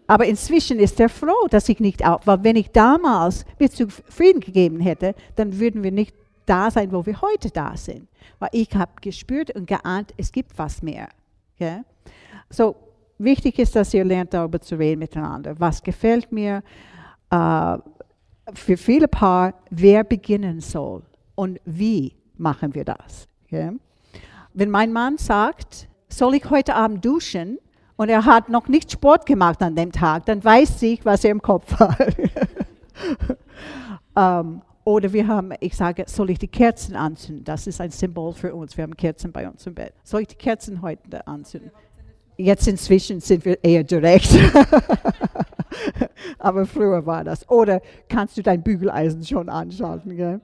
Aber 0.06 0.28
inzwischen 0.28 0.78
ist 0.78 1.00
er 1.00 1.10
froh, 1.10 1.48
dass 1.50 1.68
ich 1.68 1.80
nicht 1.80 2.06
auf, 2.06 2.28
weil 2.28 2.44
wenn 2.44 2.58
ich 2.58 2.70
damals 2.70 3.44
mir 3.58 3.72
zufrieden 3.72 4.40
gegeben 4.40 4.82
hätte, 4.82 5.16
dann 5.36 5.60
würden 5.60 5.82
wir 5.82 5.92
nicht 5.92 6.14
da 6.46 6.70
sein, 6.70 6.92
wo 6.92 7.08
wir 7.08 7.24
heute 7.24 7.50
da 7.50 7.76
sind. 7.76 8.08
Weil 8.38 8.50
ich 8.52 8.70
habe 8.76 8.92
gespürt 9.02 9.50
und 9.56 9.66
geahnt, 9.66 10.14
es 10.16 10.32
gibt 10.32 10.60
was 10.60 10.84
mehr. 10.84 11.10
Okay? 11.56 11.82
So, 12.52 12.76
wichtig 13.20 13.60
ist, 13.60 13.76
dass 13.76 13.94
ihr 13.94 14.04
lernt, 14.04 14.34
darüber 14.34 14.60
zu 14.60 14.76
reden 14.76 15.00
miteinander. 15.00 15.60
Was 15.60 15.84
gefällt 15.84 16.32
mir? 16.32 16.64
Äh, 17.30 17.78
für 18.54 18.78
viele 18.78 19.08
Paar, 19.08 19.54
wer 19.70 20.04
beginnen 20.04 20.60
soll 20.60 21.04
und 21.36 21.60
wie 21.66 22.16
machen 22.38 22.74
wir 22.74 22.86
das. 22.86 23.28
Okay? 23.46 23.72
Wenn 24.54 24.70
mein 24.70 24.92
Mann 24.92 25.18
sagt, 25.18 25.88
soll 26.08 26.36
ich 26.36 26.50
heute 26.50 26.76
Abend 26.76 27.06
duschen 27.06 27.60
und 27.96 28.10
er 28.10 28.26
hat 28.26 28.50
noch 28.50 28.68
nicht 28.68 28.92
Sport 28.92 29.26
gemacht 29.26 29.62
an 29.62 29.76
dem 29.76 29.92
Tag, 29.92 30.26
dann 30.26 30.44
weiß 30.44 30.82
ich, 30.84 31.06
was 31.06 31.24
er 31.24 31.32
im 31.32 31.42
Kopf 31.42 31.72
hat. 31.80 32.16
um, 34.16 34.16
ähm, 34.16 34.62
oder 34.86 35.14
wir 35.14 35.28
haben, 35.28 35.52
ich 35.60 35.76
sage, 35.78 36.06
soll 36.08 36.32
ich 36.32 36.40
die 36.40 36.48
Kerzen 36.48 36.96
anzünden? 36.96 37.44
Das 37.44 37.68
ist 37.68 37.80
ein 37.80 37.92
Symbol 37.92 38.34
für 38.34 38.56
uns. 38.56 38.76
Wir 38.76 38.84
haben 38.84 38.98
Kerzen 38.98 39.32
bei 39.32 39.48
uns 39.48 39.68
im 39.68 39.76
Bett. 39.76 39.94
Soll 40.04 40.22
ich 40.22 40.30
die 40.30 40.36
Kerzen 40.36 40.82
heute 40.82 41.28
anzünden? 41.28 41.70
Jetzt 42.40 42.70
inzwischen 42.70 43.20
sind 43.20 43.44
wir 43.44 43.62
eher 43.62 43.84
direkt. 43.84 44.30
Aber 46.40 46.66
früher 46.66 47.06
war 47.06 47.26
das. 47.26 47.48
Oder 47.50 47.82
kannst 48.08 48.38
du 48.38 48.42
dein 48.42 48.64
Bügeleisen 48.64 49.26
schon 49.26 49.50
anschalten? 49.50 50.16
Gell? 50.16 50.40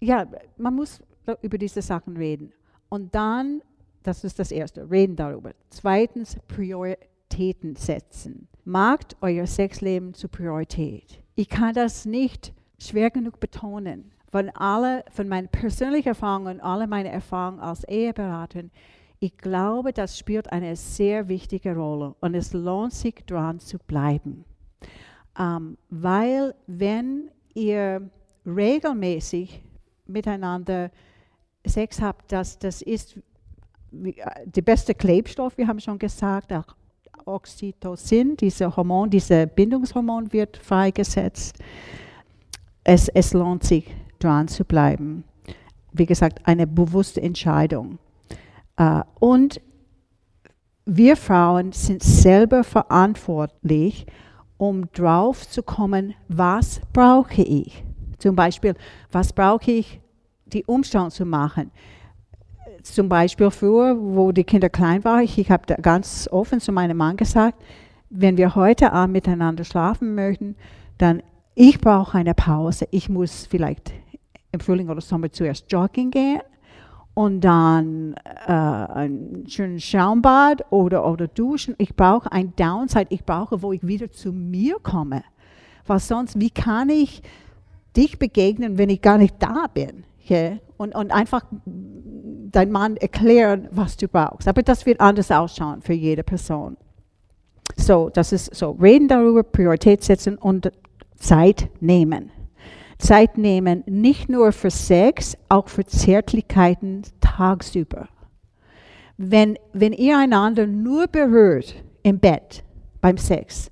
Ja, 0.00 0.26
man 0.58 0.74
muss 0.74 1.00
über 1.40 1.56
diese 1.56 1.80
Sachen 1.80 2.18
reden. 2.18 2.52
Und 2.90 3.14
dann, 3.14 3.62
das 4.02 4.22
ist 4.22 4.38
das 4.38 4.52
Erste, 4.52 4.90
reden 4.90 5.16
darüber. 5.16 5.52
Zweitens, 5.70 6.36
Prioritäten 6.46 7.74
setzen. 7.74 8.46
Macht 8.66 9.16
euer 9.22 9.46
Sexleben 9.46 10.12
zur 10.12 10.30
Priorität. 10.30 11.22
Ich 11.36 11.48
kann 11.48 11.72
das 11.72 12.04
nicht 12.04 12.52
schwer 12.78 13.10
genug 13.10 13.40
betonen. 13.40 14.12
Von, 14.30 14.50
alle, 14.50 15.06
von 15.10 15.28
meinen 15.28 15.48
persönlichen 15.48 16.08
Erfahrungen 16.08 16.56
und 16.56 16.60
alle 16.60 16.86
meine 16.86 17.08
Erfahrungen 17.08 17.60
als 17.60 17.84
Eheberaterin, 17.84 18.70
ich 19.24 19.38
glaube, 19.38 19.94
das 19.94 20.18
spielt 20.18 20.52
eine 20.52 20.76
sehr 20.76 21.28
wichtige 21.28 21.74
Rolle 21.74 22.14
und 22.20 22.34
es 22.34 22.52
lohnt 22.52 22.92
sich, 22.92 23.14
dran 23.24 23.58
zu 23.58 23.78
bleiben. 23.78 24.44
Ähm, 25.38 25.78
weil 25.88 26.54
wenn 26.66 27.30
ihr 27.54 28.10
regelmäßig 28.44 29.62
miteinander 30.06 30.90
Sex 31.64 32.02
habt, 32.02 32.32
das, 32.32 32.58
das 32.58 32.82
ist 32.82 33.16
äh, 33.16 34.12
der 34.44 34.60
beste 34.60 34.94
Klebstoff, 34.94 35.56
wir 35.56 35.66
haben 35.68 35.80
schon 35.80 35.98
gesagt, 35.98 36.52
auch 36.52 36.76
Oxytocin, 37.24 38.36
dieses 38.36 38.76
Hormon, 38.76 39.08
dieses 39.08 39.48
Bindungshormon 39.54 40.30
wird 40.34 40.58
freigesetzt. 40.58 41.56
Es, 42.84 43.08
es 43.08 43.32
lohnt 43.32 43.64
sich, 43.64 43.90
dran 44.18 44.48
zu 44.48 44.66
bleiben. 44.66 45.24
Wie 45.94 46.04
gesagt, 46.04 46.46
eine 46.46 46.66
bewusste 46.66 47.22
Entscheidung. 47.22 47.98
Uh, 48.78 49.02
und 49.20 49.60
wir 50.84 51.16
Frauen 51.16 51.72
sind 51.72 52.02
selber 52.02 52.64
verantwortlich, 52.64 54.06
um 54.56 54.90
drauf 54.92 55.48
zu 55.48 55.62
kommen, 55.62 56.14
was 56.28 56.80
brauche 56.92 57.42
ich. 57.42 57.84
Zum 58.18 58.36
Beispiel, 58.36 58.74
was 59.10 59.32
brauche 59.32 59.70
ich, 59.70 60.00
die 60.46 60.64
Umstand 60.64 61.12
zu 61.12 61.24
machen. 61.24 61.70
Zum 62.82 63.08
Beispiel 63.08 63.50
früher, 63.50 63.96
wo 63.98 64.32
die 64.32 64.44
Kinder 64.44 64.68
klein 64.68 65.04
waren, 65.04 65.22
ich, 65.22 65.38
ich 65.38 65.50
habe 65.50 65.74
ganz 65.80 66.28
offen 66.30 66.60
zu 66.60 66.70
meinem 66.70 66.96
Mann 66.96 67.16
gesagt, 67.16 67.62
wenn 68.10 68.36
wir 68.36 68.54
heute 68.54 68.92
Abend 68.92 69.14
miteinander 69.14 69.64
schlafen 69.64 70.14
möchten, 70.14 70.56
dann 70.98 71.22
ich 71.54 71.80
brauche 71.80 72.18
eine 72.18 72.34
Pause. 72.34 72.86
Ich 72.90 73.08
muss 73.08 73.46
vielleicht 73.46 73.92
im 74.52 74.60
Frühling 74.60 74.88
oder 74.88 75.00
Sommer 75.00 75.30
zuerst 75.30 75.70
jogging 75.70 76.10
gehen 76.10 76.40
und 77.14 77.42
dann 77.42 78.14
äh, 78.46 78.52
ein 78.52 79.44
schönes 79.46 79.84
Schaumbad 79.84 80.64
oder, 80.70 81.06
oder 81.06 81.28
duschen. 81.28 81.74
Ich 81.78 81.94
brauche 81.94 82.30
ein 82.32 82.52
Downside. 82.56 83.06
Ich 83.10 83.24
brauche, 83.24 83.62
wo 83.62 83.72
ich 83.72 83.86
wieder 83.86 84.10
zu 84.10 84.32
mir 84.32 84.76
komme. 84.82 85.22
Weil 85.86 86.00
sonst, 86.00 86.40
wie 86.40 86.50
kann 86.50 86.88
ich 86.88 87.22
dich 87.96 88.18
begegnen, 88.18 88.78
wenn 88.78 88.90
ich 88.90 89.00
gar 89.00 89.18
nicht 89.18 89.36
da 89.38 89.66
bin? 89.72 90.04
Okay? 90.24 90.60
Und, 90.76 90.94
und 90.96 91.12
einfach 91.12 91.44
dein 91.64 92.72
Mann 92.72 92.96
erklären, 92.96 93.68
was 93.70 93.96
du 93.96 94.08
brauchst. 94.08 94.48
Aber 94.48 94.62
das 94.62 94.84
wird 94.84 95.00
anders 95.00 95.30
ausschauen 95.30 95.82
für 95.82 95.92
jede 95.92 96.24
Person. 96.24 96.76
So, 97.76 98.10
das 98.12 98.32
ist 98.32 98.54
so, 98.54 98.72
reden 98.72 99.08
darüber, 99.08 99.42
Priorität 99.42 100.02
setzen 100.02 100.36
und 100.36 100.72
Zeit 101.16 101.68
nehmen. 101.80 102.30
Zeit 102.98 103.38
nehmen, 103.38 103.82
nicht 103.86 104.28
nur 104.28 104.52
für 104.52 104.70
Sex, 104.70 105.36
auch 105.48 105.68
für 105.68 105.84
Zärtlichkeiten 105.84 107.02
tagsüber. 107.20 108.08
Wenn, 109.16 109.58
wenn 109.72 109.92
ihr 109.92 110.18
einander 110.18 110.66
nur 110.66 111.06
berührt 111.06 111.74
im 112.02 112.18
Bett 112.18 112.64
beim 113.00 113.16
Sex, 113.16 113.70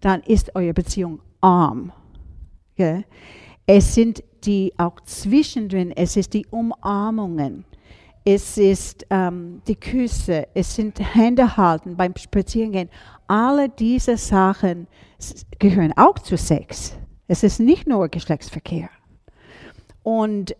dann 0.00 0.20
ist 0.22 0.54
eure 0.54 0.74
Beziehung 0.74 1.20
arm. 1.40 1.92
Okay? 2.72 3.04
Es 3.66 3.94
sind 3.94 4.22
die 4.44 4.72
auch 4.76 5.00
zwischendrin, 5.04 5.92
es 5.92 6.16
ist 6.16 6.34
die 6.34 6.46
Umarmungen, 6.50 7.64
es 8.24 8.58
ist 8.58 9.06
ähm, 9.10 9.62
die 9.66 9.76
Küsse, 9.76 10.46
es 10.54 10.74
sind 10.74 10.98
Hände 11.14 11.56
halten 11.56 11.96
beim 11.96 12.14
Spazierengehen. 12.16 12.88
Alle 13.26 13.68
diese 13.68 14.16
Sachen 14.16 14.86
gehören 15.58 15.92
auch 15.96 16.18
zu 16.18 16.36
Sex. 16.36 16.96
Es 17.32 17.42
ist 17.42 17.60
nicht 17.60 17.88
nur 17.88 18.10
Geschlechtsverkehr. 18.10 18.90
Und 20.02 20.54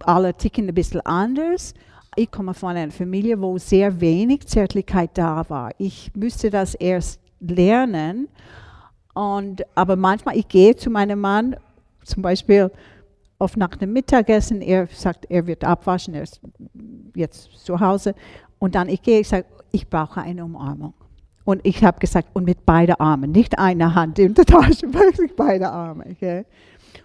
alle 0.00 0.34
ticken 0.34 0.68
ein 0.68 0.74
bisschen 0.74 1.00
anders. 1.06 1.72
Ich 2.16 2.30
komme 2.30 2.52
von 2.52 2.76
einer 2.76 2.92
Familie, 2.92 3.40
wo 3.40 3.56
sehr 3.56 3.98
wenig 3.98 4.46
Zärtlichkeit 4.46 5.12
da 5.14 5.48
war. 5.48 5.70
Ich 5.78 6.14
müsste 6.14 6.50
das 6.50 6.74
erst 6.74 7.18
lernen. 7.40 8.28
Und, 9.14 9.62
aber 9.74 9.96
manchmal, 9.96 10.36
ich 10.36 10.48
gehe 10.48 10.76
zu 10.76 10.90
meinem 10.90 11.20
Mann, 11.20 11.56
zum 12.04 12.22
Beispiel 12.22 12.70
auf 13.38 13.56
nach 13.56 13.74
dem 13.76 13.94
Mittagessen, 13.94 14.60
er 14.60 14.86
sagt, 14.88 15.24
er 15.30 15.46
wird 15.46 15.64
abwaschen, 15.64 16.12
er 16.12 16.24
ist 16.24 16.42
jetzt 17.14 17.64
zu 17.64 17.80
Hause. 17.80 18.14
Und 18.58 18.74
dann 18.74 18.90
ich 18.90 19.00
gehe, 19.00 19.20
ich 19.20 19.28
sage, 19.28 19.46
ich 19.72 19.88
brauche 19.88 20.20
eine 20.20 20.44
Umarmung. 20.44 20.92
Und 21.44 21.60
ich 21.64 21.84
habe 21.84 21.98
gesagt, 21.98 22.28
und 22.32 22.44
mit 22.44 22.64
beiden 22.64 22.94
Armen, 22.96 23.30
nicht 23.30 23.58
eine 23.58 23.94
Hand 23.94 24.18
in 24.18 24.34
der 24.34 24.46
Tasche, 24.46 24.82
wirklich 24.94 25.36
beide 25.36 25.70
Arme. 25.70 26.06
Okay? 26.10 26.44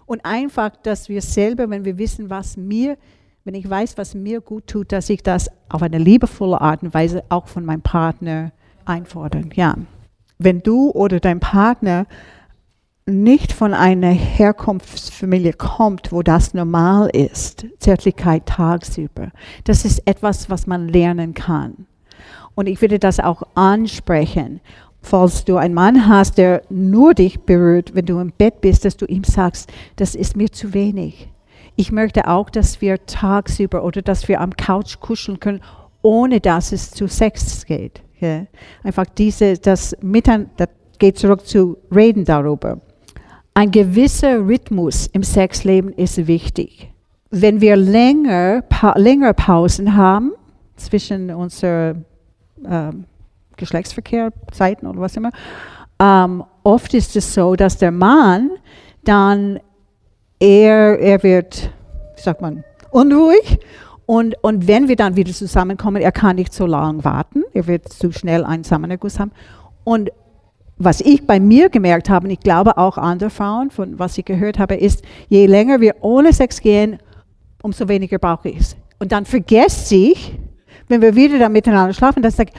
Und 0.06 0.24
einfach, 0.24 0.72
dass 0.84 1.10
wir 1.10 1.22
selber, 1.22 1.70
wenn 1.70 1.86
wir 1.86 1.98
wissen, 1.98 2.30
was 2.30 2.56
mir, 2.56 2.98
wenn 3.44 3.54
ich 3.54 3.70
weiß, 3.70 3.98
was 3.98 4.16
mir 4.16 4.42
gut 4.42 4.68
tut, 4.68 4.92
dass 4.92 5.10
ich 5.10 5.24
das 5.24 5.50
auf 5.68 5.82
eine 5.82 5.98
liebevolle 5.98 6.62
Art 6.62 6.84
und 6.84 6.94
Weise 6.94 7.24
auch 7.30 7.48
von 7.48 7.66
meinem 7.66 7.82
Partner 7.82 8.52
einfordern. 8.86 9.52
Ja. 9.54 9.76
Wenn 10.38 10.62
du 10.62 10.92
oder 10.92 11.20
dein 11.20 11.42
Partner 11.42 12.06
nicht 13.06 13.52
von 13.52 13.74
einer 13.74 14.12
Herkunftsfamilie 14.12 15.54
kommt, 15.54 16.12
wo 16.12 16.22
das 16.22 16.54
normal 16.54 17.10
ist, 17.10 17.66
Zärtlichkeit 17.80 18.46
tagsüber. 18.46 19.32
Das 19.64 19.84
ist 19.84 20.08
etwas, 20.08 20.50
was 20.50 20.68
man 20.68 20.88
lernen 20.88 21.34
kann. 21.34 21.88
Und 22.60 22.68
ich 22.68 22.82
würde 22.82 23.00
das 23.00 23.22
auch 23.22 23.44
ansprechen, 23.56 24.60
falls 25.02 25.46
du 25.46 25.56
einen 25.56 25.74
Mann 25.74 26.10
hast, 26.10 26.38
der 26.38 26.62
nur 26.70 27.14
dich 27.14 27.40
berührt, 27.40 27.96
wenn 27.96 28.06
du 28.06 28.20
im 28.20 28.34
Bett 28.38 28.60
bist, 28.60 28.84
dass 28.84 28.98
du 28.98 29.06
ihm 29.06 29.24
sagst, 29.24 29.72
das 29.96 30.14
ist 30.14 30.36
mir 30.36 30.52
zu 30.52 30.74
wenig. 30.74 31.30
Ich 31.78 31.94
möchte 31.94 32.28
auch, 32.28 32.50
dass 32.50 32.82
wir 32.82 33.06
tagsüber 33.06 33.86
oder 33.86 34.02
dass 34.02 34.28
wir 34.28 34.42
am 34.42 34.58
Couch 34.58 35.00
kuscheln 35.00 35.40
können, 35.40 35.62
ohne 36.02 36.42
dass 36.42 36.74
es 36.74 36.92
zu 36.92 37.08
Sex 37.08 37.66
geht. 37.66 38.02
Ja. 38.20 38.46
Einfach 38.84 39.06
diese, 39.06 39.58
das 39.58 39.96
Miteinander, 40.02 40.50
das 40.58 40.68
geht 40.98 41.18
zurück 41.18 41.48
zu 41.48 41.78
reden 41.96 42.26
darüber. 42.26 42.82
Ein 43.54 43.72
gewisser 43.72 44.46
Rhythmus 44.46 45.08
im 45.08 45.24
Sexleben 45.24 45.94
ist 45.94 46.28
wichtig. 46.28 46.92
Wenn 47.30 47.62
wir 47.62 47.78
länger, 47.78 48.64
pa 48.64 48.98
länger 48.98 49.32
Pausen 49.32 49.96
haben 49.96 50.34
zwischen 50.76 51.30
unseren 52.64 52.94
ähm, 52.94 53.06
Geschlechtsverkehrzeiten 53.58 54.88
oder 54.88 55.02
was 55.02 55.16
immer, 55.18 55.32
ähm, 56.00 56.44
oft 56.64 56.94
ist 56.94 57.16
es 57.16 57.34
so, 57.34 57.56
dass 57.56 57.78
der 57.78 57.92
Mann 57.92 58.52
dann 59.04 59.60
er, 60.40 60.98
er 61.00 61.22
wird, 61.24 61.72
wie 62.16 62.22
sagt 62.22 62.42
man, 62.42 62.64
unruhig 62.92 63.60
und, 64.06 64.36
und 64.42 64.68
wenn 64.68 64.88
wir 64.88 64.96
dann 64.96 65.16
wieder 65.16 65.34
zusammenkommen, 65.34 66.02
er 66.02 66.12
kann 66.12 66.38
nicht 66.38 66.54
so 66.54 66.66
lange 66.66 67.04
warten, 67.04 67.44
er 67.54 67.68
wird 67.68 67.90
zu 67.90 68.12
schnell 68.12 68.44
einen 68.44 68.64
Samenerguss 68.64 69.20
haben. 69.20 69.32
Und 69.84 70.12
was 70.78 71.02
ich 71.02 71.28
bei 71.28 71.40
mir 71.40 71.70
gemerkt 71.70 72.10
habe, 72.10 72.26
und 72.26 72.32
ich 72.32 72.40
glaube 72.40 72.78
auch 72.78 72.98
andere 72.98 73.30
Frauen, 73.30 73.70
von 73.70 74.00
was 74.00 74.18
ich 74.18 74.26
gehört 74.26 74.58
habe, 74.58 74.76
ist, 74.76 75.04
je 75.28 75.46
länger 75.46 75.82
wir 75.82 75.98
ohne 76.02 76.32
Sex 76.32 76.62
gehen, 76.62 76.98
umso 77.62 77.88
weniger 77.90 78.18
brauche 78.18 78.50
ich 78.50 78.60
es. 78.60 78.78
Und 78.98 79.12
dann 79.12 79.26
vergesst 79.26 79.90
sich, 79.90 80.40
wenn 80.90 81.02
wir 81.02 81.16
wieder 81.16 81.40
dann 81.40 81.54
miteinander 81.54 81.94
schlafen, 81.94 82.22
dass 82.22 82.38
ich 82.38 82.52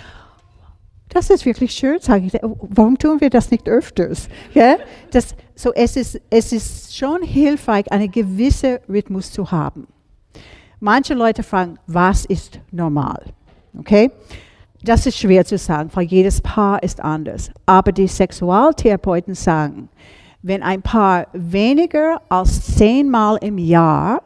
das 1.10 1.28
ist 1.28 1.44
wirklich 1.44 1.72
schön, 1.72 1.98
sage 1.98 2.26
ich. 2.26 2.32
Warum 2.40 2.96
tun 2.96 3.20
wir 3.20 3.30
das 3.30 3.50
nicht 3.50 3.68
öfters? 3.68 4.28
Ja? 4.54 4.76
Das, 5.10 5.34
so 5.56 5.72
es, 5.74 5.96
ist, 5.96 6.20
es 6.30 6.52
ist 6.52 6.96
schon 6.96 7.22
hilfreich, 7.22 7.90
einen 7.90 8.10
gewissen 8.10 8.78
Rhythmus 8.88 9.32
zu 9.32 9.50
haben. 9.50 9.88
Manche 10.78 11.14
Leute 11.14 11.42
fragen, 11.42 11.78
was 11.88 12.24
ist 12.24 12.60
normal? 12.70 13.24
Okay? 13.76 14.10
Das 14.82 15.04
ist 15.04 15.18
schwer 15.18 15.44
zu 15.44 15.58
sagen, 15.58 15.90
weil 15.92 16.04
jedes 16.06 16.40
Paar 16.40 16.82
ist 16.82 17.00
anders. 17.00 17.50
Aber 17.66 17.92
die 17.92 18.06
Sexualtherapeuten 18.06 19.34
sagen, 19.34 19.88
wenn 20.42 20.62
ein 20.62 20.80
Paar 20.80 21.26
weniger 21.32 22.22
als 22.28 22.76
zehnmal 22.76 23.36
im 23.42 23.58
Jahr 23.58 24.22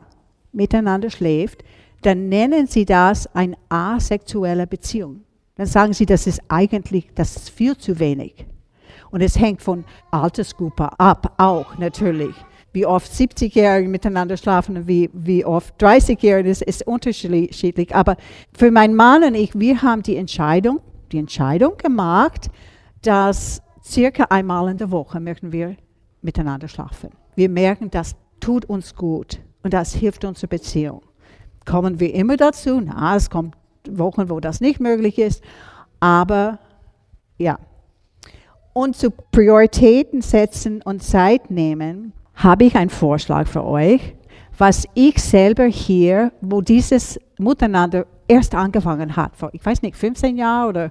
miteinander 0.53 1.11
schläft, 1.11 1.65
dann 2.05 2.29
nennen 2.29 2.67
sie 2.67 2.85
das 2.85 3.27
eine 3.35 3.57
asexuelle 3.69 4.67
Beziehung. 4.67 5.23
Dann 5.57 5.67
sagen 5.67 5.93
sie, 5.93 6.07
das 6.07 6.27
ist 6.27 6.41
eigentlich, 6.49 7.09
das 7.15 7.37
ist 7.37 7.51
viel 7.51 7.77
zu 7.77 7.99
wenig. 7.99 8.47
Und 9.11 9.21
es 9.21 9.39
hängt 9.39 9.63
von 9.63 9.85
Altersgruppe 10.11 10.99
ab, 10.99 11.35
auch 11.39 11.79
natürlich 11.79 12.35
wie 12.75 12.85
oft 12.85 13.11
70-Jährige 13.11 13.89
miteinander 13.89 14.37
schlafen 14.37 14.77
und 14.77 14.89
wie, 14.89 15.09
wie 15.13 15.45
oft 15.45 15.81
30-Jährige, 15.81 16.49
das 16.49 16.61
ist 16.61 16.85
unterschiedlich. 16.87 17.95
Aber 17.95 18.17
für 18.53 18.73
meinen 18.73 18.97
Mann 18.97 19.23
und 19.23 19.37
ich, 19.37 19.57
wir 19.57 19.81
haben 19.81 20.03
die 20.03 20.17
Entscheidung, 20.17 20.81
die 21.13 21.19
Entscheidung 21.19 21.77
gemacht, 21.79 22.51
dass 23.03 23.63
circa 23.83 24.25
einmal 24.25 24.69
in 24.69 24.77
der 24.77 24.91
Woche 24.91 25.21
möchten 25.21 25.53
wir 25.53 25.77
miteinander 26.21 26.67
schlafen. 26.67 27.11
Wir 27.37 27.49
merken, 27.49 27.91
das 27.91 28.17
tut 28.41 28.65
uns 28.65 28.97
gut 28.97 29.41
und 29.63 29.73
das 29.73 29.95
hilft 29.95 30.25
unserer 30.25 30.49
Beziehung. 30.49 31.03
Kommen 31.65 32.01
wir 32.01 32.15
immer 32.15 32.37
dazu? 32.37 32.81
Na, 32.81 33.17
es 33.17 33.31
kommt 33.31 33.57
Wochen, 33.89 34.29
wo 34.31 34.41
das 34.41 34.61
nicht 34.61 34.81
möglich 34.81 35.19
ist, 35.19 35.43
aber 36.01 36.59
ja. 37.39 37.59
Und 38.73 38.97
zu 38.97 39.11
Prioritäten 39.11 40.21
setzen 40.21 40.83
und 40.83 41.03
Zeit 41.03 41.51
nehmen, 41.51 42.13
habe 42.35 42.65
ich 42.65 42.77
einen 42.77 42.91
Vorschlag 42.91 43.47
für 43.47 43.65
euch, 43.65 44.15
was 44.59 44.85
ich 44.95 45.23
selber 45.23 45.65
hier, 45.65 46.33
wo 46.41 46.61
dieses 46.61 47.21
Miteinander 47.39 48.07
erst 48.27 48.55
angefangen 48.55 49.17
hat, 49.17 49.37
vor, 49.37 49.51
ich 49.53 49.65
weiß 49.65 49.83
nicht, 49.83 49.97
15 49.97 50.37
Jahren 50.37 50.69
oder 50.69 50.91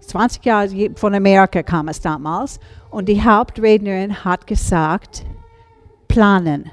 20 0.00 0.44
Jahre, 0.44 0.90
von 0.94 1.14
Amerika 1.14 1.62
kam 1.62 1.88
es 1.88 2.00
damals. 2.00 2.58
Und 2.90 3.08
die 3.08 3.22
Hauptrednerin 3.22 4.24
hat 4.24 4.46
gesagt, 4.46 5.24
planen, 6.08 6.70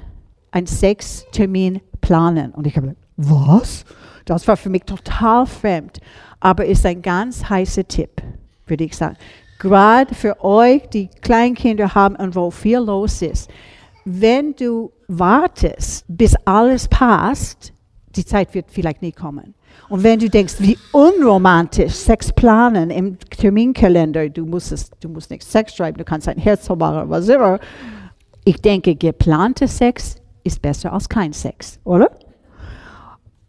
ein 0.50 0.66
Sextermin 0.66 1.80
planen. 2.00 2.52
Und 2.52 2.66
ich 2.66 2.76
habe 2.76 2.88
gesagt, 2.88 3.07
was? 3.18 3.84
Das 4.24 4.48
war 4.48 4.56
für 4.56 4.70
mich 4.70 4.84
total 4.84 5.44
fremd, 5.44 5.98
aber 6.40 6.64
ist 6.64 6.86
ein 6.86 7.02
ganz 7.02 7.48
heißer 7.48 7.86
Tipp, 7.86 8.22
würde 8.66 8.84
ich 8.84 8.96
sagen. 8.96 9.16
Gerade 9.58 10.14
für 10.14 10.42
euch, 10.42 10.88
die 10.88 11.08
Kleinkinder 11.20 11.94
haben 11.94 12.16
und 12.16 12.34
wo 12.34 12.50
viel 12.50 12.78
los 12.78 13.20
ist 13.20 13.50
wenn 14.10 14.54
du 14.54 14.90
wartest, 15.06 16.04
bis 16.08 16.34
alles 16.44 16.88
passt, 16.88 17.72
die 18.16 18.24
Zeit 18.24 18.54
wird 18.54 18.66
vielleicht 18.70 19.02
nie 19.02 19.12
kommen. 19.12 19.54
Und 19.90 20.02
wenn 20.02 20.18
du 20.18 20.28
denkst, 20.28 20.54
wie 20.58 20.78
unromantisch 20.92 21.92
Sex 21.92 22.32
planen 22.32 22.90
im 22.90 23.18
Terminkalender, 23.18 24.28
du 24.30 24.46
musst, 24.46 24.72
es, 24.72 24.90
du 25.00 25.08
musst 25.08 25.30
nicht 25.30 25.42
Sex 25.42 25.76
schreiben, 25.76 25.98
du 25.98 26.04
kannst 26.04 26.26
ein 26.26 26.38
Herz 26.38 26.68
machen, 26.70 27.10
was 27.10 27.28
immer. 27.28 27.60
Ich 28.44 28.60
denke, 28.60 28.94
geplante 28.96 29.68
Sex 29.68 30.16
ist 30.42 30.62
besser 30.62 30.92
als 30.92 31.08
kein 31.08 31.32
Sex, 31.32 31.78
oder? 31.84 32.10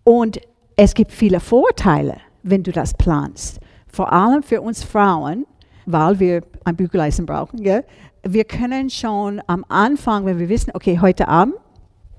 Und 0.09 0.41
es 0.75 0.95
gibt 0.95 1.11
viele 1.11 1.39
Vorteile, 1.39 2.17
wenn 2.41 2.63
du 2.63 2.71
das 2.71 2.95
planst. 2.95 3.59
Vor 3.87 4.11
allem 4.11 4.41
für 4.41 4.59
uns 4.59 4.83
Frauen, 4.83 5.45
weil 5.85 6.19
wir 6.19 6.41
ein 6.63 6.75
Bügeleisen 6.75 7.27
brauchen. 7.27 7.61
Gell? 7.61 7.85
Wir 8.23 8.43
können 8.43 8.89
schon 8.89 9.39
am 9.45 9.63
Anfang, 9.69 10.25
wenn 10.25 10.39
wir 10.39 10.49
wissen, 10.49 10.71
okay, 10.73 10.97
heute 10.99 11.27
Abend 11.27 11.53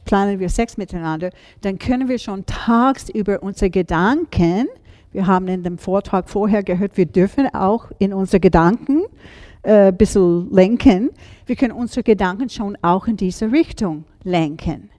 planen 0.05 0.39
wir 0.39 0.49
Sex 0.49 0.77
miteinander, 0.77 1.31
dann 1.63 1.81
können 1.81 2.09
wir 2.09 2.21
schon 2.21 2.47
tagsüber 2.47 3.43
unsere 3.43 3.71
Gedanken, 3.71 4.69
wir 5.11 5.27
haben 5.27 5.49
in 5.49 5.65
dem 5.65 5.77
Vortrag 5.77 6.31
vorher 6.31 6.63
gehört, 6.63 6.97
wir 6.97 7.07
dürfen 7.07 7.53
auch 7.53 7.91
in 7.99 8.15
unsere 8.15 8.39
Gedanken 8.39 9.03
äh, 9.65 9.89
ein 9.89 9.97
bisschen 9.97 10.49
lenken. 10.53 11.11
Wir 11.45 11.57
können 11.57 11.73
unsere 11.73 12.05
Gedanken 12.05 12.51
schon 12.51 12.79
auch 12.83 13.09
in 13.09 13.17
diese 13.17 13.51
Richtung 13.51 14.05
lenken 14.23 14.91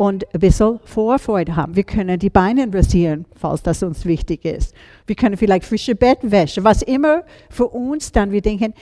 und 0.00 0.24
ein 0.32 0.40
bisschen 0.40 0.80
Vorfreude 0.82 1.56
haben. 1.56 1.76
Wir 1.76 1.84
können 1.84 2.18
die 2.18 2.30
Beine 2.30 2.66
rasieren, 2.72 3.26
falls 3.36 3.62
das 3.62 3.82
uns 3.82 4.06
wichtig 4.06 4.46
ist. 4.46 4.74
Wir 5.06 5.14
können 5.14 5.36
vielleicht 5.36 5.66
frische 5.66 5.94
Bettwäsche, 5.94 6.64
was 6.64 6.80
immer 6.80 7.22
für 7.50 7.68
uns 7.68 8.10
dann 8.10 8.32
wir 8.32 8.40
denken, 8.40 8.72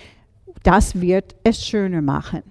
das 0.63 1.01
wird 1.01 1.35
es 1.43 1.67
schöner 1.67 2.03
machen. 2.03 2.45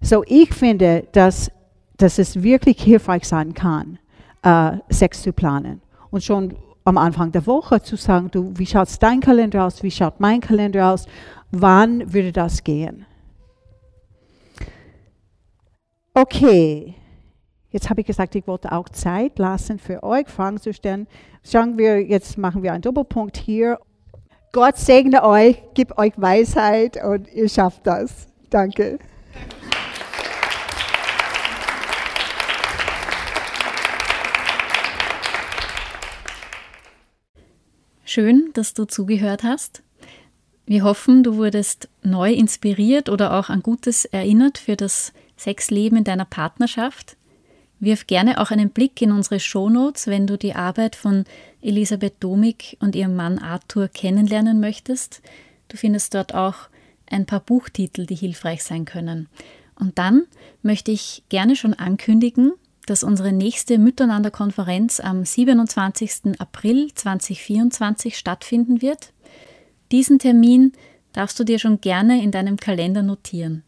So, 0.00 0.24
ich 0.26 0.52
finde, 0.52 1.06
dass, 1.12 1.48
dass 1.96 2.18
es 2.18 2.42
wirklich 2.42 2.82
hilfreich 2.82 3.22
sein 3.22 3.54
kann, 3.54 4.00
äh, 4.42 4.78
Sex 4.90 5.22
zu 5.22 5.32
planen. 5.32 5.80
Und 6.10 6.24
schon 6.24 6.56
am 6.84 6.98
Anfang 6.98 7.30
der 7.30 7.46
Woche 7.46 7.80
zu 7.80 7.94
sagen, 7.94 8.32
du, 8.32 8.52
wie 8.56 8.66
schaut 8.66 8.88
dein 9.00 9.20
Kalender 9.20 9.64
aus, 9.64 9.84
wie 9.84 9.92
schaut 9.92 10.18
mein 10.18 10.40
Kalender 10.40 10.92
aus, 10.92 11.06
wann 11.52 12.12
würde 12.12 12.32
das 12.32 12.64
gehen? 12.64 13.06
Okay. 16.14 16.96
Jetzt 17.76 17.90
habe 17.90 18.00
ich 18.00 18.06
gesagt, 18.06 18.34
ich 18.34 18.46
wollte 18.46 18.72
auch 18.72 18.88
Zeit 18.88 19.38
lassen 19.38 19.78
für 19.78 20.02
euch, 20.02 20.28
Fragen 20.28 20.58
zu 20.58 20.72
stellen. 20.72 21.06
Schauen 21.44 21.76
wir, 21.76 22.00
jetzt 22.02 22.38
machen 22.38 22.62
wir 22.62 22.72
einen 22.72 22.80
Doppelpunkt 22.80 23.36
hier. 23.36 23.78
Gott 24.52 24.78
segne 24.78 25.22
euch, 25.22 25.62
gib 25.74 25.98
euch 25.98 26.14
Weisheit 26.16 26.96
und 27.04 27.30
ihr 27.34 27.50
schafft 27.50 27.86
das. 27.86 28.28
Danke. 28.48 28.98
Schön, 38.06 38.52
dass 38.54 38.72
du 38.72 38.86
zugehört 38.86 39.42
hast. 39.42 39.82
Wir 40.64 40.82
hoffen, 40.82 41.22
du 41.22 41.36
wurdest 41.36 41.90
neu 42.02 42.32
inspiriert 42.32 43.10
oder 43.10 43.34
auch 43.34 43.50
an 43.50 43.62
Gutes 43.62 44.06
erinnert 44.06 44.56
für 44.56 44.76
das 44.76 45.12
Sexleben 45.36 45.98
in 45.98 46.04
deiner 46.04 46.24
Partnerschaft. 46.24 47.18
Wirf 47.78 48.06
gerne 48.06 48.40
auch 48.40 48.50
einen 48.50 48.70
Blick 48.70 49.02
in 49.02 49.12
unsere 49.12 49.38
Shownotes, 49.38 50.06
wenn 50.06 50.26
du 50.26 50.38
die 50.38 50.54
Arbeit 50.54 50.96
von 50.96 51.24
Elisabeth 51.60 52.14
Domig 52.20 52.76
und 52.80 52.96
ihrem 52.96 53.14
Mann 53.14 53.38
Arthur 53.38 53.88
kennenlernen 53.88 54.60
möchtest. 54.60 55.20
Du 55.68 55.76
findest 55.76 56.14
dort 56.14 56.34
auch 56.34 56.68
ein 57.10 57.26
paar 57.26 57.40
Buchtitel, 57.40 58.06
die 58.06 58.14
hilfreich 58.14 58.64
sein 58.64 58.84
können. 58.84 59.28
Und 59.78 59.98
dann 59.98 60.24
möchte 60.62 60.90
ich 60.90 61.22
gerne 61.28 61.54
schon 61.54 61.74
ankündigen, 61.74 62.52
dass 62.86 63.02
unsere 63.02 63.32
nächste 63.32 63.78
Miteinander-Konferenz 63.78 65.00
am 65.00 65.24
27. 65.24 66.40
April 66.40 66.88
2024 66.94 68.16
stattfinden 68.16 68.80
wird. 68.80 69.12
Diesen 69.92 70.18
Termin 70.18 70.72
darfst 71.12 71.38
du 71.38 71.44
dir 71.44 71.58
schon 71.58 71.80
gerne 71.80 72.22
in 72.22 72.30
deinem 72.30 72.56
Kalender 72.56 73.02
notieren. 73.02 73.64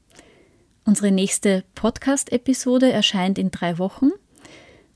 Unsere 0.88 1.10
nächste 1.10 1.64
Podcast-Episode 1.74 2.90
erscheint 2.90 3.36
in 3.38 3.50
drei 3.50 3.76
Wochen, 3.76 4.10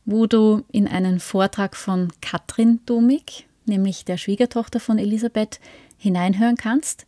wo 0.06 0.24
du 0.26 0.62
in 0.72 0.88
einen 0.88 1.20
Vortrag 1.20 1.76
von 1.76 2.08
Katrin 2.22 2.80
Domig, 2.86 3.46
nämlich 3.66 4.06
der 4.06 4.16
Schwiegertochter 4.16 4.80
von 4.80 4.96
Elisabeth, 4.96 5.60
hineinhören 5.98 6.56
kannst. 6.56 7.04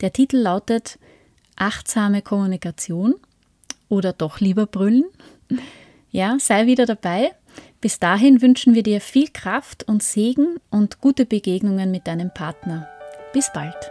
Der 0.00 0.12
Titel 0.12 0.36
lautet 0.36 1.00
Achtsame 1.56 2.22
Kommunikation 2.22 3.16
oder 3.88 4.12
doch 4.12 4.38
lieber 4.38 4.66
brüllen. 4.66 5.06
Ja, 6.12 6.36
sei 6.38 6.66
wieder 6.66 6.86
dabei. 6.86 7.32
Bis 7.80 7.98
dahin 7.98 8.40
wünschen 8.40 8.76
wir 8.76 8.84
dir 8.84 9.00
viel 9.00 9.26
Kraft 9.26 9.88
und 9.88 10.04
Segen 10.04 10.60
und 10.70 11.00
gute 11.00 11.26
Begegnungen 11.26 11.90
mit 11.90 12.06
deinem 12.06 12.32
Partner. 12.32 12.88
Bis 13.32 13.50
bald. 13.52 13.90